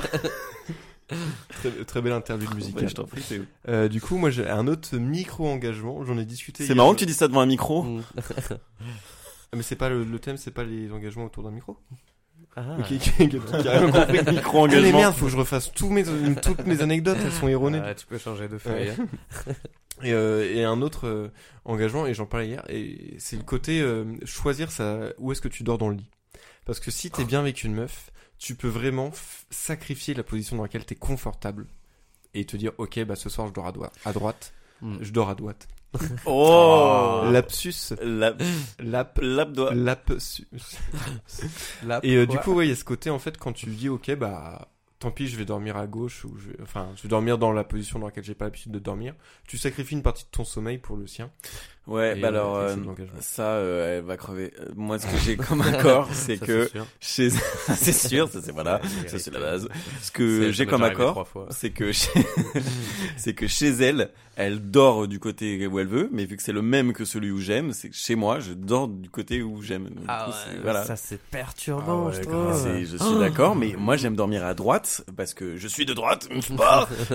très, 1.49 1.71
très 1.85 2.01
belle 2.01 2.13
interlude 2.13 2.53
musicale. 2.55 2.83
Ouais, 2.83 2.89
je 2.89 2.95
t'en 2.95 3.05
prie, 3.05 3.21
c'est 3.25 3.41
Euh, 3.67 3.87
du 3.87 4.01
coup, 4.01 4.17
moi 4.17 4.31
j'ai 4.31 4.49
un 4.49 4.67
autre 4.67 4.97
micro-engagement. 4.97 6.03
J'en 6.03 6.17
ai 6.17 6.25
discuté. 6.25 6.65
C'est 6.65 6.75
marrant 6.75 6.93
que 6.93 6.99
tu 6.99 7.05
dis 7.05 7.13
ça 7.13 7.29
devant 7.29 7.41
un 7.41 7.45
micro. 7.45 7.83
Mm. 7.83 8.03
Ah, 8.17 9.55
Mais 9.55 9.63
c'est 9.63 9.75
pas 9.75 9.89
le, 9.89 10.03
le 10.03 10.19
thème, 10.19 10.37
c'est 10.37 10.51
pas 10.51 10.63
les 10.63 10.91
engagements 10.91 11.25
autour 11.25 11.43
d'un 11.43 11.51
micro? 11.51 11.77
Ah. 12.55 12.77
Ok, 12.79 12.91
ok, 12.91 13.13
ok, 13.19 13.35
ok, 13.53 13.63
carrément 13.63 13.91
compris. 13.91 14.17
Ah 14.19 14.23
mais 14.25 14.31
Micro-engagement. 14.33 14.97
merde, 14.99 15.15
faut 15.15 15.25
que 15.25 15.31
je 15.31 15.37
refasse 15.37 15.71
tous 15.71 15.89
mes, 15.89 16.03
toutes 16.41 16.65
mes 16.65 16.81
anecdotes, 16.81 17.17
elles 17.23 17.31
sont 17.31 17.47
erronées. 17.47 17.81
Ah, 17.83 17.93
tu 17.95 18.05
peux 18.05 18.17
changer 18.17 18.47
de 18.47 18.57
feuille. 18.57 18.89
hein. 18.89 19.07
Et, 20.01 20.13
euh, 20.13 20.49
et 20.55 20.63
un 20.63 20.81
autre 20.81 21.07
euh, 21.07 21.27
engagement, 21.65 22.07
et 22.07 22.13
j'en 22.13 22.25
parlais 22.25 22.47
hier, 22.47 22.63
et 22.69 23.15
c'est 23.19 23.35
le 23.35 23.43
côté 23.43 23.81
euh, 23.81 24.05
choisir 24.23 24.69
où 25.17 25.33
est-ce 25.33 25.41
que 25.41 25.49
tu 25.49 25.63
dors 25.63 25.77
dans 25.77 25.89
le 25.89 25.97
lit. 25.97 26.09
Parce 26.65 26.79
que 26.79 26.89
si 26.89 27.11
t'es 27.11 27.25
bien 27.25 27.41
avec 27.41 27.65
une 27.65 27.73
meuf, 27.73 28.09
tu 28.37 28.55
peux 28.55 28.69
vraiment 28.69 29.11
sacrifier 29.49 30.13
la 30.13 30.23
position 30.23 30.55
dans 30.55 30.63
laquelle 30.63 30.85
t'es 30.85 30.95
confortable 30.95 31.67
et 32.33 32.45
te 32.45 32.55
dire, 32.55 32.71
ok, 32.77 33.03
bah 33.03 33.17
ce 33.17 33.27
soir 33.27 33.47
je 33.49 33.53
dors 33.53 33.67
à, 33.67 33.73
droite 33.73 33.93
à 34.05 34.13
droite, 34.13 34.53
Mm. 34.81 34.97
je 35.01 35.11
dors 35.11 35.29
à 35.29 35.35
droite. 35.35 35.67
Oh 36.25 37.23
Lapsus, 37.31 37.95
La, 38.03 38.35
lap, 38.79 39.19
lap 39.21 39.51
doigt. 39.53 39.73
lapsus. 39.73 40.45
Là, 41.85 41.99
Et 42.03 42.15
euh, 42.15 42.25
du 42.27 42.37
coup, 42.37 42.53
ouais, 42.53 42.67
il 42.67 42.69
y 42.69 42.73
a 42.73 42.75
ce 42.75 42.83
côté 42.83 43.09
en 43.09 43.19
fait 43.19 43.37
quand 43.37 43.53
tu 43.53 43.65
dis 43.67 43.89
ok 43.89 44.15
bah 44.15 44.67
tant 44.99 45.11
pis, 45.11 45.27
je 45.27 45.37
vais 45.37 45.45
dormir 45.45 45.77
à 45.77 45.87
gauche 45.87 46.25
ou 46.25 46.37
je 46.37 46.49
vais... 46.49 46.57
enfin 46.61 46.89
je 46.97 47.03
vais 47.03 47.09
dormir 47.09 47.37
dans 47.37 47.51
la 47.53 47.63
position 47.63 47.99
dans 47.99 48.07
laquelle 48.07 48.23
j'ai 48.25 48.35
pas 48.35 48.45
l'habitude 48.45 48.71
de 48.71 48.79
dormir. 48.79 49.15
Tu 49.47 49.57
sacrifies 49.57 49.95
une 49.95 50.03
partie 50.03 50.25
de 50.25 50.29
ton 50.29 50.43
sommeil 50.43 50.77
pour 50.77 50.97
le 50.97 51.07
sien. 51.07 51.31
Ouais, 51.87 52.13
bah 52.19 52.27
alors, 52.27 52.55
euh, 52.57 52.75
ça, 53.19 53.53
euh, 53.53 53.97
elle 53.97 54.03
va 54.05 54.15
crever. 54.15 54.53
Euh, 54.59 54.65
Moi, 54.75 54.99
ce 54.99 55.07
que 55.07 55.17
j'ai 55.25 55.37
comme 55.37 55.61
accord, 55.61 56.07
c'est 56.13 56.37
que 56.37 56.69
chez, 56.99 57.29
c'est 57.75 57.91
sûr, 57.93 58.29
ça 58.29 58.41
c'est 58.43 58.51
voilà, 58.51 58.79
ça 59.07 59.17
c'est 59.17 59.31
la 59.33 59.39
base. 59.39 59.67
Ce 60.01 60.11
que 60.11 60.51
j'ai 60.51 60.67
comme 60.67 60.83
accord, 60.83 61.27
c'est 61.49 61.71
que 61.71 61.91
chez... 61.91 62.11
c'est 63.17 63.33
que 63.33 63.47
chez 63.47 63.69
elle, 63.69 64.11
elle 64.35 64.59
dort 64.69 65.07
du 65.07 65.17
côté 65.19 65.65
où 65.65 65.79
elle 65.79 65.87
veut, 65.87 66.09
mais 66.11 66.25
vu 66.25 66.37
que 66.37 66.43
c'est 66.43 66.51
le 66.53 66.61
même 66.61 66.93
que 66.93 67.05
celui 67.05 67.31
où 67.31 67.39
j'aime, 67.39 67.73
c'est 67.73 67.89
que 67.89 67.95
chez 67.95 68.15
moi, 68.15 68.39
je 68.39 68.53
dors 68.53 68.87
du 68.87 69.09
côté 69.09 69.41
où 69.41 69.61
j'aime. 69.63 69.89
Ah 70.07 70.27
ouais, 70.27 70.33
c'est- 70.45 70.61
voilà. 70.61 70.83
ça 70.85 70.95
c'est 70.95 71.19
perturbant, 71.19 72.03
Ah 72.05 72.09
ouais, 72.09 72.13
je 72.15 72.21
trouve. 72.21 72.77
Je 72.85 72.97
suis 72.97 73.19
d'accord, 73.19 73.55
mais 73.55 73.73
moi 73.77 73.97
j'aime 73.97 74.15
dormir 74.15 74.45
à 74.45 74.53
droite 74.53 75.03
parce 75.17 75.33
que 75.33 75.57
je 75.57 75.67
suis 75.67 75.85
de 75.87 75.93
droite. 75.93 76.29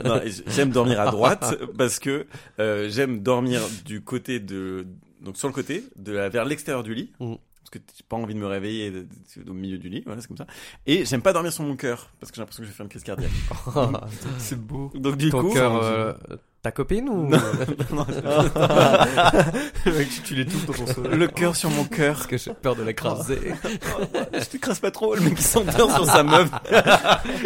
Non, 0.04 0.20
et 0.20 0.32
j'aime 0.48 0.70
dormir 0.70 1.00
à 1.00 1.10
droite 1.12 1.56
parce 1.78 2.00
que 2.00 2.26
euh, 2.58 2.88
j'aime 2.90 3.20
dormir 3.20 3.60
du 3.84 4.00
côté 4.00 4.40
de 4.40 4.53
donc 5.20 5.36
sur 5.36 5.48
le 5.48 5.54
côté 5.54 5.84
de 5.96 6.12
la, 6.12 6.28
vers 6.28 6.44
l'extérieur 6.44 6.82
du 6.82 6.94
lit. 6.94 7.12
Mm. 7.20 7.34
Parce 7.60 7.70
que 7.70 7.78
j'ai 7.96 8.04
pas 8.06 8.16
envie 8.16 8.34
de 8.34 8.38
me 8.40 8.46
réveiller 8.46 8.90
de- 8.90 9.06
de- 9.42 9.50
au 9.50 9.54
milieu 9.54 9.78
du 9.78 9.88
lit, 9.88 10.02
voilà, 10.04 10.20
c'est 10.20 10.28
comme 10.28 10.36
ça. 10.36 10.46
Et 10.86 11.06
j'aime 11.06 11.22
pas 11.22 11.32
dormir 11.32 11.50
sur 11.52 11.64
mon 11.64 11.76
cœur 11.76 12.10
parce 12.20 12.30
que 12.30 12.36
j'ai 12.36 12.42
l'impression 12.42 12.62
que 12.62 12.66
je 12.66 12.70
vais 12.72 12.76
faire 12.76 12.84
une 12.84 12.90
crise 12.90 13.02
cardiaque. 13.04 13.30
C'est 14.38 14.60
beau. 14.60 14.90
Donc 14.94 15.16
du 15.16 15.30
Ton 15.30 15.40
coup, 15.40 15.52
cœur, 15.54 15.82
euh, 15.82 16.12
ta 16.64 16.72
copine 16.72 17.10
ou 17.10 17.28
Non. 17.28 17.38
tu, 19.84 20.22
tu 20.24 20.34
l'étouffes 20.34 20.64
dans 20.64 20.72
ton 20.72 20.86
sommeil. 20.86 21.18
le 21.18 21.28
cœur 21.28 21.54
sur 21.54 21.68
mon 21.68 21.84
cœur. 21.84 22.14
Parce 22.14 22.26
que 22.26 22.38
j'ai 22.38 22.54
peur 22.54 22.74
de 22.74 22.82
l'écraser. 22.82 23.38
je 24.32 24.44
t'écrase 24.44 24.80
pas 24.80 24.90
trop, 24.90 25.14
le 25.14 25.20
mec 25.20 25.34
qui 25.34 25.42
s'endort 25.42 25.94
sur 25.94 26.06
sa 26.06 26.22
meuf. 26.22 26.48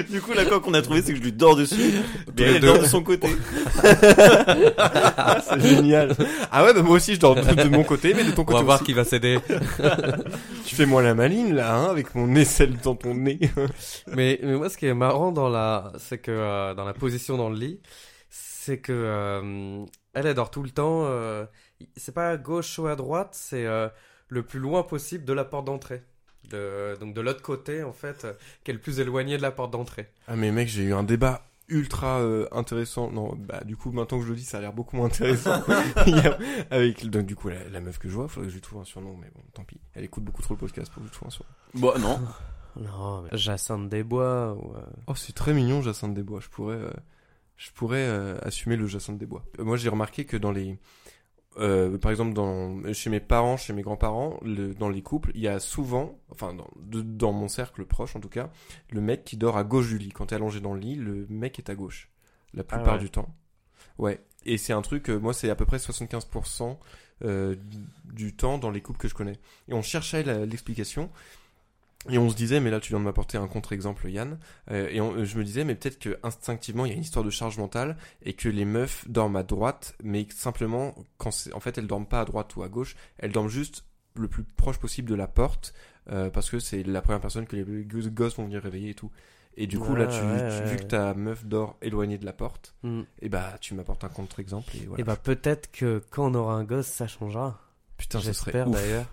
du 0.09 0.21
coup, 0.21 0.35
l'accord 0.35 0.63
qu'on 0.63 0.73
a 0.75 0.83
trouvé, 0.83 1.03
c'est 1.03 1.13
que 1.13 1.19
je 1.19 1.23
lui 1.25 1.33
dors 1.33 1.57
dessus, 1.57 1.95
mais 2.37 2.45
les 2.45 2.55
elle 2.55 2.61
dort 2.61 2.79
de 2.79 2.85
son 2.85 3.03
côté. 3.03 3.29
C'est 3.83 5.61
génial. 5.63 6.15
Ah 6.53 6.65
ouais, 6.65 6.73
bah 6.73 6.83
moi 6.83 6.95
aussi 6.95 7.17
je 7.17 7.21
dors 7.21 7.35
de, 7.35 7.41
de 7.41 7.69
mon 7.69 7.83
côté, 7.83 8.15
mais 8.15 8.23
de 8.23 8.31
ton 8.31 8.43
On 8.43 8.45
côté 8.45 8.59
va 8.59 8.65
voir 8.65 8.85
qui 8.85 8.93
va 8.93 9.03
céder. 9.03 9.41
Tu 10.65 10.77
fais 10.77 10.87
moi 10.87 11.03
la 11.03 11.15
maline 11.17 11.57
là, 11.57 11.75
hein, 11.75 11.91
avec 11.91 12.15
mon 12.15 12.37
aisselle 12.37 12.77
dans 12.85 12.95
ton 12.95 13.15
nez. 13.15 13.41
mais, 14.07 14.39
mais 14.45 14.55
moi, 14.55 14.71
ce 14.71 14.79
qui 14.79 14.87
est 14.87 14.95
marrant 14.95 15.33
dans 15.33 15.49
la, 15.49 15.93
c'est 15.99 16.19
que 16.19 16.31
euh, 16.31 16.75
dans 16.75 16.85
la 16.85 16.93
position 16.93 17.37
dans 17.37 17.49
le 17.49 17.57
lit, 17.57 17.81
c'est 18.69 18.81
que 18.81 18.93
euh, 18.93 19.87
elle, 20.13 20.35
dort 20.35 20.51
tout 20.51 20.63
le 20.63 20.69
temps. 20.69 21.05
euh, 21.07 21.47
c'est 21.97 22.13
pas 22.13 22.29
à 22.29 22.37
gauche 22.37 22.79
ou 22.79 22.87
à 22.87 22.97
droite, 22.97 23.31
c'est 23.33 23.65
euh, 23.65 23.89
le 24.29 24.43
plus 24.43 24.59
loin 24.61 24.83
possible 24.83 25.25
de 25.25 25.33
la 25.33 25.47
porte 25.47 25.65
d'entrée. 25.65 26.03
De, 26.51 26.95
donc 27.01 27.15
de 27.15 27.23
l'autre 27.23 27.41
côté, 27.41 27.83
en 27.83 27.95
fait, 27.95 28.27
euh, 28.27 28.35
qui 28.65 28.71
est 28.71 28.75
le 28.75 28.81
plus 28.81 29.01
éloigné 29.01 29.39
de 29.39 29.43
la 29.43 29.53
porte 29.53 29.71
d'entrée. 29.71 30.11
Ah 30.27 30.37
mais 30.37 30.53
mec, 30.53 30.69
j'ai 30.69 30.83
eu 30.83 30.93
un 30.93 31.03
débat 31.03 31.47
ultra 31.69 32.19
euh, 32.21 32.47
intéressant. 32.53 33.11
Non, 33.11 33.35
bah 33.37 33.63
du 33.65 33.75
coup 33.75 33.91
maintenant 33.91 34.19
que 34.19 34.25
je 34.27 34.31
le 34.31 34.37
dis, 34.37 34.45
ça 34.45 34.59
a 34.59 34.61
l'air 34.61 34.75
beaucoup 34.75 34.97
moins 34.97 35.07
intéressant. 35.07 35.63
Avec 36.71 37.09
donc 37.09 37.25
du 37.25 37.35
coup 37.37 37.49
la, 37.49 37.67
la 37.71 37.81
meuf 37.81 37.99
que 37.99 38.11
je 38.11 38.15
vois, 38.15 38.29
faudrait 38.29 38.49
que 38.49 38.51
je 38.51 38.57
lui 38.57 38.63
trouve 38.63 38.83
un 38.83 38.85
surnom, 38.85 39.17
mais 39.17 39.31
bon, 39.35 39.41
tant 39.55 39.65
pis. 39.65 39.81
Elle 39.95 40.05
écoute 40.05 40.25
beaucoup 40.25 40.43
trop 40.43 40.53
le 40.53 40.61
podcast 40.61 40.93
pour 40.93 41.03
que 41.03 41.09
je 41.09 41.11
lui 41.11 41.17
trouve 41.17 41.29
un 41.29 41.31
surnom. 41.31 41.51
Bon, 41.73 41.99
non. 41.99 42.21
Non, 42.77 43.23
mais 43.23 43.37
Jacinthe 43.37 43.89
Desbois 43.89 44.53
ou. 44.55 44.75
Oh, 45.09 45.15
c'est 45.17 45.33
très 45.33 45.53
mignon, 45.53 45.83
Jacinthe 45.83 46.15
Desbois. 46.15 46.39
Je 46.41 46.49
pourrais, 46.49 46.77
euh, 46.77 46.93
je 47.59 47.71
pourrais 47.73 48.07
euh, 48.07 48.39
assumer 48.41 48.77
le 48.77 48.87
Jacinthe 48.87 49.19
Desbois. 49.19 49.45
Euh, 49.59 49.65
moi, 49.65 49.77
j'ai 49.77 49.91
remarqué 49.91 50.25
que 50.25 50.37
dans 50.39 50.51
les, 50.53 50.79
euh, 51.59 51.99
par 51.99 52.11
exemple, 52.11 52.33
dans 52.33 52.81
chez 52.95 53.11
mes 53.11 53.21
parents, 53.21 53.57
chez 53.57 53.73
mes 53.73 53.83
grands-parents, 53.83 54.39
le, 54.43 54.73
dans 54.75 54.89
les 54.89 55.03
couples, 55.03 55.33
il 55.35 55.41
y 55.43 55.49
a 55.49 55.59
souvent, 55.61 56.19
enfin, 56.31 56.55
dans, 56.55 56.69
de- 56.77 57.03
dans 57.03 57.33
mon 57.33 57.49
cercle 57.49 57.85
proche 57.85 58.17
en 58.17 58.21
tout 58.21 58.29
cas, 58.31 58.51
le 58.91 59.01
mec 59.01 59.25
qui 59.25 59.37
dort 59.37 59.57
à 59.59 59.65
gauche 59.65 59.89
du 59.89 59.99
lit. 59.99 60.11
Quand 60.11 60.27
t'es 60.27 60.37
allongé 60.37 60.61
dans 60.61 60.73
le 60.73 60.81
lit, 60.81 60.95
le 60.95 61.27
mec 61.29 61.59
est 61.59 61.69
à 61.69 61.75
gauche, 61.75 62.09
la 62.55 62.63
plupart 62.65 62.95
ouais. 62.95 63.01
du 63.01 63.11
temps. 63.11 63.35
Ouais. 63.99 64.21
Et 64.47 64.57
c'est 64.57 64.73
un 64.73 64.83
truc, 64.83 65.11
euh, 65.11 65.19
moi, 65.19 65.35
c'est 65.35 65.51
à 65.51 65.57
peu 65.57 65.67
près 65.67 65.79
75% 65.79 66.79
euh, 67.25 67.57
du 68.05 68.37
temps 68.37 68.59
dans 68.59 68.71
les 68.71 68.81
couples 68.81 69.01
que 69.01 69.09
je 69.09 69.15
connais. 69.15 69.39
Et 69.67 69.75
on 69.75 69.83
cherchait 69.83 70.23
la- 70.23 70.47
l'explication. 70.47 71.11
Et 72.11 72.17
on 72.17 72.31
se 72.31 72.37
disait, 72.37 72.61
mais 72.61 72.71
là 72.71 72.81
tu 72.81 72.91
viens 72.91 73.01
de 73.01 73.05
m'apporter 73.05 73.37
un 73.39 73.49
contre-exemple, 73.49 74.09
Yann. 74.09 74.39
Euh, 74.71 74.89
et 74.91 75.01
on- 75.01 75.25
je 75.25 75.37
me 75.37 75.45
disais, 75.45 75.65
mais 75.65 75.75
peut-être 75.75 75.99
que 75.99 76.19
instinctivement 76.23 76.87
il 76.87 76.91
y 76.91 76.93
a 76.93 76.97
une 76.97 77.03
histoire 77.03 77.25
de 77.25 77.31
charge 77.31 77.59
mentale 77.59 77.97
et 78.23 78.33
que 78.35 78.49
les 78.49 78.65
meufs 78.65 79.07
dorment 79.09 79.37
à 79.37 79.43
droite, 79.43 79.95
mais 80.03 80.27
simplement, 80.35 80.95
quand 81.19 81.31
en 81.53 81.61
fait, 81.61 81.77
elles 81.77 81.87
dorment 81.89 82.07
pas 82.07 82.21
à 82.21 82.25
droite 82.25 82.55
ou 82.57 82.63
à 82.63 82.69
gauche, 82.69 82.95
elles 83.19 83.33
dorment 83.33 83.49
juste 83.49 83.85
le 84.15 84.29
plus 84.29 84.45
proche 84.45 84.79
possible 84.79 85.09
de 85.11 85.15
la 85.15 85.27
porte 85.29 85.75
euh, 86.11 86.31
parce 86.31 86.49
que 86.51 86.59
c'est 86.61 86.83
la 86.85 87.03
première 87.03 87.21
personne 87.21 87.47
que 87.47 87.57
les 87.57 87.85
gosses 88.11 88.37
vont 88.37 88.45
venir 88.45 88.63
réveiller 88.63 88.91
et 88.91 88.95
tout. 88.95 89.11
Et 89.61 89.67
du 89.67 89.79
coup, 89.81 89.97
là, 89.97 90.07
tu, 90.07 90.21
ouais, 90.21 90.39
tu- 90.39 90.63
ouais. 90.65 90.71
vu 90.71 90.77
que 90.77 90.85
ta 90.85 91.15
meuf 91.15 91.45
dort 91.45 91.77
éloignée 91.83 92.17
de 92.17 92.25
la 92.25 92.33
porte, 92.33 92.75
hmm. 92.85 93.03
et 93.21 93.29
bah 93.29 93.57
tu 93.61 93.75
m'apportes 93.75 94.05
un 94.05 94.09
contre-exemple 94.09 94.71
et 94.77 94.87
voilà. 94.87 95.01
Et 95.01 95.05
bah 95.05 95.17
peut-être 95.17 95.71
que 95.73 96.01
quand 96.11 96.31
on 96.31 96.35
aura 96.37 96.55
un 96.55 96.63
gosse, 96.65 96.87
ça 96.87 97.09
changera. 97.09 97.61
Putain, 97.97 98.21
ce 98.21 98.33
serait 98.33 98.65
d'ailleurs. 98.65 99.07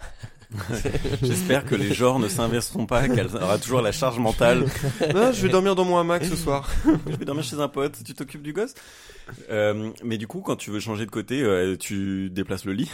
J'espère 1.22 1.64
que 1.64 1.74
les 1.74 1.92
genres 1.92 2.18
ne 2.18 2.28
s'inverseront 2.28 2.86
pas, 2.86 3.08
qu'elle 3.08 3.28
aura 3.36 3.58
toujours 3.58 3.80
la 3.82 3.92
charge 3.92 4.18
mentale. 4.18 4.66
Non, 5.14 5.32
je 5.32 5.42
vais 5.42 5.48
dormir 5.48 5.74
dans 5.74 5.84
mon 5.84 5.98
hamac 5.98 6.24
ce 6.24 6.36
soir. 6.36 6.68
Je 7.06 7.16
vais 7.16 7.24
dormir 7.24 7.44
chez 7.44 7.56
un 7.60 7.68
pote, 7.68 7.98
tu 8.04 8.14
t'occupes 8.14 8.42
du 8.42 8.52
gosse? 8.52 8.74
Euh, 9.50 9.90
mais 10.04 10.18
du 10.18 10.26
coup, 10.26 10.40
quand 10.40 10.56
tu 10.56 10.70
veux 10.70 10.80
changer 10.80 11.06
de 11.06 11.10
côté, 11.10 11.42
euh, 11.42 11.76
tu 11.76 12.28
déplaces 12.30 12.64
le 12.64 12.72
lit, 12.72 12.90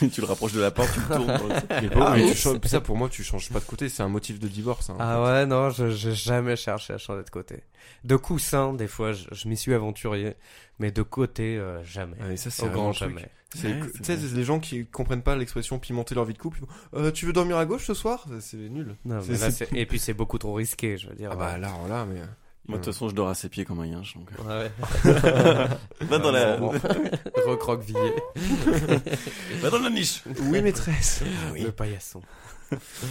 tu, 0.00 0.10
tu 0.10 0.20
le 0.20 0.26
rapproches 0.26 0.52
de 0.52 0.60
la 0.60 0.70
porte, 0.70 0.90
tu 0.92 1.00
le 1.00 1.06
tournes. 1.16 1.38
Mais, 1.82 1.88
bon, 1.88 2.02
Ah, 2.02 2.14
mais 2.16 2.22
tu 2.24 2.30
oups. 2.30 2.36
changes- 2.40 2.58
ça 2.64 2.80
pour 2.80 2.96
moi, 2.96 3.08
tu 3.08 3.22
changes 3.22 3.48
pas 3.50 3.60
de 3.60 3.64
côté, 3.64 3.88
c'est 3.88 4.02
un 4.02 4.08
motif 4.08 4.38
de 4.40 4.48
divorce. 4.48 4.90
hein, 4.90 4.96
Ah 4.98 5.16
fait. 5.16 5.22
ouais, 5.32 5.46
non, 5.46 5.70
je 5.70 5.90
j'ai 5.90 6.14
jamais 6.14 6.56
cherché 6.56 6.92
à 6.94 6.98
changer 6.98 7.22
de 7.22 7.30
côté. 7.30 7.62
De 8.04 8.16
coussin, 8.16 8.74
des 8.74 8.88
fois, 8.88 9.12
je, 9.12 9.24
je 9.32 9.48
m'y 9.48 9.56
suis 9.56 9.72
aventurier, 9.72 10.34
mais 10.78 10.90
de 10.90 11.02
côté, 11.02 11.56
euh, 11.56 11.82
jamais. 11.84 12.16
Ah, 12.20 12.32
et 12.32 12.36
ça, 12.36 12.50
c'est 12.50 12.64
Au 12.66 12.70
grand 12.70 12.88
le 12.88 12.94
truc. 12.94 13.10
C'est- 13.54 13.68
Ouais, 13.72 14.16
les 14.34 14.44
gens 14.44 14.60
qui 14.60 14.84
comprennent 14.86 15.22
pas 15.22 15.34
l'expression 15.36 15.78
pimenter 15.78 16.14
leur 16.14 16.24
vie 16.26 16.34
de 16.34 16.38
couple. 16.38 16.60
Euh, 16.94 17.10
tu 17.10 17.24
veux 17.26 17.32
dormir 17.32 17.56
à 17.56 17.64
gauche 17.66 17.86
ce 17.86 17.94
soir? 17.94 18.26
C'est 18.40 18.56
nul. 18.58 18.94
Non, 19.06 19.20
C'est- 19.22 19.32
mais 19.32 19.38
là, 19.38 19.50
c'est- 19.50 19.72
Et 19.74 19.86
puis 19.86 19.98
c'est 19.98 20.12
beaucoup 20.14 20.36
trop 20.38 20.52
risqué, 20.54 20.98
je 20.98 21.08
veux 21.08 21.14
dire. 21.14 21.30
Ah 21.32 21.36
bah 21.36 21.56
là, 21.58 21.68
alors 21.68 21.88
là, 21.88 22.04
mais. 22.06 22.20
Moi, 22.66 22.76
de 22.76 22.84
toute 22.84 22.92
façon, 22.92 23.08
je 23.08 23.14
dors 23.14 23.28
à 23.30 23.34
ses 23.34 23.48
pieds 23.48 23.64
comme 23.64 23.80
un 23.80 23.86
yinche. 23.86 24.14
Donc... 24.14 24.28
Ouais. 24.46 24.70
Va 26.02 26.18
dans 26.18 26.30
la, 26.30 26.56
Recroquevillé. 27.46 28.12
va 29.62 29.70
dans 29.70 29.78
la 29.78 29.88
niche. 29.88 30.22
Oui, 30.42 30.60
maîtresse. 30.60 31.22
Le 31.54 31.72
paillasson. 31.72 32.20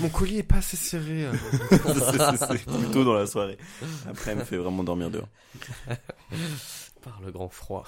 Mon 0.02 0.10
collier 0.10 0.38
est 0.38 0.44
pas 0.44 0.58
assez 0.58 0.78
serré. 0.78 1.26
euh. 1.26 1.32
C'est- 1.72 2.38
c'est- 2.38 2.38
c'est 2.48 2.66
plutôt 2.66 3.04
dans 3.04 3.16
la 3.16 3.26
soirée. 3.26 3.58
Après, 4.08 4.32
elle 4.32 4.38
me 4.38 4.44
fait 4.44 4.58
vraiment 4.58 4.84
dormir 4.84 5.10
dehors. 5.10 5.28
Par 7.04 7.20
le 7.26 7.32
grand 7.32 7.50
froid. 7.50 7.86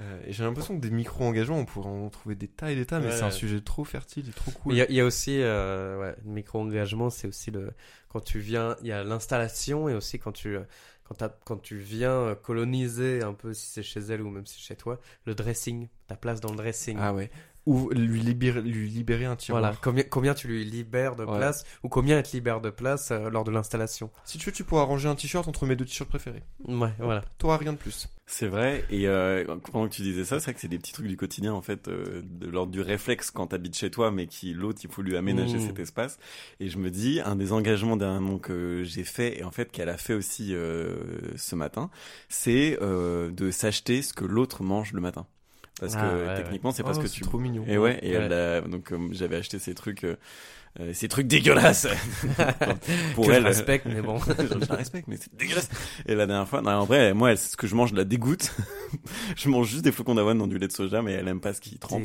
Euh, 0.00 0.20
et 0.26 0.32
j'ai 0.32 0.44
l'impression 0.44 0.76
que 0.76 0.80
des 0.80 0.90
micro-engagements, 0.90 1.58
on 1.58 1.64
pourrait 1.64 1.88
en 1.90 2.08
trouver 2.10 2.34
des 2.34 2.48
tas 2.48 2.70
et 2.70 2.76
des 2.76 2.86
tas, 2.86 3.00
mais 3.00 3.06
Ouais, 3.06 3.12
c'est 3.12 3.22
un 3.24 3.30
sujet 3.30 3.60
trop 3.60 3.84
fertile 3.84 4.28
et 4.28 4.32
trop 4.32 4.50
cool. 4.52 4.74
il 4.74 4.94
y 4.94 5.00
a 5.00 5.04
aussi, 5.04 5.40
euh, 5.42 5.98
ouais, 6.00 6.14
le 6.24 6.30
micro-engagement, 6.30 7.10
c'est 7.10 7.26
aussi 7.28 7.50
le, 7.50 7.72
quand 8.08 8.20
tu 8.20 8.38
viens, 8.38 8.76
il 8.82 8.86
y 8.88 8.92
a 8.92 9.02
l'installation 9.04 9.88
et 9.88 9.94
aussi 9.94 10.18
quand 10.18 10.32
tu, 10.32 10.56
euh, 10.56 10.62
quand, 11.04 11.28
quand 11.44 11.56
tu 11.60 11.76
viens 11.78 12.12
euh, 12.12 12.34
coloniser 12.34 13.22
un 13.22 13.32
peu, 13.34 13.52
si 13.52 13.66
c'est 13.66 13.82
chez 13.82 14.00
elle 14.00 14.22
ou 14.22 14.30
même 14.30 14.46
si 14.46 14.54
c'est 14.60 14.66
chez 14.68 14.76
toi, 14.76 15.00
le 15.24 15.34
dressing, 15.34 15.88
ta 16.06 16.16
place 16.16 16.40
dans 16.40 16.50
le 16.50 16.56
dressing. 16.56 16.96
Ah 17.00 17.12
ouais. 17.12 17.30
Ou 17.66 17.90
lui 17.90 18.20
libérer, 18.20 18.62
lui 18.62 18.88
libérer 18.88 19.24
un 19.26 19.36
tiroir. 19.36 19.60
Voilà, 19.62 19.76
combien, 19.82 20.04
combien 20.04 20.34
tu 20.34 20.48
lui 20.48 20.64
libères 20.64 21.14
de 21.16 21.24
Ouais. 21.24 21.36
place 21.38 21.64
ou 21.82 21.88
combien 21.88 22.18
elle 22.18 22.22
te 22.24 22.32
libère 22.32 22.60
de 22.60 22.70
place 22.70 23.10
euh, 23.10 23.28
lors 23.30 23.44
de 23.44 23.50
l'installation? 23.50 24.10
Si 24.24 24.38
tu 24.38 24.46
veux, 24.46 24.52
tu 24.52 24.64
pourras 24.64 24.82
ranger 24.84 25.08
un 25.08 25.14
t-shirt 25.14 25.46
entre 25.46 25.66
mes 25.66 25.76
deux 25.76 25.84
t-shirts 25.84 26.08
préférés. 26.08 26.42
Ouais, 26.66 26.92
voilà. 26.98 27.22
T'auras 27.38 27.58
rien 27.58 27.72
de 27.72 27.78
plus. 27.78 28.08
C'est 28.26 28.46
vrai, 28.46 28.84
et 28.90 29.08
euh, 29.08 29.44
pendant 29.72 29.88
que 29.88 29.92
tu 29.94 30.02
disais 30.02 30.24
ça, 30.24 30.38
c'est 30.38 30.44
vrai 30.44 30.54
que 30.54 30.60
c'est 30.60 30.68
des 30.68 30.78
petits 30.78 30.92
trucs 30.92 31.08
du 31.08 31.16
quotidien, 31.16 31.52
en 31.52 31.62
fait, 31.62 31.88
euh, 31.88 32.22
de 32.24 32.46
l'ordre 32.48 32.70
du 32.70 32.80
réflexe 32.80 33.32
quand 33.32 33.48
t'habites 33.48 33.76
chez 33.76 33.90
toi, 33.90 34.12
mais 34.12 34.28
qui 34.28 34.54
l'autre, 34.54 34.80
il 34.84 34.90
faut 34.90 35.02
lui 35.02 35.16
aménager 35.16 35.58
Mmh. 35.58 35.66
cet 35.66 35.78
espace. 35.80 36.18
Et 36.60 36.68
je 36.68 36.78
me 36.78 36.90
dis, 36.92 37.20
un 37.24 37.34
des 37.34 37.52
engagements 37.52 37.96
dernièrement 37.96 38.38
que 38.38 38.82
j'ai 38.84 39.02
fait, 39.02 39.40
et 39.40 39.42
en 39.44 39.50
fait 39.50 39.72
qu'elle 39.72 39.88
a 39.88 39.96
fait 39.96 40.14
aussi 40.14 40.54
euh, 40.54 40.96
ce 41.36 41.56
matin, 41.56 41.90
c'est 42.28 42.78
euh, 42.80 43.32
de 43.32 43.50
s'acheter 43.50 44.00
ce 44.00 44.14
que 44.14 44.24
l'autre 44.24 44.62
mange 44.62 44.92
le 44.92 45.00
matin. 45.00 45.26
Parce 45.80 45.96
Ah, 45.96 46.02
que 46.02 46.26
ouais, 46.28 46.42
techniquement, 46.42 46.70
c'est 46.72 46.82
parce 46.82 46.98
Oh, 46.98 47.02
que 47.02 47.08
tu... 47.08 47.22
trop 47.22 47.38
mignon. 47.38 47.64
Et 47.66 47.78
ouais, 47.78 47.98
et 48.02 48.10
elle 48.10 48.32
a- 48.32 48.60
donc 48.60 48.92
euh, 48.92 48.98
j'avais 49.12 49.36
acheté 49.36 49.58
ces 49.58 49.74
trucs, 49.74 50.04
euh, 50.78 50.92
ces 50.94 51.08
trucs 51.08 51.26
dégueulasses 51.26 51.88
pour 53.16 53.26
que 53.26 53.32
elle. 53.32 53.42
je 53.42 53.46
respecte, 53.48 53.86
mais 53.86 54.00
bon. 54.00 54.18
je 54.28 54.68
la 54.68 54.76
respecte, 54.76 55.08
mais 55.08 55.16
c'est 55.20 55.34
dégueulasse. 55.36 55.68
Et 56.06 56.14
la 56.14 56.26
dernière 56.26 56.46
fois, 56.48 56.62
non, 56.62 56.70
en 56.70 56.84
vrai, 56.84 57.12
moi, 57.12 57.32
elle, 57.32 57.38
ce 57.38 57.56
que 57.56 57.66
je 57.66 57.74
mange 57.74 57.92
la 57.92 58.04
dégoûte. 58.04 58.52
je 59.36 59.48
mange 59.48 59.68
juste 59.68 59.82
des 59.82 59.90
flocons 59.90 60.14
d'avoine 60.14 60.38
dans 60.38 60.46
du 60.46 60.58
lait 60.58 60.68
de 60.68 60.72
soja, 60.72 61.02
mais 61.02 61.12
elle 61.12 61.26
aime 61.26 61.40
pas 61.40 61.54
ce 61.54 61.60
qui 61.60 61.76
trempe. 61.78 62.04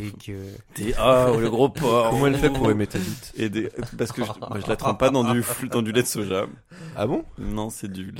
T'es, 0.73 0.93
oh, 0.99 1.37
le 1.39 1.49
gros 1.49 1.69
porc. 1.69 2.09
Comment 2.09 2.27
elle 2.27 2.37
fait 2.37 2.49
pour 2.49 2.71
aimer 2.71 2.87
ta 2.87 2.97
bite 2.97 3.33
Et 3.37 3.49
des, 3.49 3.69
parce 3.97 4.11
que 4.11 4.23
je, 4.23 4.27
moi, 4.39 4.57
je 4.63 4.67
la 4.67 4.75
trempe 4.75 4.99
pas 4.99 5.11
dans 5.11 5.31
du, 5.31 5.41
fl- 5.41 5.69
dans 5.69 5.83
du 5.83 5.91
lait 5.91 6.01
de 6.01 6.07
soja. 6.07 6.47
Ah 6.95 7.05
bon? 7.05 7.23
Non, 7.37 7.69
c'est 7.69 7.91
du, 7.91 8.11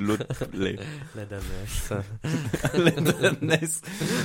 l'autre 0.00 0.26
lait. 0.52 0.76
La 1.14 1.24
damesse. 1.26 1.92
lait 2.74 2.90
de 3.02 3.44
Ness. 3.46 3.82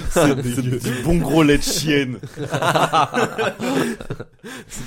C'est 0.10 0.42
c'est 0.56 0.62
du 0.62 1.04
bon 1.04 1.18
gros 1.18 1.44
lait 1.44 1.58
de 1.60 1.64
chienne. 1.64 2.18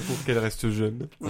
Pour 0.06 0.15
qu'elle 0.24 0.38
reste 0.38 0.70
jeune. 0.70 1.08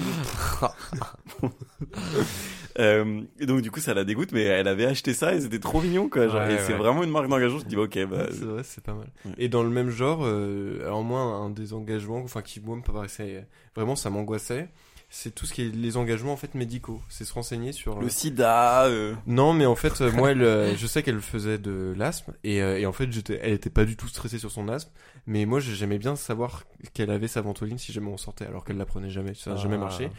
Euh, 2.79 3.23
et 3.41 3.47
donc, 3.47 3.63
du 3.63 3.71
coup, 3.71 3.81
ça 3.81 3.95
la 3.95 4.05
dégoûte, 4.05 4.33
mais 4.33 4.43
elle 4.43 4.69
avait 4.69 4.85
acheté 4.85 5.15
ça 5.15 5.35
et 5.35 5.41
c'était 5.41 5.59
trop 5.59 5.81
mignon, 5.81 6.11
quoi. 6.11 6.29
Genre, 6.29 6.43
Ouais, 6.43 6.57
et 6.57 6.59
c'est 6.59 6.75
vraiment 6.75 7.03
une 7.03 7.11
marque 7.11 7.27
d'engagement. 7.27 7.59
Je 7.59 7.65
dis, 7.65 7.77
ok, 7.77 8.05
bah, 8.05 8.27
c'est 8.31 8.45
vrai, 8.45 8.63
c'est 8.65 8.85
pas 8.85 8.93
mal. 8.93 9.09
Ouais. 9.25 9.33
Et 9.39 9.49
dans 9.49 9.63
le 9.63 9.71
même 9.71 9.89
genre, 9.89 10.21
euh, 10.25 10.81
alors 10.83 11.03
moi, 11.03 11.21
un 11.21 11.49
des 11.49 11.73
engagements, 11.73 12.19
enfin 12.19 12.43
qui 12.43 12.61
moi 12.61 12.77
me 12.77 12.83
paraissait 12.83 13.47
vraiment, 13.75 13.97
ça 13.97 14.11
m'angoissait, 14.11 14.69
c'est 15.09 15.35
tout 15.35 15.47
ce 15.47 15.55
qui 15.55 15.63
est 15.63 15.69
les 15.75 15.97
engagements 15.97 16.33
en 16.33 16.37
fait 16.37 16.55
médicaux. 16.55 17.01
C'est 17.09 17.25
se 17.25 17.33
renseigner 17.33 17.73
sur. 17.73 18.01
le 18.01 18.09
sida, 18.09 18.87
euh, 18.87 19.15
Non, 19.27 19.53
mais 19.53 19.65
en 19.67 19.77
fait, 19.77 20.01
euh, 20.01 20.11
moi, 20.13 20.33
elle, 20.33 20.43
euh, 20.43 20.75
je 20.77 20.87
sais 20.87 21.03
qu'elle 21.03 21.21
faisait 21.21 21.59
de 21.59 21.95
l'asthme 21.97 22.35
et, 22.45 22.61
euh, 22.63 22.79
et 22.79 22.87
en 22.87 22.93
fait, 22.93 23.11
j'étais, 23.13 23.39
elle 23.43 23.53
était 23.53 23.71
pas 23.71 23.85
du 23.85 23.97
tout 23.97 24.09
stressée 24.09 24.39
sur 24.39 24.51
son 24.51 24.69
asthme, 24.69 24.91
mais 25.27 25.45
moi, 25.47 25.61
j'aimais 25.61 25.99
bien 25.99 26.17
savoir 26.17 26.65
qu'elle 26.93 27.11
avait 27.11 27.29
sa 27.29 27.41
ventoline 27.41 27.79
si 27.79 27.93
jamais 27.93 28.09
on 28.11 28.17
sortait, 28.19 28.47
alors 28.47 28.65
qu'elle 28.65 28.79
la 28.79 28.87
prenait 28.87 29.11
jamais, 29.11 29.35
ça 29.35 29.51
n'a 29.51 29.57
jamais 29.57 29.77
Ah. 29.77 29.79
marché. 29.79 30.11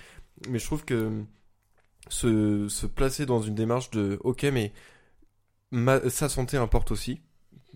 Mais 0.49 0.59
je 0.59 0.65
trouve 0.65 0.85
que 0.85 1.23
se, 2.09 2.67
se 2.69 2.85
placer 2.85 3.25
dans 3.25 3.41
une 3.41 3.55
démarche 3.55 3.89
de, 3.91 4.17
ok, 4.23 4.43
mais 4.53 4.71
ma, 5.71 6.09
sa 6.09 6.29
santé 6.29 6.57
importe 6.57 6.91
aussi, 6.91 7.21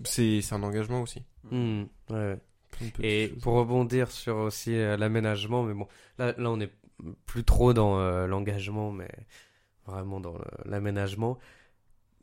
c'est, 0.04 0.42
c'est 0.42 0.56
un 0.56 0.64
engagement 0.64 1.02
aussi. 1.02 1.24
Hmm, 1.50 1.84
ouais, 2.10 2.38
Et 3.02 3.34
pour 3.42 3.54
rebondir 3.56 4.10
sur 4.12 4.38
aussi 4.38 4.74
euh, 4.76 4.96
l'aménagement, 4.96 5.64
mais 5.64 5.74
bon, 5.74 5.88
là, 6.18 6.34
là 6.38 6.50
on 6.50 6.60
est 6.62 6.72
plus 7.26 7.44
trop 7.44 7.74
dans 7.74 8.00
euh, 8.00 8.28
l'engagement, 8.28 8.92
mais 8.92 9.10
vraiment 9.86 10.20
dans 10.20 10.38
l'aménagement. 10.66 11.38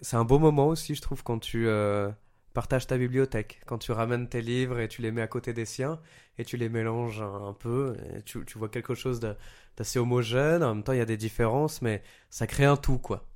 C'est 0.01 0.17
un 0.17 0.25
beau 0.25 0.39
moment 0.39 0.69
aussi, 0.69 0.95
je 0.95 1.03
trouve, 1.03 1.23
quand 1.23 1.39
tu 1.39 1.67
euh, 1.67 2.11
partages 2.55 2.87
ta 2.87 2.99
bibliothèque, 2.99 3.61
quand 3.67 3.79
tu 3.79 3.93
ramènes 3.93 4.29
tes 4.29 4.43
livres 4.43 4.79
et 4.79 4.89
tu 4.89 5.03
les 5.03 5.11
mets 5.11 5.23
à 5.23 5.27
côté 5.27 5.53
des 5.53 5.65
siens 5.65 6.01
et 6.39 6.45
tu 6.45 6.57
les 6.57 6.69
mélanges 6.69 7.21
un, 7.21 7.53
peu, 7.53 7.97
et 8.15 8.23
tu, 8.23 8.45
tu 8.45 8.59
vois 8.59 8.69
quelque 8.69 8.95
chose 8.95 9.21
d'assez 9.21 9.99
homogène. 9.99 10.63
En 10.63 10.75
même 10.75 10.85
temps, 10.85 10.93
il 10.93 10.99
y 10.99 11.03
a 11.03 11.07
des 11.07 11.17
différences, 11.17 11.83
mais 11.83 12.03
ça 12.31 12.47
crée 12.47 12.65
un 12.65 12.77
tout, 12.77 12.99
quoi. 12.99 13.29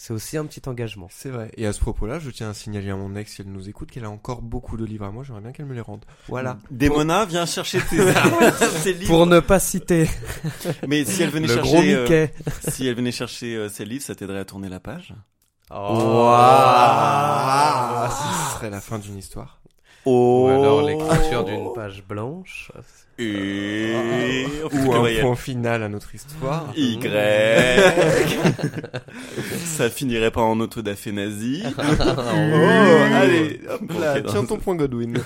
C'est 0.00 0.12
aussi 0.12 0.36
un 0.36 0.46
petit 0.46 0.62
engagement. 0.68 1.08
C'est 1.10 1.28
vrai. 1.28 1.50
Et 1.56 1.66
à 1.66 1.72
ce 1.72 1.80
propos-là, 1.80 2.20
je 2.20 2.30
tiens 2.30 2.50
à 2.50 2.54
signaler 2.54 2.88
à 2.90 2.94
mon 2.94 3.16
ex, 3.16 3.32
si 3.34 3.42
elle 3.42 3.48
nous 3.48 3.68
écoute, 3.68 3.90
qu'elle 3.90 4.04
a 4.04 4.10
encore 4.10 4.42
beaucoup 4.42 4.76
de 4.76 4.84
livres 4.84 5.06
à 5.06 5.10
moi. 5.10 5.24
J'aimerais 5.24 5.42
bien 5.42 5.50
qu'elle 5.50 5.66
me 5.66 5.74
les 5.74 5.80
rende. 5.80 6.04
Voilà. 6.28 6.56
Démona, 6.70 7.24
viens 7.24 7.46
chercher 7.46 7.80
tes, 7.80 7.96
livres. 8.92 9.06
Pour 9.08 9.26
ne 9.26 9.40
pas 9.40 9.58
citer 9.58 10.08
Mais 10.86 11.04
si 11.04 11.24
elle 11.24 11.30
venait 11.30 11.48
le 11.48 11.54
chercher, 11.54 11.94
gros 11.94 12.12
euh, 12.12 12.28
si 12.68 12.86
elle 12.86 12.94
venait 12.94 13.10
chercher 13.10 13.56
euh, 13.56 13.68
ses 13.68 13.84
livres, 13.84 14.04
ça 14.04 14.14
t'aiderait 14.14 14.38
à 14.38 14.44
tourner 14.44 14.68
la 14.68 14.78
page? 14.78 15.14
Ah, 15.68 15.88
ce 18.08 18.54
serait 18.54 18.70
la 18.70 18.80
fin 18.80 19.00
d'une 19.00 19.18
histoire. 19.18 19.60
Oh. 20.04 20.46
Ou 20.46 20.48
alors 20.48 20.82
l'écriture 20.82 21.44
d'une 21.44 21.72
page 21.74 22.04
blanche. 22.06 22.70
Et 23.20 24.46
Ou 24.72 24.94
un 24.94 25.20
point 25.20 25.34
final 25.34 25.82
à 25.82 25.88
notre 25.88 26.14
histoire. 26.14 26.72
Y. 26.76 27.02
ça 29.64 29.90
finirait 29.90 30.30
pas 30.30 30.42
en 30.42 30.60
autodafénazie. 30.60 31.64
Oh, 31.80 31.84
allez, 33.14 33.60
hop 33.68 33.92
là, 33.98 34.20
tiens 34.22 34.44
ton 34.44 34.58
point 34.58 34.76
Godwin. 34.76 35.18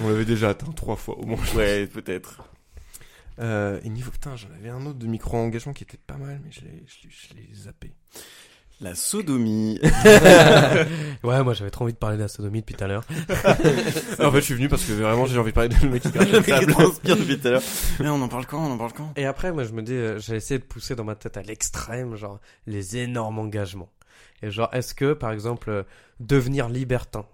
On 0.00 0.08
l'avait 0.08 0.24
déjà 0.24 0.48
atteint 0.50 0.72
trois 0.72 0.96
fois 0.96 1.16
au 1.18 1.24
moins. 1.24 1.38
Ouais, 1.54 1.86
peut-être. 1.86 2.42
Euh, 3.38 3.78
et 3.84 3.88
niveau, 3.88 4.10
putain, 4.10 4.34
j'en 4.36 4.48
avais 4.58 4.68
un 4.68 4.84
autre 4.86 4.98
de 4.98 5.06
micro-engagement 5.06 5.72
qui 5.72 5.84
était 5.84 6.00
pas 6.04 6.16
mal, 6.16 6.40
mais 6.44 6.50
je 6.50 6.62
l'ai 6.62 7.54
zappé. 7.54 7.92
La 8.80 8.94
sodomie. 8.94 9.78
Ouais, 11.22 11.42
moi 11.44 11.52
j'avais 11.52 11.70
trop 11.70 11.84
envie 11.84 11.92
de 11.92 11.98
parler 11.98 12.16
de 12.16 12.22
la 12.22 12.28
sodomie 12.28 12.60
depuis 12.60 12.74
tout 12.74 12.84
à 12.84 12.86
l'heure. 12.86 13.04
en 13.28 14.30
fait, 14.32 14.36
je 14.36 14.40
suis 14.40 14.54
venu 14.54 14.68
parce 14.70 14.84
que 14.84 14.92
vraiment 14.92 15.26
j'ai 15.26 15.38
envie 15.38 15.50
de 15.50 15.54
parler 15.54 15.68
de 15.68 15.74
le 15.82 15.90
mec 15.90 16.02
qui 16.02 16.10
crache 16.10 16.26
Le 16.28 16.32
la 16.32 16.38
mec 16.38 16.46
qui 16.46 16.50
table. 16.52 16.72
transpire 16.72 17.16
depuis 17.18 17.38
tout 17.38 17.48
à 17.48 17.50
l'heure. 17.50 17.62
Mais 18.00 18.08
on 18.08 18.22
en 18.22 18.28
parle 18.28 18.46
quand? 18.46 18.66
On 18.66 18.72
en 18.72 18.78
parle 18.78 18.94
quand? 18.94 19.12
Et 19.16 19.26
après, 19.26 19.52
moi 19.52 19.64
je 19.64 19.72
me 19.72 19.82
dis, 19.82 19.92
euh, 19.92 20.18
j'ai 20.18 20.36
essayé 20.36 20.58
de 20.58 20.64
pousser 20.64 20.94
dans 20.96 21.04
ma 21.04 21.14
tête 21.14 21.36
à 21.36 21.42
l'extrême, 21.42 22.16
genre 22.16 22.40
les 22.66 22.96
énormes 22.96 23.38
engagements. 23.38 23.90
Et 24.42 24.50
genre, 24.50 24.70
est-ce 24.72 24.94
que 24.94 25.12
par 25.12 25.30
exemple, 25.32 25.68
euh, 25.68 25.82
devenir 26.18 26.70
libertin 26.70 27.26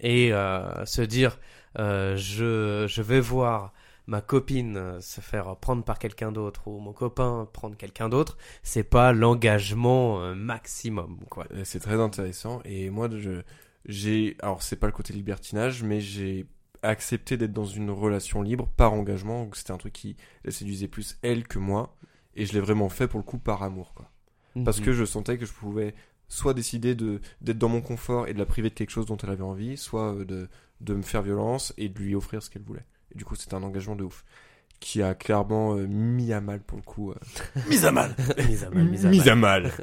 et 0.00 0.32
euh, 0.32 0.84
se 0.84 1.02
dire, 1.02 1.38
euh, 1.78 2.16
je, 2.16 2.86
je 2.88 3.02
vais 3.02 3.20
voir 3.20 3.72
ma 4.08 4.20
copine 4.22 4.76
euh, 4.76 5.00
se 5.00 5.20
faire 5.20 5.56
prendre 5.58 5.84
par 5.84 6.00
quelqu'un 6.00 6.32
d'autre 6.32 6.66
ou 6.68 6.80
mon 6.80 6.92
copain 6.92 7.48
prendre 7.52 7.76
quelqu'un 7.76 8.08
d'autre, 8.08 8.36
c'est 8.64 8.82
pas 8.82 9.12
l'engagement 9.12 10.20
euh, 10.22 10.34
maximum, 10.34 11.20
quoi. 11.30 11.46
Euh, 11.52 11.62
C'est 11.64 11.78
très 11.80 12.00
intéressant. 12.00 12.60
Et 12.64 12.90
moi, 12.90 13.08
je, 13.16 13.42
j'ai, 13.86 14.36
alors 14.42 14.62
c'est 14.62 14.76
pas 14.76 14.86
le 14.88 14.92
côté 14.92 15.12
libertinage, 15.12 15.82
mais 15.84 16.00
j'ai 16.00 16.46
accepté 16.82 17.36
d'être 17.36 17.52
dans 17.52 17.64
une 17.66 17.90
relation 17.90 18.42
libre 18.42 18.68
par 18.76 18.92
engagement. 18.94 19.44
Donc 19.44 19.56
c'était 19.56 19.72
un 19.72 19.78
truc 19.78 19.92
qui 19.92 20.16
la 20.44 20.50
séduisait 20.52 20.88
plus 20.88 21.18
elle 21.22 21.46
que 21.46 21.58
moi. 21.60 21.94
Et 22.34 22.46
je 22.46 22.52
l'ai 22.54 22.60
vraiment 22.60 22.88
fait 22.88 23.08
pour 23.08 23.18
le 23.20 23.24
coup 23.24 23.38
par 23.38 23.62
amour, 23.62 23.94
quoi. 23.94 24.10
Parce 24.64 24.80
Mhm. 24.80 24.84
que 24.86 24.92
je 24.92 25.04
sentais 25.04 25.38
que 25.38 25.46
je 25.46 25.52
pouvais 25.52 25.94
soit 26.28 26.54
décider 26.54 26.94
de 26.94 27.20
d'être 27.40 27.58
dans 27.58 27.68
mon 27.68 27.80
confort 27.82 28.28
et 28.28 28.34
de 28.34 28.38
la 28.38 28.46
priver 28.46 28.70
de 28.70 28.74
quelque 28.74 28.90
chose 28.90 29.06
dont 29.06 29.16
elle 29.18 29.30
avait 29.30 29.42
envie, 29.42 29.76
soit 29.76 30.14
de, 30.24 30.48
de 30.80 30.94
me 30.94 31.02
faire 31.02 31.22
violence 31.22 31.74
et 31.78 31.88
de 31.88 31.98
lui 31.98 32.14
offrir 32.14 32.42
ce 32.42 32.50
qu'elle 32.50 32.62
voulait. 32.62 32.86
Du 33.18 33.24
coup, 33.26 33.34
c'était 33.36 33.54
un 33.54 33.62
engagement 33.62 33.96
de 33.96 34.04
ouf. 34.04 34.24
Qui 34.80 35.02
a 35.02 35.14
clairement 35.16 35.74
euh, 35.74 35.86
mis 35.88 36.32
à 36.32 36.40
mal, 36.40 36.60
pour 36.60 36.78
le 36.78 36.84
coup. 36.84 37.10
euh, 37.10 37.14
Mise 37.68 37.84
à 37.84 37.90
mal. 37.90 38.14
mise 38.48 38.62
à 38.64 38.70
mal, 38.70 38.84
mise 38.84 39.28
à 39.28 39.34
mal. 39.34 39.62
mal. 39.64 39.72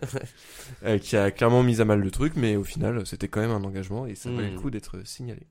Euh, 0.83 0.97
qui 0.97 1.15
a 1.17 1.29
clairement 1.31 1.61
mis 1.63 1.79
à 1.81 1.85
mal 1.85 1.99
le 1.99 2.09
truc, 2.11 2.33
mais 2.35 2.55
au 2.55 2.63
final, 2.63 3.05
c'était 3.05 3.27
quand 3.27 3.39
même 3.41 3.51
un 3.51 3.63
engagement 3.63 4.05
et 4.07 4.15
ça 4.15 4.29
valait 4.31 4.49
Mm. 4.49 4.53
le 4.55 4.59
coup 4.59 4.69
d'être 4.71 5.05
signalé. 5.05 5.41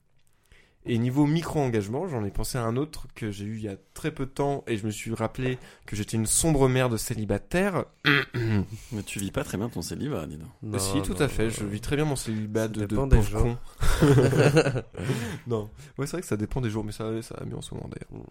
Et 0.86 0.98
niveau 0.98 1.24
micro-engagement, 1.24 2.06
j'en 2.08 2.24
ai 2.26 2.30
pensé 2.30 2.58
à 2.58 2.62
un 2.62 2.76
autre 2.76 3.06
que 3.14 3.30
j'ai 3.30 3.44
eu 3.46 3.56
il 3.56 3.62
y 3.62 3.68
a 3.68 3.76
très 3.94 4.10
peu 4.10 4.26
de 4.26 4.30
temps 4.30 4.64
et 4.66 4.76
je 4.76 4.84
me 4.84 4.90
suis 4.90 5.14
rappelé 5.14 5.58
que 5.86 5.96
j'étais 5.96 6.18
une 6.18 6.26
sombre 6.26 6.68
mère 6.68 6.90
de 6.90 6.98
célibataire. 6.98 7.84
Mais 8.34 9.02
tu 9.06 9.18
vis 9.18 9.30
pas 9.30 9.44
très 9.44 9.56
bien 9.56 9.70
ton 9.70 9.80
célibat, 9.80 10.26
dis 10.26 10.36
donc. 10.36 10.48
Non, 10.62 10.78
si, 10.78 11.00
tout 11.00 11.14
non, 11.14 11.20
à 11.22 11.28
fait. 11.28 11.44
non. 11.44 11.50
Je 11.58 11.64
vis 11.64 11.80
très 11.80 11.96
bien 11.96 12.04
mon 12.04 12.16
célibat 12.16 12.62
Ça 12.64 12.68
de, 12.68 12.80
de 12.80 12.86
dépend 12.86 13.06
des 13.06 13.16
pauvre 13.16 13.28
jours. 13.30 13.42
con. 13.42 13.56
non. 15.46 15.70
Ouais, 15.98 16.06
c'est 16.06 16.12
vrai 16.12 16.20
que 16.20 16.26
ça 16.26 16.36
dépend 16.36 16.60
des 16.60 16.68
jours, 16.70 16.84
mais 16.84 16.92
ça, 16.92 17.04
ça 17.22 17.36
a 17.40 17.44
mieux 17.44 17.56
en 17.56 17.62
ce 17.62 17.74
moment 17.74 17.88
d'ailleurs. 17.88 18.24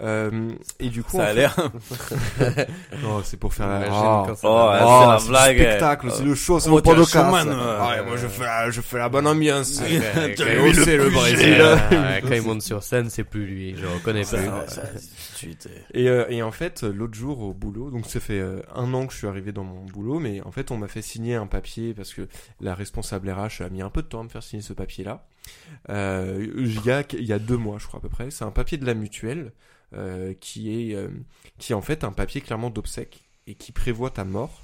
Euh, 0.00 0.50
et 0.78 0.88
du 0.90 1.02
coup, 1.02 1.16
Ça 1.18 1.24
a 1.24 1.26
fait- 1.28 1.34
l'air. 1.34 1.56
Non, 3.02 3.20
c'est 3.24 3.36
pour 3.36 3.52
faire 3.52 3.68
la. 3.68 3.78
Imagine 3.86 3.92
quand 4.26 4.34
ça 4.36 4.48
Oh, 4.48 4.54
va. 4.54 4.78
ah, 4.80 4.84
Oh, 4.86 5.20
c'est 5.20 5.32
la 5.32 5.48
le 5.48 5.54
blague. 5.56 5.56
spectacle, 5.68 6.08
c'est 6.12 6.24
le 6.24 6.34
show, 6.34 6.60
c'est 6.60 6.68
Oh, 6.68 6.72
mon 6.72 6.80
podcast. 6.80 7.14
moi 7.26 8.16
je 8.16 8.26
fais, 8.28 8.44
la, 8.44 8.70
je 8.70 8.80
fais 8.80 8.98
la 8.98 9.08
bonne 9.08 9.26
ambiance. 9.26 9.78
Quand 9.80 9.86
eu 9.86 9.94
il- 9.94 10.76
le 10.78 10.84
c'est 10.84 10.96
le 10.96 11.04
plus 11.06 11.14
Brésil. 11.14 11.62
Quand 12.22 12.34
il 12.34 12.42
monte 12.42 12.62
sur 12.62 12.82
scène, 12.82 13.10
c'est 13.10 13.24
plus 13.24 13.46
lui. 13.46 13.76
Je 13.76 13.86
reconnais 13.86 14.22
plus. 14.22 15.48
Et, 15.94 16.08
euh, 16.08 16.26
et 16.28 16.42
en 16.42 16.52
fait, 16.52 16.84
euh, 16.84 16.92
l'autre 16.92 17.14
jour 17.14 17.40
au 17.40 17.54
boulot, 17.54 17.90
donc 17.90 18.06
ça 18.06 18.20
fait 18.20 18.40
euh, 18.40 18.62
un 18.74 18.92
an 18.94 19.06
que 19.06 19.12
je 19.12 19.18
suis 19.18 19.26
arrivé 19.26 19.52
dans 19.52 19.64
mon 19.64 19.84
boulot, 19.84 20.18
mais 20.18 20.40
en 20.42 20.50
fait, 20.50 20.70
on 20.70 20.76
m'a 20.76 20.88
fait 20.88 21.02
signer 21.02 21.34
un 21.34 21.46
papier 21.46 21.94
parce 21.94 22.14
que 22.14 22.28
la 22.60 22.74
responsable 22.74 23.30
RH 23.30 23.62
a 23.62 23.68
mis 23.68 23.82
un 23.82 23.90
peu 23.90 24.02
de 24.02 24.08
temps 24.08 24.20
à 24.20 24.24
me 24.24 24.28
faire 24.28 24.42
signer 24.42 24.62
ce 24.62 24.72
papier-là. 24.72 25.26
Euh, 25.88 26.46
il 26.56 26.84
y 26.84 26.90
a 26.90 27.04
il 27.12 27.24
y 27.24 27.32
a 27.32 27.38
deux 27.38 27.56
mois, 27.56 27.78
je 27.78 27.86
crois 27.86 27.98
à 27.98 28.02
peu 28.02 28.08
près. 28.08 28.30
C'est 28.30 28.44
un 28.44 28.50
papier 28.50 28.78
de 28.78 28.86
la 28.86 28.94
mutuelle 28.94 29.52
euh, 29.94 30.34
qui 30.38 30.90
est 30.90 30.94
euh, 30.94 31.08
qui 31.58 31.72
est 31.72 31.74
en 31.74 31.80
fait 31.80 32.04
un 32.04 32.12
papier 32.12 32.42
clairement 32.42 32.68
d'obsèque 32.68 33.24
et 33.46 33.54
qui 33.54 33.72
prévoit 33.72 34.10
ta 34.10 34.24
mort. 34.24 34.62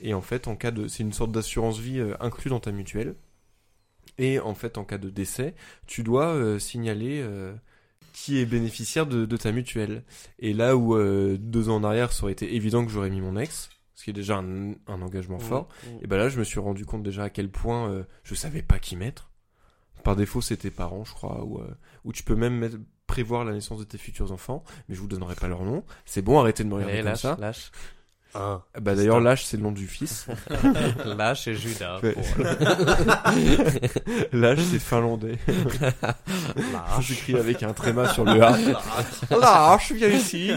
Et 0.00 0.14
en 0.14 0.20
fait, 0.20 0.48
en 0.48 0.56
cas 0.56 0.70
de, 0.70 0.86
c'est 0.86 1.02
une 1.02 1.12
sorte 1.12 1.32
d'assurance 1.32 1.78
vie 1.78 1.98
euh, 1.98 2.14
inclus 2.20 2.50
dans 2.50 2.60
ta 2.60 2.70
mutuelle. 2.72 3.16
Et 4.18 4.38
en 4.40 4.54
fait, 4.54 4.78
en 4.78 4.84
cas 4.84 4.98
de 4.98 5.10
décès, 5.10 5.54
tu 5.86 6.02
dois 6.02 6.26
euh, 6.34 6.58
signaler 6.58 7.20
euh, 7.22 7.52
qui 8.12 8.38
est 8.38 8.46
bénéficiaire 8.46 9.06
de, 9.06 9.26
de 9.26 9.36
ta 9.36 9.50
mutuelle. 9.52 10.04
Et 10.38 10.52
là 10.52 10.76
où 10.76 10.94
euh, 10.94 11.36
deux 11.38 11.68
ans 11.68 11.76
en 11.76 11.84
arrière, 11.84 12.12
ça 12.12 12.22
aurait 12.24 12.32
été 12.32 12.54
évident 12.54 12.84
que 12.84 12.90
j'aurais 12.92 13.10
mis 13.10 13.20
mon 13.20 13.36
ex, 13.36 13.70
ce 13.94 14.04
qui 14.04 14.10
est 14.10 14.14
déjà 14.14 14.36
un, 14.36 14.72
un 14.86 15.02
engagement 15.02 15.38
fort. 15.40 15.68
Et 16.02 16.06
ben 16.06 16.16
là, 16.16 16.28
je 16.28 16.38
me 16.38 16.44
suis 16.44 16.60
rendu 16.60 16.84
compte 16.86 17.02
déjà 17.02 17.24
à 17.24 17.30
quel 17.30 17.48
point 17.48 18.04
je 18.22 18.34
savais 18.34 18.62
pas 18.62 18.78
qui 18.78 18.94
mettre. 18.96 19.30
Par 20.04 20.16
défaut, 20.16 20.40
c'est 20.42 20.58
tes 20.58 20.70
parents, 20.70 21.04
je 21.04 21.12
crois, 21.12 21.44
ou 22.04 22.12
tu 22.12 22.22
peux 22.22 22.36
même 22.36 22.56
mettre- 22.58 22.76
prévoir 23.06 23.44
la 23.44 23.52
naissance 23.52 23.78
de 23.78 23.84
tes 23.84 23.98
futurs 23.98 24.32
enfants, 24.32 24.62
mais 24.88 24.94
je 24.94 25.00
vous 25.00 25.06
donnerai 25.08 25.34
pas 25.34 25.48
leur 25.48 25.64
nom. 25.64 25.82
C'est 26.04 26.22
bon, 26.22 26.38
arrêtez 26.38 26.62
de 26.64 26.68
me 26.68 26.74
regarder 26.74 26.94
Allez, 26.94 27.02
comme 27.02 27.10
lâche, 27.10 27.20
ça. 27.20 27.36
lâche. 27.40 27.70
Un. 28.36 28.60
Bah 28.80 28.94
d'ailleurs, 28.96 29.20
Lâche, 29.20 29.44
c'est 29.44 29.56
le 29.56 29.62
nom 29.62 29.70
du 29.72 29.86
fils. 29.86 30.26
Lâche 31.04 31.46
et 31.46 31.54
Judas. 31.54 32.00
Ouais. 32.02 32.12
pour- 32.12 32.24
Lâche, 34.32 34.58
c'est 34.70 34.78
finlandais. 34.80 35.38
Lâche. 35.46 37.06
J'écris 37.06 37.36
avec 37.36 37.62
un 37.62 37.72
tréma 37.72 38.08
sur 38.12 38.24
le 38.24 38.42
A. 38.42 38.56
Lâche, 39.30 39.92
viens 39.92 40.08
ici. 40.08 40.50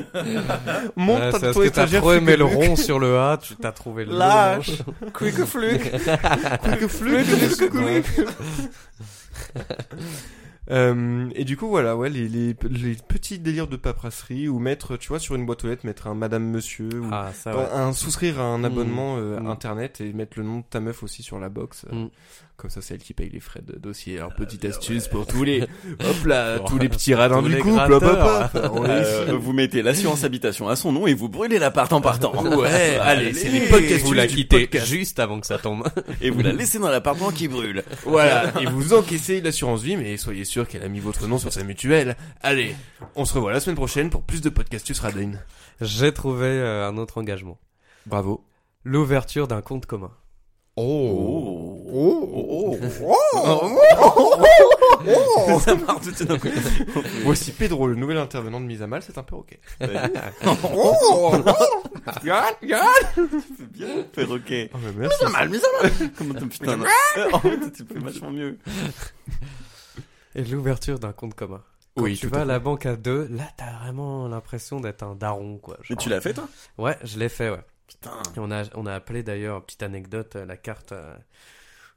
Monte 0.95 1.19
Ouais, 1.19 1.31
ta 1.31 1.37
c'est 1.37 1.41
parce 1.41 1.53
toi 1.53 1.63
que 1.65 1.69
t'as 1.69 1.87
trop 1.87 2.13
aimé 2.13 2.35
le 2.35 2.45
rond 2.45 2.75
sur 2.75 2.97
le 2.99 3.17
A, 3.19 3.37
tu 3.37 3.55
t'as 3.55 3.71
trouvé 3.71 4.05
le 4.05 4.17
Lâche. 4.17 4.71
Quick 5.13 5.45
fluke. 5.45 5.91
Quick 5.91 6.87
fluc, 6.87 7.25
quick 7.57 7.73
fluc. 7.73 8.05
Euh, 10.69 11.29
et 11.33 11.45
du 11.45 11.55
coup 11.55 11.67
voilà 11.69 11.95
ouais 11.95 12.09
les, 12.09 12.27
les, 12.27 12.53
les 12.69 12.95
petits 12.95 13.39
délires 13.39 13.67
de 13.69 13.77
paperasserie 13.77 14.49
ou 14.49 14.59
mettre 14.59 14.97
tu 14.97 15.07
vois 15.07 15.19
sur 15.19 15.35
une 15.35 15.45
boîte 15.45 15.63
aux 15.63 15.67
lettres 15.69 15.85
mettre 15.85 16.07
un 16.07 16.13
madame 16.13 16.43
monsieur 16.43 16.89
ou 17.01 17.07
Ah, 17.11 17.31
ça 17.33 17.55
ouais. 17.55 17.65
un, 17.71 17.93
souscrire 17.93 18.39
à 18.41 18.43
un 18.43 18.63
abonnement 18.65 19.15
euh, 19.17 19.39
Mm. 19.39 19.47
internet 19.47 20.01
et 20.01 20.11
mettre 20.11 20.37
le 20.37 20.43
nom 20.45 20.57
de 20.59 20.63
ta 20.69 20.79
meuf 20.81 21.03
aussi 21.03 21.23
sur 21.23 21.39
la 21.39 21.47
box 21.49 21.85
euh, 21.91 21.95
Mm. 21.95 22.09
Comme 22.57 22.71
ça 22.71 22.81
c'est 22.81 22.95
elle 22.95 22.99
qui 23.01 23.13
paye 23.13 23.29
les 23.29 23.39
frais 23.39 23.61
de 23.65 23.77
dossier 23.77 24.17
alors 24.17 24.33
petite 24.33 24.65
astuce 24.65 25.07
pour 25.07 25.27
tous 25.27 25.43
les 25.43 25.61
hop 25.99 26.25
là 26.25 26.57
tous 26.59 26.79
les 26.79 26.89
petits 26.89 27.13
radins 27.13 27.41
Tous 27.43 27.49
du 27.49 27.57
couple 27.59 27.93
hop, 27.93 28.03
hop, 28.03 28.73
Euh, 28.87 29.37
vous 29.39 29.53
mettez 29.53 29.83
l'assurance 29.83 30.23
habitation 30.23 30.67
à 30.67 30.75
son 30.75 30.91
nom 30.91 31.05
et 31.05 31.13
vous 31.13 31.29
brûlez 31.29 31.59
l'appart 31.59 31.91
en 31.93 32.01
partant. 32.01 32.33
Ouais, 32.57 32.97
allez, 32.99 33.33
c'est 33.33 33.49
les 33.49 33.59
Allez. 33.59 33.67
podcasts 33.69 34.05
Vous 34.05 34.13
la 34.13 34.25
quittez 34.25 34.61
podcast. 34.61 34.87
juste 34.87 35.19
avant 35.19 35.39
que 35.39 35.45
ça 35.45 35.59
tombe. 35.59 35.87
Et 36.21 36.31
vous 36.31 36.41
la 36.41 36.51
laissez 36.51 36.79
dans 36.79 36.89
l'appartement 36.89 37.29
qui 37.31 37.47
brûle. 37.47 37.83
Voilà, 38.05 38.51
et 38.59 38.65
vous 38.65 38.93
encaissez 38.93 39.39
l'assurance 39.41 39.83
vie, 39.83 39.95
mais 39.95 40.17
soyez 40.17 40.43
sûr 40.43 40.67
qu'elle 40.67 40.83
a 40.83 40.87
mis 40.87 40.99
votre 40.99 41.27
nom 41.27 41.37
sur 41.37 41.53
sa 41.53 41.63
mutuelle. 41.63 42.15
Allez, 42.41 42.75
on 43.15 43.25
se 43.25 43.33
revoit 43.35 43.51
la 43.53 43.59
semaine 43.59 43.75
prochaine 43.75 44.09
pour 44.09 44.23
plus 44.23 44.41
de 44.41 44.49
podcastus 44.49 44.99
Radin. 44.99 45.33
J'ai 45.81 46.11
trouvé 46.11 46.47
euh, 46.47 46.87
un 46.87 46.97
autre 46.97 47.19
engagement. 47.19 47.59
Bravo. 48.07 48.43
L'ouverture 48.83 49.47
d'un 49.47 49.61
compte 49.61 49.85
commun. 49.85 50.11
Oh. 50.77 51.76
Oh, 51.89 52.77
Ça 55.61 55.75
part 55.75 55.99
tout 56.01 56.25
d'un 56.25 56.37
coup. 56.39 56.47
Voici 57.23 57.51
Pedro, 57.51 57.87
le 57.87 57.95
nouvel 57.95 58.17
intervenant 58.17 58.59
de 58.59 58.65
mise 58.65 58.81
à 58.81 58.87
mal, 58.87 59.01
c'est 59.01 59.17
un 59.17 59.23
peu 59.23 59.35
ok. 59.35 59.57
C'est 59.79 59.87
bien, 62.23 64.03
perroquet. 64.13 64.69
Oh, 64.73 64.77
mais 64.83 64.91
merci. 64.93 65.25
Comment 66.17 66.33
t'as 66.33 66.45
putain. 66.45 66.79
En 67.33 67.39
fait, 67.39 67.71
tu 67.71 67.85
fais 67.85 67.99
vachement 67.99 68.31
mieux. 68.31 68.57
Et 70.35 70.43
l'ouverture 70.43 70.99
d'un 70.99 71.13
compte 71.13 71.33
commun. 71.35 71.63
Quand 71.95 72.03
Oui, 72.03 72.15
tu 72.15 72.27
vas 72.27 72.37
à 72.37 72.41
à 72.41 72.43
fait. 72.43 72.47
la 72.49 72.59
banque 72.59 72.85
à 72.85 72.95
deux, 72.95 73.27
là 73.31 73.45
t'as 73.57 73.71
vraiment 73.79 74.27
l'impression 74.27 74.79
d'être 74.79 75.01
un 75.03 75.15
daron 75.15 75.57
quoi. 75.57 75.77
Mais 75.79 75.85
Genre- 75.87 75.97
tu 75.97 76.09
l'as 76.09 76.21
fait, 76.21 76.33
toi? 76.33 76.47
Ouais, 76.77 76.95
je 77.03 77.17
l'ai 77.17 77.27
fait 77.29 77.49
ouais. 77.49 77.63
Putain. 77.87 78.11
Et 78.35 78.39
on 78.39 78.51
a 78.51 78.63
on 78.75 78.85
a 78.85 78.93
appelé 78.93 79.23
d'ailleurs 79.23 79.63
petite 79.63 79.81
anecdote 79.81 80.35
euh, 80.35 80.45
la 80.45 80.57
carte 80.57 80.91
euh, 80.91 81.15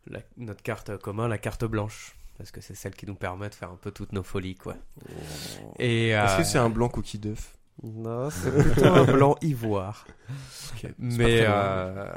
la- 0.07 0.21
notre 0.37 0.63
carte 0.63 0.97
commun 0.99 1.29
la 1.29 1.39
carte 1.39 1.65
blanche. 1.65 2.15
Parce 2.39 2.51
que 2.53 2.61
c'est 2.63 2.75
celle 2.75 2.95
qui 2.95 3.05
nous 3.07 3.15
permet 3.15 3.51
de 3.51 3.55
faire 3.55 3.71
un 3.71 3.77
peu 3.77 3.91
toutes 3.91 4.13
nos 4.13 4.23
folies 4.23 4.55
quoi. 4.55 4.75
Et 5.79 6.09
Est-ce 6.11 6.35
euh, 6.35 6.37
que 6.39 6.45
c'est 6.45 6.59
un 6.59 6.71
blanc 6.71 6.89
coquille 6.89 7.21
d'œuf? 7.21 7.55
Non, 7.83 8.31
c'est 8.31 8.51
plutôt 8.51 8.87
un 8.87 9.05
blanc 9.13 9.37
ivoire. 9.43 10.07
Mais 10.99 11.43
euh, 11.47 12.11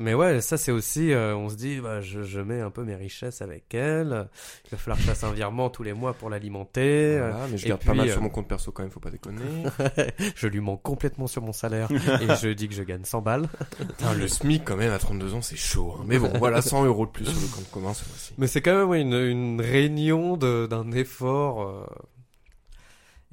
mais 0.00 0.14
ouais, 0.14 0.40
ça 0.40 0.56
c'est 0.56 0.72
aussi, 0.72 1.12
euh, 1.12 1.36
on 1.36 1.48
se 1.48 1.54
dit, 1.56 1.78
bah, 1.80 2.00
je, 2.00 2.22
je 2.22 2.40
mets 2.40 2.60
un 2.60 2.70
peu 2.70 2.82
mes 2.82 2.94
richesses 2.96 3.42
avec 3.42 3.72
elle. 3.74 4.28
Il 4.64 4.70
va 4.72 4.76
falloir 4.78 4.96
que 4.98 5.04
je 5.04 5.08
fasse 5.08 5.22
un 5.24 5.32
virement 5.32 5.70
tous 5.70 5.82
les 5.82 5.92
mois 5.92 6.14
pour 6.14 6.30
l'alimenter. 6.30 7.16
euh, 7.18 7.30
Voilà, 7.30 7.46
mais 7.48 7.56
je 7.58 7.66
et 7.66 7.68
garde 7.68 7.84
pas 7.84 7.94
mal 7.94 8.06
puis, 8.06 8.10
sur 8.12 8.20
euh, 8.20 8.24
mon 8.24 8.30
compte 8.30 8.48
perso 8.48 8.72
quand 8.72 8.82
même, 8.82 8.90
faut 8.90 8.98
pas 9.00 9.10
déconner. 9.10 9.64
je 10.34 10.46
lui 10.48 10.60
mens 10.60 10.76
complètement 10.76 11.26
sur 11.26 11.42
mon 11.42 11.52
salaire 11.52 11.88
et 11.92 11.96
je 12.42 12.48
dis 12.52 12.68
que 12.68 12.74
je 12.74 12.82
gagne 12.82 13.04
100 13.04 13.20
balles. 13.22 13.48
Putain, 13.78 14.14
le 14.14 14.26
SMIC 14.26 14.64
quand 14.64 14.76
même 14.76 14.92
à 14.92 14.98
32 14.98 15.34
ans, 15.34 15.42
c'est 15.42 15.56
chaud. 15.56 15.94
hein. 15.98 16.04
Mais 16.06 16.18
bon, 16.18 16.30
voilà, 16.38 16.62
100 16.62 16.84
euros 16.86 17.06
de 17.06 17.10
plus 17.12 17.26
sur 17.26 17.40
le 17.40 17.46
compte 17.54 17.70
commun 17.70 17.94
ce 17.94 18.04
mois-ci. 18.08 18.32
Mais 18.38 18.46
c'est 18.46 18.62
quand 18.62 18.74
même 18.76 18.88
ouais, 18.88 19.00
une, 19.00 19.14
une 19.14 19.60
réunion 19.60 20.36
d'un 20.36 20.90
effort. 20.92 21.62
euh, 21.62 21.84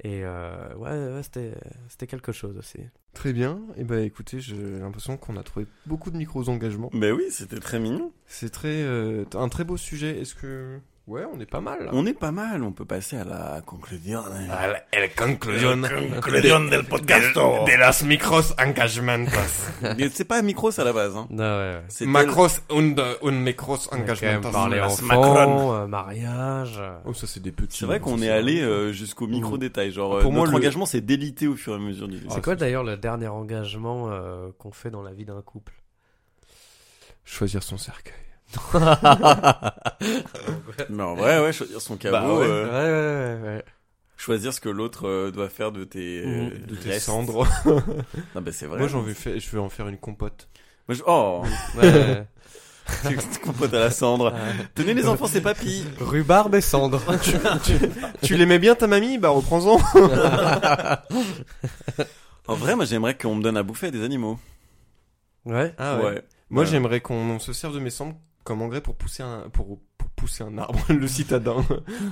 et 0.04 0.20
euh, 0.24 0.74
ouais, 0.76 1.14
ouais 1.14 1.22
c'était 1.22 1.54
c'était 1.88 2.06
quelque 2.06 2.32
chose 2.32 2.56
aussi. 2.56 2.78
Très 3.14 3.32
bien. 3.32 3.60
Et 3.76 3.84
ben 3.84 4.04
écoutez, 4.04 4.40
j'ai 4.40 4.54
l'impression 4.78 5.16
qu'on 5.16 5.36
a 5.36 5.42
trouvé 5.42 5.66
beaucoup 5.86 6.10
de 6.10 6.16
micros 6.16 6.48
engagements. 6.48 6.90
Ben 6.92 7.12
oui, 7.12 7.24
c'était 7.30 7.58
très 7.58 7.80
mignon. 7.80 8.12
C'est 8.26 8.50
très 8.50 8.82
euh, 8.82 9.24
un 9.34 9.48
très 9.48 9.64
beau 9.64 9.76
sujet. 9.76 10.20
Est-ce 10.20 10.34
que 10.34 10.78
ouais, 11.08 11.24
on 11.34 11.40
est 11.40 11.46
pas 11.50 11.60
mal. 11.60 11.84
Là. 11.86 11.90
On 11.92 12.06
est 12.06 12.12
pas 12.14 12.30
mal, 12.30 12.62
on 12.62 12.72
peut 12.72 12.84
passer 12.84 13.16
à 13.16 13.24
la 13.24 13.60
conclusion. 13.64 14.22
el 14.92 15.10
conclusion, 15.14 15.80
conclusion 16.14 16.60
del 16.70 16.84
podcasto. 16.84 17.64
de 17.66 17.76
las 17.78 18.02
micros 18.04 18.52
engagementos. 18.58 19.32
Mais 19.96 20.08
c'est 20.10 20.24
pas 20.24 20.42
micros 20.42 20.78
à 20.78 20.84
la 20.84 20.92
base. 20.92 21.16
Hein. 21.16 21.26
Non, 21.30 21.42
ouais, 21.42 21.74
ouais. 21.76 21.82
C'est 21.88 22.06
Macros 22.06 22.60
und 22.70 22.94
un 23.22 23.30
micros 23.32 23.88
On 23.90 23.96
a 23.96 23.98
quand 23.98 23.98
même 23.98 24.02
engagementos. 24.04 24.50
parlé 24.52 24.76
Las 24.78 24.92
enfants, 25.02 25.06
Macron. 25.06 25.74
euh, 25.74 25.86
mariage. 25.86 26.76
euh, 26.78 26.98
Oh, 27.04 27.14
ça 27.14 27.26
c'est 27.26 27.40
des 27.42 27.52
petits. 27.52 27.78
C'est 27.78 27.86
vrai 27.86 28.00
qu'on 28.00 28.20
est 28.22 28.30
allé 28.30 28.60
euh, 28.60 28.92
jusqu'au 28.92 29.26
micro 29.26 29.58
détail. 29.58 29.90
Genre, 29.92 30.18
Pour 30.20 30.30
euh, 30.30 30.34
moi, 30.34 30.40
notre 30.40 30.52
le- 30.52 30.56
engagement 30.58 30.86
s'est 30.86 31.00
délité 31.00 31.46
au 31.48 31.56
fur 31.56 31.72
et 31.72 31.76
à 31.76 31.78
mesure 31.80 32.08
du. 32.08 32.18
C'est 32.30 32.42
quoi 32.44 32.54
d'ailleurs 32.54 32.84
le 32.84 32.96
dernier 32.96 33.28
engagement 33.28 34.08
euh, 34.10 34.50
qu'on 34.58 34.72
fait 34.72 34.90
dans 34.90 35.02
la 35.02 35.12
vie 35.12 35.24
d'un 35.24 35.40
couple? 35.42 35.72
Choisir 37.24 37.62
son 37.62 37.76
cercueil. 37.76 38.14
Mais 40.90 41.02
en 41.02 41.14
vrai, 41.14 41.40
ouais, 41.40 41.52
choisir 41.52 41.80
son 41.80 41.96
caveau, 41.96 42.16
Bah 42.16 42.26
ouais. 42.34 42.38
Ouais, 42.40 42.46
euh, 42.46 43.36
ouais, 43.36 43.42
ouais, 43.42 43.56
ouais. 43.56 43.64
choisir 44.16 44.52
ce 44.52 44.60
que 44.60 44.68
l'autre 44.68 45.06
euh, 45.08 45.30
doit 45.30 45.48
faire 45.48 45.72
de 45.72 45.84
tes, 45.84 46.22
euh, 46.24 46.26
Mhm. 46.50 46.66
De 46.66 46.74
tes 46.76 46.90
restes. 46.90 47.06
cendres. 47.06 47.46
Non, 48.34 48.40
bah 48.42 48.52
c'est 48.52 48.66
vrai. 48.66 48.78
Moi 48.78 48.88
j'en 48.88 49.00
veux 49.02 49.14
faire, 49.14 49.38
je 49.38 49.50
veux 49.50 49.60
en 49.60 49.68
faire 49.68 49.88
une 49.88 49.98
compote. 49.98 50.48
Moi, 50.88 50.96
je- 50.96 51.02
Oh, 51.06 51.42
Ouais, 51.76 52.26
compote 53.44 53.74
à 53.74 53.80
la 53.80 53.90
cendre. 53.90 54.32
Tenez 54.74 54.94
les 54.94 55.06
enfants, 55.06 55.26
c'est 55.26 55.42
papy. 55.42 55.84
Rhubarbe 56.00 56.54
et 56.54 56.62
cendre. 56.62 57.02
tu 58.22 58.36
l'aimais 58.36 58.58
bien 58.58 58.74
ta 58.74 58.86
mamie? 58.86 59.18
Bah 59.18 59.28
reprends-en. 59.28 59.78
En 62.46 62.54
vrai, 62.54 62.74
moi 62.76 62.86
j'aimerais 62.86 63.14
qu'on 63.16 63.34
me 63.34 63.42
donne 63.42 63.58
à 63.58 63.62
bouffer 63.62 63.88
à 63.88 63.90
des 63.90 64.02
animaux. 64.02 64.38
ouais. 65.44 65.74
Ah 65.76 65.98
ouais. 65.98 66.22
Moi 66.50 66.62
Ouais. 66.64 66.68
j'aimerais 66.70 67.00
qu'on 67.02 67.38
se 67.40 67.52
serve 67.52 67.74
de 67.74 67.78
mes 67.80 67.90
cendres 67.90 68.16
comme 68.48 68.62
engrais 68.62 68.80
pour 68.80 68.96
pousser 68.96 69.22
un 69.22 69.50
pour, 69.52 69.78
pour 69.98 70.08
pousser 70.16 70.42
un 70.42 70.56
arbre, 70.56 70.80
le 70.88 71.06
citadin. 71.06 71.62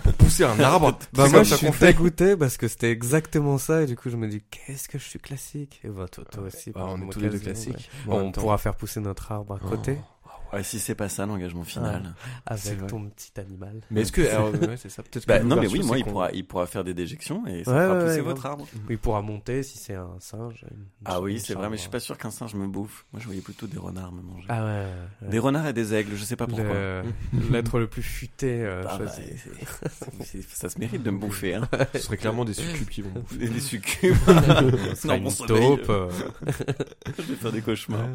pour 0.02 0.12
pousser 0.18 0.44
un 0.44 0.60
arbre. 0.60 0.98
Bah 1.14 1.28
moi 1.30 1.42
je 1.44 1.54
suis 1.54 1.70
dégoûté 1.80 2.36
parce 2.36 2.58
que 2.58 2.68
c'était 2.68 2.90
exactement 2.90 3.56
ça 3.56 3.82
et 3.82 3.86
du 3.86 3.96
coup 3.96 4.10
je 4.10 4.16
me 4.16 4.28
dis 4.28 4.42
qu'est-ce 4.50 4.86
que 4.86 4.98
je 4.98 5.04
suis 5.04 5.18
classique? 5.18 5.80
Et 5.82 5.88
bah 5.88 6.08
toi, 6.08 6.24
toi 6.30 6.42
aussi. 6.42 6.72
Ah, 6.74 6.80
par 6.80 6.88
on 6.90 7.00
est 7.00 7.08
tous 7.10 7.20
les 7.20 7.30
deux 7.30 7.38
classiques. 7.38 7.90
ouais. 8.06 8.14
En 8.14 8.18
on 8.20 8.32
pourra 8.32 8.58
faire 8.58 8.76
pousser 8.76 9.00
notre 9.00 9.32
arbre 9.32 9.54
à 9.54 9.58
côté 9.58 9.98
Ouais, 10.52 10.62
si 10.62 10.78
c'est 10.78 10.94
pas 10.94 11.08
ça 11.08 11.26
l'engagement 11.26 11.64
final. 11.64 12.14
c'est 12.56 12.70
avec 12.70 12.86
ton 12.86 13.04
petit 13.10 13.32
animal. 13.38 13.80
Mais 13.90 14.02
est-ce 14.02 14.12
que 14.12 14.22
alors, 14.28 14.52
ouais, 14.52 14.76
c'est 14.76 14.88
ça 14.88 15.02
peut-être 15.02 15.26
Bah, 15.26 15.38
que 15.40 15.44
non, 15.44 15.56
mais 15.56 15.66
oui, 15.66 15.82
moi 15.82 15.98
il 15.98 16.04
pourra, 16.04 16.30
il 16.32 16.46
pourra 16.46 16.66
faire 16.66 16.84
des 16.84 16.94
déjections 16.94 17.46
et 17.46 17.64
ça 17.64 17.72
Ouais, 17.72 17.84
fera 17.86 17.98
pousser 18.00 18.16
ouais, 18.16 18.20
votre 18.22 18.46
arbre. 18.46 18.66
Il 18.88 18.98
pourra 18.98 19.22
monter 19.22 19.62
si 19.62 19.76
c'est 19.78 19.94
un 19.94 20.14
singe. 20.20 20.64
une- 20.70 20.86
Ah 21.04 21.20
oui, 21.20 21.40
c'est 21.40 21.54
vrai, 21.54 21.68
mais 21.68 21.76
je 21.76 21.80
suis 21.82 21.86
chambre. 21.86 21.92
pas 21.92 22.00
sûr 22.00 22.16
qu'un 22.18 22.30
singe 22.30 22.54
me 22.54 22.66
bouffe. 22.66 23.04
Moi 23.12 23.20
je 23.20 23.26
voyais 23.26 23.40
plutôt 23.40 23.66
des 23.66 23.78
renards 23.78 24.12
me 24.12 24.22
manger. 24.22 24.46
Ah 24.48 24.64
ouais. 24.64 24.86
ouais. 25.22 25.28
Des 25.30 25.38
renards 25.38 25.66
et 25.66 25.72
des 25.72 25.94
aigles, 25.94 26.14
je 26.16 26.24
sais 26.24 26.36
pas 26.36 26.46
pourquoi. 26.46 26.64
Le- 26.64 27.02
L'être 27.50 27.78
le 27.78 27.86
plus 27.88 28.02
futé 28.02 28.62
euh, 28.62 28.82
Ah, 28.86 28.98
bah, 28.98 29.06
choisi. 29.12 29.22
c'est- 29.36 29.50
c'est- 30.22 30.24
c'est- 30.42 30.48
ça 30.48 30.68
se 30.68 30.78
mérite 30.78 31.02
de 31.02 31.10
me 31.10 31.18
bouffer, 31.18 31.54
hein. 31.56 31.68
Ce 31.92 31.98
serait 32.00 32.16
clairement 32.16 32.44
des 32.44 32.54
succubes 32.54 32.88
qui 32.88 33.02
vont 33.02 33.10
bouffer. 33.10 33.36
Des, 33.38 33.48
des 33.48 33.60
succubes. 33.60 34.16
Non, 35.04 35.20
mon 35.20 35.30
taupe. 35.30 35.88
euh, 35.90 36.08
Je 37.18 37.22
vais 37.22 37.34
faire 37.36 37.52
des 37.52 37.60
cauchemars. 37.62 38.08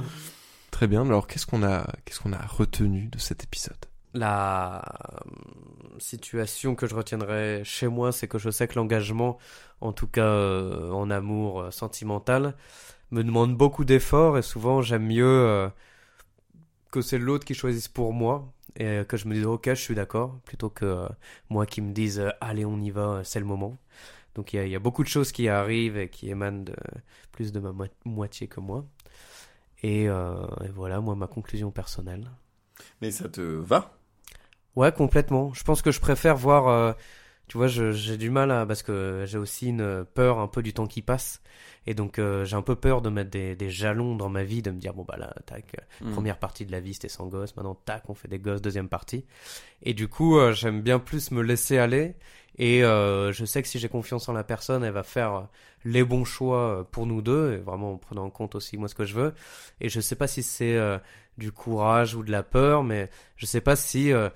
Très 0.81 0.87
bien. 0.87 1.03
Alors 1.05 1.27
qu'est-ce 1.27 1.45
qu'on 1.45 1.61
a 1.61 1.85
qu'est-ce 2.05 2.19
qu'on 2.19 2.33
a 2.33 2.43
retenu 2.43 3.05
de 3.05 3.19
cet 3.19 3.43
épisode? 3.43 3.77
La 4.15 4.81
euh, 4.81 5.99
situation 5.99 6.73
que 6.73 6.87
je 6.87 6.95
retiendrai 6.95 7.61
chez 7.63 7.87
moi, 7.87 8.11
c'est 8.11 8.27
que 8.27 8.39
je 8.39 8.49
sais 8.49 8.67
que 8.67 8.73
l'engagement, 8.79 9.37
en 9.79 9.93
tout 9.93 10.07
cas 10.07 10.25
euh, 10.25 10.89
en 10.89 11.11
amour 11.11 11.61
euh, 11.61 11.69
sentimental, 11.69 12.55
me 13.11 13.23
demande 13.23 13.55
beaucoup 13.55 13.85
d'efforts 13.85 14.39
et 14.39 14.41
souvent 14.41 14.81
j'aime 14.81 15.05
mieux 15.05 15.69
que 16.89 17.01
c'est 17.01 17.19
l'autre 17.19 17.45
qui 17.45 17.53
choisisse 17.53 17.87
pour 17.87 18.11
moi 18.11 18.51
et 18.75 19.03
que 19.07 19.17
je 19.17 19.27
me 19.27 19.35
dise 19.35 19.45
ok 19.45 19.69
je 19.69 19.75
suis 19.75 19.93
d'accord 19.93 20.39
plutôt 20.45 20.71
que 20.71 21.07
moi 21.49 21.67
qui 21.67 21.81
me 21.81 21.93
dise 21.93 22.23
allez 22.41 22.65
on 22.65 22.79
y 22.81 22.89
va 22.89 23.21
c'est 23.23 23.39
le 23.39 23.45
moment. 23.45 23.77
Donc 24.33 24.53
il 24.53 24.67
y 24.67 24.75
a, 24.75 24.79
beaucoup 24.79 25.03
de 25.03 25.09
choses 25.09 25.31
qui 25.31 25.47
arrivent 25.47 25.97
et 25.97 26.09
qui 26.09 26.31
émanent 26.31 26.63
de, 26.63 26.75
plus 27.31 27.51
de 27.51 27.59
ma 27.59 27.71
mo- 27.71 27.85
moitié 28.03 28.47
que 28.47 28.59
moi. 28.59 28.83
Et, 29.83 30.07
euh, 30.07 30.45
et 30.63 30.69
voilà 30.69 31.01
moi 31.01 31.15
ma 31.15 31.27
conclusion 31.27 31.71
personnelle. 31.71 32.29
Mais 33.01 33.11
ça 33.11 33.29
te 33.29 33.41
va? 33.41 33.93
Ouais, 34.75 34.91
complètement. 34.91 35.53
Je 35.53 35.63
pense 35.63 35.81
que 35.81 35.91
je 35.91 35.99
préfère 35.99 36.37
voir. 36.37 36.95
Tu 37.51 37.57
vois, 37.57 37.67
j'ai 37.67 38.15
du 38.15 38.29
mal 38.29 38.49
à 38.49 38.65
parce 38.65 38.81
que 38.81 39.25
j'ai 39.27 39.37
aussi 39.37 39.67
une 39.67 40.05
peur 40.05 40.39
un 40.39 40.47
peu 40.47 40.63
du 40.63 40.71
temps 40.71 40.87
qui 40.87 41.01
passe, 41.01 41.41
et 41.85 41.93
donc 41.93 42.17
euh, 42.17 42.45
j'ai 42.45 42.55
un 42.55 42.61
peu 42.61 42.77
peur 42.77 43.01
de 43.01 43.09
mettre 43.09 43.29
des, 43.29 43.57
des 43.57 43.69
jalons 43.69 44.15
dans 44.15 44.29
ma 44.29 44.45
vie, 44.45 44.61
de 44.61 44.71
me 44.71 44.79
dire 44.79 44.93
bon 44.93 45.03
bah 45.03 45.17
là, 45.17 45.33
tac, 45.45 45.75
euh, 45.77 45.83
Mm. 45.99 46.13
première 46.13 46.39
partie 46.39 46.65
de 46.65 46.71
la 46.71 46.79
vie 46.79 46.93
c'était 46.93 47.09
sans 47.09 47.27
gosse, 47.27 47.53
maintenant 47.57 47.75
tac, 47.75 48.03
on 48.09 48.13
fait 48.13 48.29
des 48.29 48.39
gosses, 48.39 48.61
deuxième 48.61 48.87
partie. 48.87 49.25
Et 49.83 49.93
du 49.93 50.07
coup, 50.07 50.37
euh, 50.37 50.53
j'aime 50.53 50.81
bien 50.81 50.97
plus 50.97 51.31
me 51.31 51.41
laisser 51.41 51.77
aller, 51.77 52.15
et 52.57 52.85
euh, 52.85 53.33
je 53.33 53.43
sais 53.43 53.61
que 53.61 53.67
si 53.67 53.79
j'ai 53.79 53.89
confiance 53.89 54.29
en 54.29 54.33
la 54.33 54.45
personne, 54.45 54.85
elle 54.85 54.93
va 54.93 55.03
faire 55.03 55.49
les 55.83 56.05
bons 56.05 56.23
choix 56.23 56.87
pour 56.89 57.05
nous 57.05 57.21
deux, 57.21 57.55
et 57.55 57.57
vraiment 57.57 57.95
en 57.95 57.97
prenant 57.97 58.23
en 58.23 58.29
compte 58.29 58.55
aussi 58.55 58.77
moi 58.77 58.87
ce 58.87 58.95
que 58.95 59.03
je 59.03 59.13
veux. 59.13 59.33
Et 59.81 59.89
je 59.89 59.99
sais 59.99 60.15
pas 60.15 60.27
si 60.27 60.41
c'est 60.41 60.77
euh, 60.77 60.97
du 61.37 61.51
courage 61.51 62.15
ou 62.15 62.23
de 62.23 62.31
la 62.31 62.43
peur, 62.43 62.85
mais 62.85 63.09
je 63.35 63.45
sais 63.45 63.59
pas 63.59 63.75
si 63.75 64.13
euh, 64.13 64.29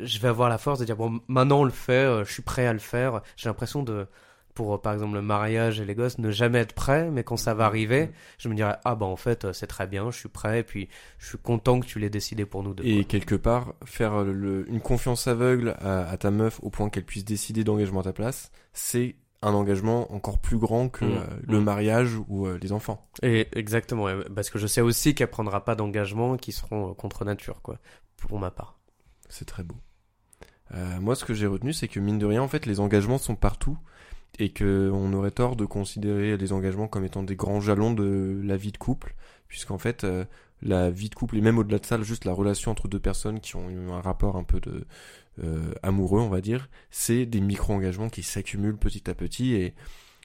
je 0.00 0.18
vais 0.18 0.28
avoir 0.28 0.48
la 0.48 0.58
force 0.58 0.78
de 0.78 0.84
dire 0.84 0.96
bon 0.96 1.20
maintenant 1.28 1.60
on 1.60 1.64
le 1.64 1.70
fait, 1.70 1.92
euh, 1.92 2.24
je 2.24 2.32
suis 2.32 2.42
prêt 2.42 2.66
à 2.66 2.72
le 2.72 2.78
faire. 2.78 3.22
J'ai 3.36 3.48
l'impression 3.48 3.82
de 3.82 4.06
pour 4.54 4.74
euh, 4.74 4.78
par 4.78 4.94
exemple 4.94 5.14
le 5.14 5.22
mariage 5.22 5.80
et 5.80 5.84
les 5.84 5.94
gosses 5.94 6.16
ne 6.18 6.30
jamais 6.30 6.60
être 6.60 6.72
prêt, 6.74 7.10
mais 7.10 7.24
quand 7.24 7.36
ça 7.36 7.52
va 7.54 7.66
arriver, 7.66 8.10
je 8.38 8.48
me 8.48 8.54
dirais 8.54 8.76
ah 8.84 8.94
bah 8.94 9.04
en 9.06 9.16
fait 9.16 9.44
euh, 9.44 9.52
c'est 9.52 9.66
très 9.66 9.86
bien, 9.86 10.10
je 10.10 10.18
suis 10.18 10.28
prêt, 10.30 10.60
et 10.60 10.62
puis 10.62 10.88
je 11.18 11.26
suis 11.28 11.38
content 11.38 11.78
que 11.80 11.86
tu 11.86 11.98
l'aies 11.98 12.08
décidé 12.10 12.46
pour 12.46 12.62
nous 12.62 12.72
deux. 12.72 12.84
Et 12.84 13.04
quelque 13.04 13.34
part, 13.34 13.74
faire 13.84 14.24
le- 14.24 14.66
une 14.70 14.80
confiance 14.80 15.26
aveugle 15.26 15.76
à, 15.80 16.08
à 16.08 16.16
ta 16.16 16.30
meuf 16.30 16.58
au 16.62 16.70
point 16.70 16.88
qu'elle 16.88 17.04
puisse 17.04 17.24
décider 17.24 17.64
d'engagement 17.64 18.00
à 18.00 18.04
ta 18.04 18.12
place, 18.14 18.50
c'est 18.72 19.16
un 19.42 19.52
engagement 19.52 20.10
encore 20.14 20.38
plus 20.38 20.56
grand 20.56 20.88
que 20.88 21.04
Mm. 21.04 21.16
euh, 21.16 21.24
le 21.46 21.60
Mm. 21.60 21.64
mariage 21.64 22.10
ou 22.28 22.46
euh, 22.46 22.58
les 22.60 22.72
enfants. 22.72 23.06
Et 23.22 23.48
exactement, 23.52 24.06
parce 24.34 24.48
que 24.48 24.58
je 24.58 24.66
sais 24.66 24.80
aussi 24.80 25.14
qu'elle 25.14 25.28
prendra 25.28 25.64
pas 25.66 25.74
d'engagements 25.74 26.38
qui 26.38 26.52
seront 26.52 26.94
contre 26.94 27.26
nature 27.26 27.60
quoi, 27.60 27.78
pour 28.16 28.38
ma 28.40 28.50
part. 28.50 28.78
C'est 29.28 29.44
très 29.44 29.62
beau. 29.62 29.76
Euh, 30.74 31.00
moi, 31.00 31.14
ce 31.14 31.24
que 31.24 31.34
j'ai 31.34 31.46
retenu, 31.46 31.72
c'est 31.72 31.88
que 31.88 32.00
mine 32.00 32.18
de 32.18 32.26
rien, 32.26 32.42
en 32.42 32.48
fait, 32.48 32.66
les 32.66 32.80
engagements 32.80 33.18
sont 33.18 33.36
partout 33.36 33.78
et 34.38 34.50
que 34.50 34.90
on 34.92 35.12
aurait 35.12 35.30
tort 35.30 35.56
de 35.56 35.64
considérer 35.64 36.36
les 36.36 36.52
engagements 36.52 36.88
comme 36.88 37.04
étant 37.04 37.22
des 37.22 37.36
grands 37.36 37.60
jalons 37.60 37.92
de 37.92 38.40
la 38.44 38.56
vie 38.56 38.72
de 38.72 38.78
couple, 38.78 39.14
puisqu'en 39.48 39.78
fait, 39.78 40.04
euh, 40.04 40.24
la 40.62 40.90
vie 40.90 41.08
de 41.08 41.14
couple 41.14 41.36
et 41.36 41.40
même 41.40 41.58
au-delà 41.58 41.78
de 41.78 41.86
ça, 41.86 42.00
juste 42.02 42.24
la 42.24 42.32
relation 42.32 42.70
entre 42.70 42.88
deux 42.88 43.00
personnes 43.00 43.40
qui 43.40 43.56
ont 43.56 43.70
eu 43.70 43.90
un 43.90 44.00
rapport 44.00 44.36
un 44.36 44.44
peu 44.44 44.60
de 44.60 44.86
euh, 45.44 45.72
amoureux, 45.82 46.20
on 46.20 46.28
va 46.28 46.40
dire, 46.40 46.68
c'est 46.90 47.26
des 47.26 47.40
micro-engagements 47.40 48.08
qui 48.08 48.22
s'accumulent 48.22 48.78
petit 48.78 49.08
à 49.10 49.14
petit 49.14 49.54
et 49.54 49.74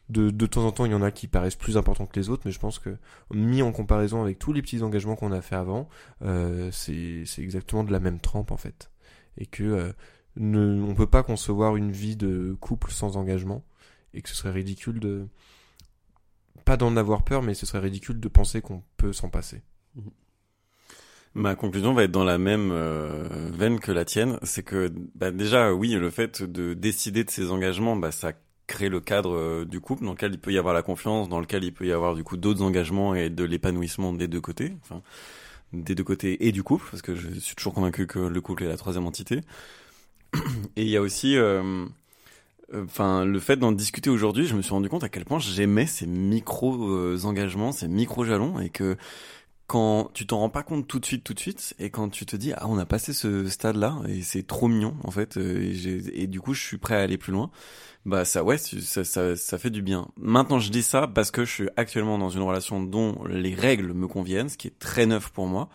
de, 0.10 0.30
de 0.30 0.45
temps 0.45 0.65
en 0.65 0.71
temps, 0.71 0.86
il 0.86 0.91
y 0.91 0.95
en 0.95 1.01
a 1.01 1.12
qui 1.12 1.27
paraissent 1.27 1.56
plus 1.56 1.77
importants 1.77 2.06
que 2.06 2.19
les 2.19 2.30
autres, 2.30 2.43
mais 2.45 2.51
je 2.51 2.60
pense 2.60 2.80
que 2.80 2.97
mis 3.34 3.62
en 3.62 3.71
comparaison 3.71 4.21
avec 4.21 4.39
tous 4.39 4.51
les 4.51 4.62
petits 4.62 4.84
engagements 4.84 5.15
qu'on 5.15 5.32
a 5.32 5.41
fait 5.41 5.56
avant, 5.56 5.88
euh, 6.21 6.69
c'est 6.71 7.23
c'est 7.25 7.41
exactement 7.41 7.84
de 7.84 7.91
la 7.91 7.99
même 7.99 8.19
trempe 8.19 8.51
en 8.51 8.58
fait. 8.58 8.91
Et 9.38 9.45
que 9.45 9.63
euh, 9.63 9.93
ne, 10.38 10.82
on 10.82 10.96
peut 10.96 11.08
pas 11.08 11.24
concevoir 11.24 11.76
une 11.76 11.91
vie 11.91 12.15
de 12.15 12.56
couple 12.60 12.91
sans 12.91 13.17
engagement 13.17 13.63
et 14.13 14.22
que 14.22 14.30
ce 14.30 14.36
serait 14.36 14.52
ridicule 14.52 15.00
de 15.00 15.28
pas 16.65 16.78
d'en 16.78 16.96
avoir 16.96 17.24
peur 17.24 17.41
mais 17.41 17.54
ce 17.54 17.65
serait 17.65 17.80
ridicule 17.80 18.20
de 18.20 18.28
penser 18.28 18.62
qu'on 18.62 18.84
peut 18.98 19.13
s'en 19.13 19.30
passer. 19.30 19.62
Ma 21.34 21.56
conclusion 21.56 21.94
va 21.94 22.04
être 22.04 22.12
dans 22.12 22.26
la 22.26 22.38
même 22.38 22.72
euh, 22.74 23.50
veine 23.54 23.80
que 23.80 23.94
la 23.94 24.04
tienne, 24.04 24.38
c'est 24.44 24.63
que 24.63 24.91
bah, 25.15 25.32
déjà 25.32 25.74
oui, 25.74 25.91
le 25.91 26.10
fait 26.10 26.44
de 26.44 26.74
décider 26.74 27.24
de 27.24 27.30
ses 27.30 27.52
engagements, 27.52 27.96
bah, 27.96 28.12
ça 28.12 28.34
crée 28.67 28.89
le 28.89 29.00
cadre 29.00 29.34
euh, 29.34 29.65
du 29.65 29.80
couple 29.80 30.04
dans 30.04 30.12
lequel 30.12 30.34
il 30.34 30.39
peut 30.39 30.52
y 30.52 30.58
avoir 30.58 30.74
la 30.74 30.82
confiance, 30.82 31.30
dans 31.30 31.39
lequel 31.39 31.63
il 31.63 31.74
peut 31.74 31.86
y 31.86 31.94
avoir 31.94 32.15
du 32.15 32.26
coup 32.26 32.36
d'autres 32.36 32.62
engagements 32.62 33.15
et 33.15 33.30
de 33.30 33.46
l'épanouissement 33.46 34.12
des 34.12 34.28
deux 34.28 34.41
côtés, 34.41 34.74
enfin 34.82 35.02
des 35.72 35.96
deux 35.96 36.04
côtés 36.04 36.48
et 36.48 36.52
du 36.52 36.63
couple, 36.63 36.86
parce 36.91 37.02
que 37.02 37.15
je 37.15 37.30
suis 37.39 37.56
toujours 37.56 37.74
convaincu 37.74 38.08
que 38.08 38.20
le 38.20 38.41
couple 38.41 38.63
est 38.63 38.67
la 38.67 38.76
troisième 38.76 39.08
entité. 39.08 39.39
Et 40.76 40.84
il 40.84 40.89
y 40.89 40.98
a 40.98 41.02
aussi, 41.02 41.36
euh, 41.38 41.86
enfin, 42.74 43.26
le 43.26 43.39
fait 43.39 43.58
d'en 43.58 43.72
discuter 43.72 44.10
aujourd'hui, 44.10 44.46
je 44.46 44.56
me 44.56 44.62
suis 44.62 44.72
rendu 44.72 44.89
compte 44.89 45.04
à 45.04 45.10
quel 45.10 45.26
point 45.26 45.39
j'aimais 45.39 45.86
ces 45.86 46.08
micro 46.08 46.89
euh, 46.89 47.20
engagements, 47.24 47.72
ces 47.72 47.88
micro 47.88 48.24
jalons, 48.26 48.60
et 48.60 48.70
que 48.70 48.98
quand 49.67 50.12
tu 50.13 50.28
t'en 50.28 50.39
rends 50.39 50.50
pas 50.50 50.63
compte 50.63 50.86
tout 50.86 51.00
de 51.00 51.06
suite, 51.06 51.24
tout 51.24 51.34
de 51.34 51.39
suite, 51.39 51.74
et 51.80 51.89
quand 51.89 52.10
tu 52.10 52.26
te 52.26 52.36
dis 52.36 52.52
ah 52.58 52.67
on 52.67 52.78
a 52.78 52.86
passé 52.86 53.13
ce 53.13 53.48
stade-là 53.48 54.02
et 54.10 54.22
c'est 54.22 54.46
trop 54.46 54.67
mignon 54.67 54.98
en 55.06 55.12
fait, 55.12 55.38
euh, 55.38 55.62
et, 55.62 56.24
et 56.24 56.28
du 56.28 56.41
coup 56.41 56.54
je 56.54 56.62
suis 56.62 56.78
prêt 56.78 56.96
à 56.96 57.00
aller 57.00 57.17
plus 57.17 57.32
loin, 57.32 57.52
bah 58.06 58.26
ça 58.26 58.44
ouais 58.44 58.58
ça, 58.58 59.06
ça, 59.06 59.36
ça 59.38 59.58
fait 59.58 59.70
du 59.70 59.82
bien. 59.82 60.10
Maintenant 60.17 60.60
je 60.60 60.72
dis 60.72 60.84
ça 60.84 61.08
parce 61.08 61.32
que 61.32 61.46
je 61.46 61.52
suis 61.52 61.70
actuellement 61.78 62.17
dans 62.17 62.30
une 62.30 62.41
relation 62.41 62.84
dont 62.84 63.24
les 63.30 63.56
règles 63.56 63.94
me 63.94 64.10
conviennent, 64.10 64.50
ce 64.50 64.58
qui 64.58 64.67
est 64.67 64.78
très 64.78 65.06
neuf 65.06 65.30
pour 65.30 65.48
moi. 65.48 65.70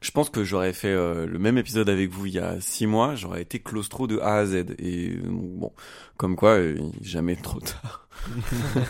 Je 0.00 0.10
pense 0.12 0.30
que 0.30 0.44
j'aurais 0.44 0.72
fait 0.72 0.88
euh, 0.88 1.26
le 1.26 1.38
même 1.38 1.58
épisode 1.58 1.88
avec 1.90 2.10
vous 2.10 2.24
il 2.26 2.32
y 2.32 2.38
a 2.38 2.58
six 2.60 2.86
mois, 2.86 3.14
j'aurais 3.14 3.42
été 3.42 3.58
claustro 3.60 4.06
de 4.06 4.18
A 4.20 4.36
à 4.38 4.46
Z. 4.46 4.74
Et 4.78 5.10
euh, 5.10 5.20
bon, 5.28 5.72
comme 6.16 6.36
quoi, 6.36 6.52
euh, 6.52 6.78
jamais 7.02 7.36
trop 7.36 7.60
tard. 7.60 8.08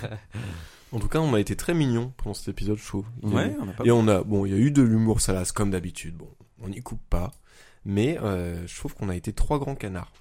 En 0.92 0.98
tout 0.98 1.06
cas, 1.08 1.20
on 1.20 1.34
a 1.34 1.38
été 1.40 1.54
très 1.54 1.72
mignons 1.72 2.12
pendant 2.16 2.34
cet 2.34 2.48
épisode 2.48 2.76
chaud. 2.78 3.04
Il 3.22 3.28
y 3.28 3.32
a 3.32 3.36
Ouais, 3.36 3.48
eu- 3.52 3.56
on 3.60 3.68
a 3.68 3.72
pas 3.72 3.84
Et 3.84 3.90
on 3.92 4.08
a 4.08 4.24
bon, 4.24 4.44
il 4.44 4.50
y 4.50 4.54
a 4.56 4.58
eu 4.58 4.72
de 4.72 4.82
l'humour 4.82 5.20
salace 5.20 5.52
comme 5.52 5.70
d'habitude. 5.70 6.16
Bon, 6.16 6.28
on 6.60 6.68
n'y 6.68 6.80
coupe 6.80 7.00
pas, 7.08 7.30
mais 7.84 8.18
euh, 8.22 8.66
je 8.66 8.74
trouve 8.76 8.94
qu'on 8.96 9.08
a 9.08 9.14
été 9.14 9.32
trois 9.32 9.60
grands 9.60 9.76
canards 9.76 10.12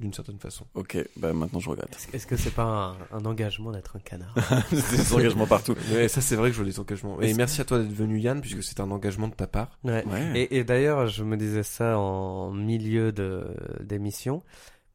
d'une 0.00 0.12
certaine 0.12 0.38
façon. 0.40 0.66
Ok, 0.74 0.98
bah 1.16 1.32
maintenant 1.32 1.60
je 1.60 1.70
regrette. 1.70 1.94
Est-ce- 1.94 2.16
Est-ce 2.16 2.26
que 2.26 2.36
c'est 2.36 2.50
pas 2.54 2.64
un, 3.12 3.16
un 3.16 3.24
engagement 3.24 3.70
d'être 3.72 3.96
un 3.96 4.00
canard 4.00 4.34
C'est 4.70 4.90
des 4.96 5.12
engagements 5.14 5.46
partout. 5.46 5.74
Mais 5.92 6.08
ça 6.08 6.20
c'est 6.20 6.34
vrai 6.36 6.50
que 6.50 6.56
je 6.56 6.62
veux 6.62 6.68
des 6.68 6.80
engagements. 6.80 7.20
Et 7.22 7.26
Est-ce- 7.30 7.36
merci 7.36 7.60
à 7.60 7.64
toi 7.64 7.78
d'être 7.78 7.92
venu 7.92 8.18
Yann 8.18 8.40
puisque 8.40 8.62
c'est 8.62 8.80
un 8.80 8.90
engagement 8.90 9.28
de 9.28 9.34
ta 9.34 9.46
part. 9.46 9.78
Ouais. 9.84 10.04
Ouais. 10.06 10.32
Et, 10.40 10.56
et 10.58 10.64
d'ailleurs, 10.64 11.06
je 11.06 11.22
me 11.22 11.36
disais 11.36 11.62
ça 11.62 11.96
en 11.98 12.50
milieu 12.50 13.12
de 13.12 13.46
d'émission. 13.80 14.42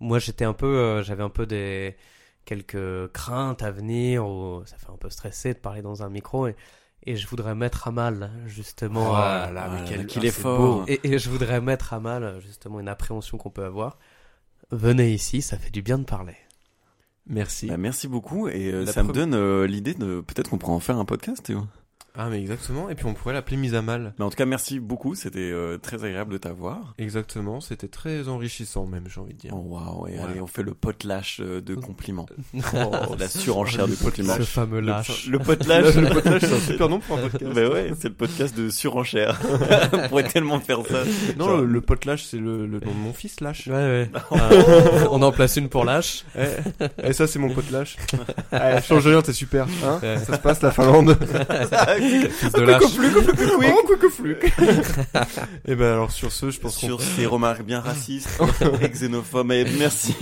Moi, 0.02 0.20
j'étais 0.20 0.46
un 0.46 0.54
peu, 0.54 0.66
euh, 0.68 1.04
j'avais 1.04 1.24
un 1.24 1.30
peu 1.30 1.46
des 1.46 1.96
quelques 2.46 3.12
craintes 3.12 3.62
à 3.64 3.72
venir, 3.72 4.26
ou 4.28 4.62
ça 4.66 4.78
fait 4.78 4.90
un 4.92 4.98
peu 4.98 5.10
stressé 5.10 5.54
de 5.54 5.60
parler 5.60 5.82
dans 5.82 6.04
un 6.04 6.10
micro, 6.10 6.48
et, 6.48 6.56
et 7.06 7.16
je 7.16 7.28
voudrais 7.28 7.54
mettre 7.56 7.88
à 7.88 7.92
mal 7.92 8.32
justement. 8.48 9.12
Oh 9.12 9.16
euh, 9.16 9.52
là 9.52 9.70
Ah, 9.72 9.86
quel- 9.88 10.08
qu'il 10.08 10.24
ah, 10.24 10.28
est 10.28 10.32
fort. 10.32 10.86
et 10.88 11.18
je 11.18 11.30
voudrais 11.30 11.62
mettre 11.62 11.94
à 11.94 12.00
mal 12.00 12.40
justement 12.42 12.80
une 12.80 12.88
appréhension 12.88 13.38
qu'on 13.38 13.50
peut 13.52 13.64
avoir. 13.66 13.98
Venez 14.72 15.14
ici, 15.14 15.42
ça 15.42 15.58
fait 15.58 15.72
du 15.72 15.82
bien 15.82 15.98
de 15.98 16.04
parler. 16.04 16.36
Merci. 17.26 17.68
Bah, 17.68 17.78
merci 17.78 18.08
beaucoup 18.08 18.48
et 18.48 18.72
euh, 18.72 18.86
ça 18.86 19.04
me 19.04 19.14
donne 19.14 19.34
euh, 19.36 19.68
l'idée 19.68 19.94
de 19.94 20.22
peut-être 20.22 20.50
qu'on 20.50 20.58
pourrait 20.58 20.74
en 20.74 20.80
faire 20.80 20.98
un 20.98 21.06
podcast 21.06 21.44
Théo. 21.44 21.66
Ah 22.18 22.28
mais 22.30 22.40
exactement. 22.40 22.90
Et 22.90 22.96
puis 22.96 23.06
on 23.06 23.14
pourrait 23.14 23.34
l'appeler 23.34 23.58
mise 23.58 23.76
à 23.76 23.82
mal. 23.82 24.14
Mais 24.20 24.26
en 24.26 24.30
tout 24.30 24.36
cas 24.36 24.46
merci 24.46 24.80
beaucoup, 24.80 25.16
c'était 25.16 25.40
euh, 25.52 25.78
très 25.78 26.04
agréable 26.04 26.34
de 26.34 26.38
t'avoir. 26.38 26.94
Exactement. 26.98 27.62
C'était 27.62 27.88
très 27.88 28.28
enrichissant 28.28 28.86
même, 28.86 29.04
j'ai 29.08 29.22
envie 29.22 29.34
de 29.34 29.40
dire. 29.40 29.52
Oh 29.56 29.64
waouh, 29.66 30.08
et 30.08 30.12
Ouais. 30.14 30.20
allez 30.20 30.42
on 30.42 30.48
fait 30.48 30.64
le 30.64 30.74
potlash 30.74 31.40
euh, 31.42 31.62
de 31.62 31.76
compliments. 31.76 32.26
Oh, 32.74 33.16
La 33.18 33.28
surenchère 33.28 33.88
de 33.88 33.96
compliments. 33.96 34.36
Ce 34.36 34.42
fameux 34.44 34.80
lâche. 34.80 35.28
Le 35.28 35.40
potlash, 35.40 35.96
le 35.96 36.10
podcast, 36.10 36.46
c'est 36.48 36.56
un 36.56 36.60
super 36.60 36.90
nom 36.90 37.00
pour 37.00 37.18
un 37.18 37.22
podcast. 37.22 37.54
Bah 37.54 37.70
ouais, 37.70 37.92
c'est 38.00 38.10
le 38.10 38.14
podcast 38.16 38.58
de 38.58 38.70
surenchère. 38.70 39.40
on 39.94 40.08
pourrait 40.10 40.24
tellement 40.28 40.60
faire 40.60 40.80
ça. 40.88 41.04
Non, 41.38 41.46
Genre- 41.46 41.62
le, 41.62 41.82
pote-lâche, 41.82 42.24
c'est 42.24 42.38
le, 42.38 42.66
le 42.66 42.80
nom 42.80 42.92
de 42.92 42.98
mon 42.98 43.14
fils, 43.14 43.40
Lâche. 43.42 43.68
Ouais, 43.68 43.74
ouais. 43.74 44.12
Euh, 44.34 45.08
on 45.12 45.22
en 45.22 45.32
place 45.32 45.56
une 45.58 45.70
pour 45.70 45.86
lâche. 45.86 46.26
Eh, 46.38 47.08
et 47.10 47.14
ça, 47.14 47.28
c'est 47.28 47.40
mon 47.40 47.50
pote 47.50 47.70
Lâche. 47.72 47.98
Allez, 48.52 48.82
change 48.82 49.08
rien, 49.08 49.22
t'es 49.22 49.34
super. 49.34 49.68
Hein 49.86 50.00
Ouais. 50.02 50.18
ça 50.18 50.34
se 50.36 50.40
passe, 50.40 50.62
la 50.62 50.72
Finlande. 50.72 51.18
Fils 52.00 52.52
de 52.54 52.62
lâche. 52.62 52.84
Et 55.68 55.76
ben 55.76 55.94
alors, 55.94 56.12
sur 56.12 56.32
ce, 56.32 56.50
je 56.52 56.60
pense 56.60 56.78
qu'on... 56.78 56.88
Sur 56.88 57.02
ces 57.02 57.26
remarques 57.26 57.64
bien 57.64 57.80
racistes 57.82 58.30
et 58.82 58.90
xénophobes. 58.90 59.52
Et 59.52 59.66
merci, 59.78 60.16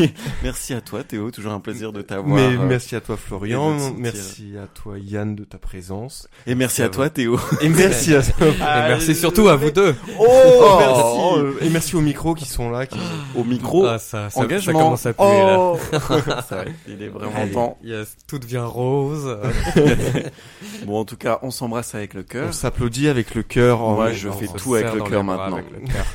merci 0.44 0.74
à 0.74 0.82
toi 0.82 1.04
Théo, 1.04 1.32
toujours 1.32 1.54
un 1.54 1.60
plaisir 1.60 1.92
de 1.94 2.02
t'avoir. 2.02 2.36
Mais 2.36 2.56
euh, 2.58 2.66
merci 2.66 2.96
à 2.96 3.02
toi, 3.02 3.18
Florian. 3.18 3.76
Merci 3.98 4.54
à 4.62 4.68
toi, 4.68 4.96
Yann, 5.00 5.36
de 5.36 5.44
ta 5.44 5.58
présence. 5.58 6.28
Et 6.46 6.56
merci 6.56 6.82
à 6.84 6.90
toi 6.90 7.10
Théo. 7.10 7.40
Et 7.62 7.70
merci 7.70 8.16
à... 8.16 8.20
Et 8.42 8.90
merci 8.90 9.16
surtout 9.16 9.48
à 9.50 9.56
vous 9.56 9.72
deux. 9.72 9.96
Oh, 10.20 10.26
Oh, 10.60 11.38
merci. 11.40 11.66
Et 11.66 11.70
merci 11.70 11.96
aux 11.96 12.02
micros 12.02 12.34
qui 12.36 12.46
sont 12.46 12.70
là. 12.70 12.86
Qui... 12.86 12.98
Au 13.36 13.44
micro, 13.44 13.86
Ah, 13.86 14.00
ça, 14.00 14.30
ça, 14.30 14.30
ça 14.30 14.40
engagement. 14.42 14.80
commence 14.80 15.06
à 15.06 15.14
puer 15.14 15.24
là. 15.26 15.58
oh. 15.60 15.78
Ça, 16.50 16.64
il 16.88 17.02
est 17.02 17.08
vraiment 17.10 17.32
Allez. 17.36 17.52
temps. 17.52 17.78
Yes, 17.84 18.16
tout 18.28 18.40
devient 18.40 18.64
rose. 18.64 19.38
Bon, 20.86 21.00
en 21.00 21.06
tout 21.06 21.18
cas, 21.18 21.40
on 21.42 21.52
s'embrasse 21.68 21.96
avec 21.96 22.14
le 22.14 22.22
On 22.22 22.24
cœur. 22.24 22.54
s'applaudit 22.54 23.08
avec 23.10 23.36
le 23.36 23.44
cœur. 23.44 23.80
Moi, 23.80 24.10
en- 24.10 24.14
je 24.14 24.30
fais 24.30 24.48
tout 24.48 24.76
avec 24.76 24.94
le 24.94 25.02
cœur 25.02 25.24
maintenant. 25.26 25.60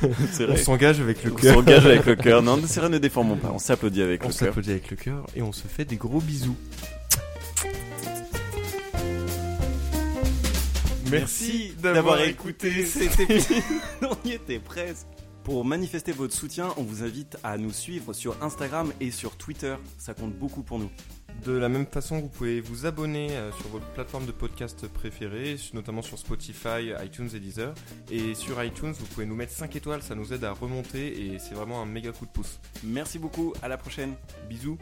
On 0.01 0.07
vrai. 0.45 0.57
s'engage 0.57 0.99
avec 0.99 1.23
le 1.23 1.31
On 1.31 1.35
cœur. 1.35 1.53
s'engage 1.55 1.85
avec 1.85 2.05
le 2.05 2.15
cœur. 2.15 2.41
Non, 2.43 2.59
c'est 2.65 2.79
rien, 2.79 2.89
ne 2.89 2.97
déformons 2.97 3.35
pas. 3.37 3.51
On 3.53 3.59
s'applaudit 3.59 4.01
avec 4.01 4.23
On 4.23 4.27
le 4.29 4.33
cœur. 4.33 4.47
s'applaudit 4.47 4.71
avec 4.71 4.89
le 4.89 4.97
cœur 4.97 5.25
et 5.35 5.41
on 5.41 5.51
se 5.51 5.67
fait 5.67 5.85
des 5.85 5.95
gros 5.97 6.19
bisous. 6.19 6.55
Merci 11.11 11.75
d'avoir 11.81 12.21
écouté 12.21 12.85
cet 12.85 13.19
épisode. 13.19 13.61
on 14.01 14.27
y 14.27 14.31
était 14.31 14.59
presque. 14.59 15.05
Pour 15.43 15.65
manifester 15.65 16.13
votre 16.13 16.33
soutien, 16.33 16.69
on 16.77 16.83
vous 16.83 17.03
invite 17.03 17.37
à 17.43 17.57
nous 17.57 17.71
suivre 17.71 18.13
sur 18.13 18.35
Instagram 18.41 18.91
et 19.01 19.11
sur 19.11 19.35
Twitter. 19.35 19.75
Ça 19.97 20.13
compte 20.13 20.33
beaucoup 20.33 20.63
pour 20.63 20.79
nous. 20.79 20.89
De 21.45 21.51
la 21.51 21.67
même 21.67 21.85
façon, 21.85 22.19
vous 22.19 22.29
pouvez 22.29 22.61
vous 22.61 22.85
abonner 22.85 23.31
euh, 23.31 23.51
sur 23.51 23.67
votre 23.67 23.85
plateforme 23.87 24.25
de 24.25 24.31
podcast 24.31 24.87
préférée, 24.87 25.57
notamment 25.73 26.01
sur 26.01 26.17
Spotify, 26.17 26.93
iTunes 27.03 27.29
et 27.33 27.39
Deezer. 27.39 27.73
Et 28.09 28.33
sur 28.33 28.63
iTunes, 28.63 28.93
vous 28.97 29.05
pouvez 29.07 29.25
nous 29.25 29.35
mettre 29.35 29.51
5 29.51 29.75
étoiles, 29.75 30.01
ça 30.01 30.15
nous 30.15 30.31
aide 30.31 30.45
à 30.45 30.51
remonter 30.53 31.25
et 31.25 31.39
c'est 31.39 31.53
vraiment 31.53 31.81
un 31.81 31.85
méga 31.85 32.11
coup 32.11 32.25
de 32.25 32.31
pouce. 32.31 32.59
Merci 32.83 33.19
beaucoup, 33.19 33.53
à 33.61 33.67
la 33.67 33.77
prochaine. 33.77 34.13
Bisous. 34.49 34.77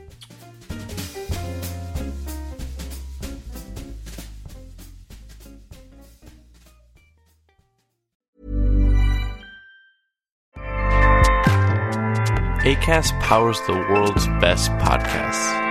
ACAST 12.63 13.19
powers 13.21 13.59
the 13.65 13.73
world's 13.89 14.27
best 14.39 14.69
podcasts. 14.77 15.70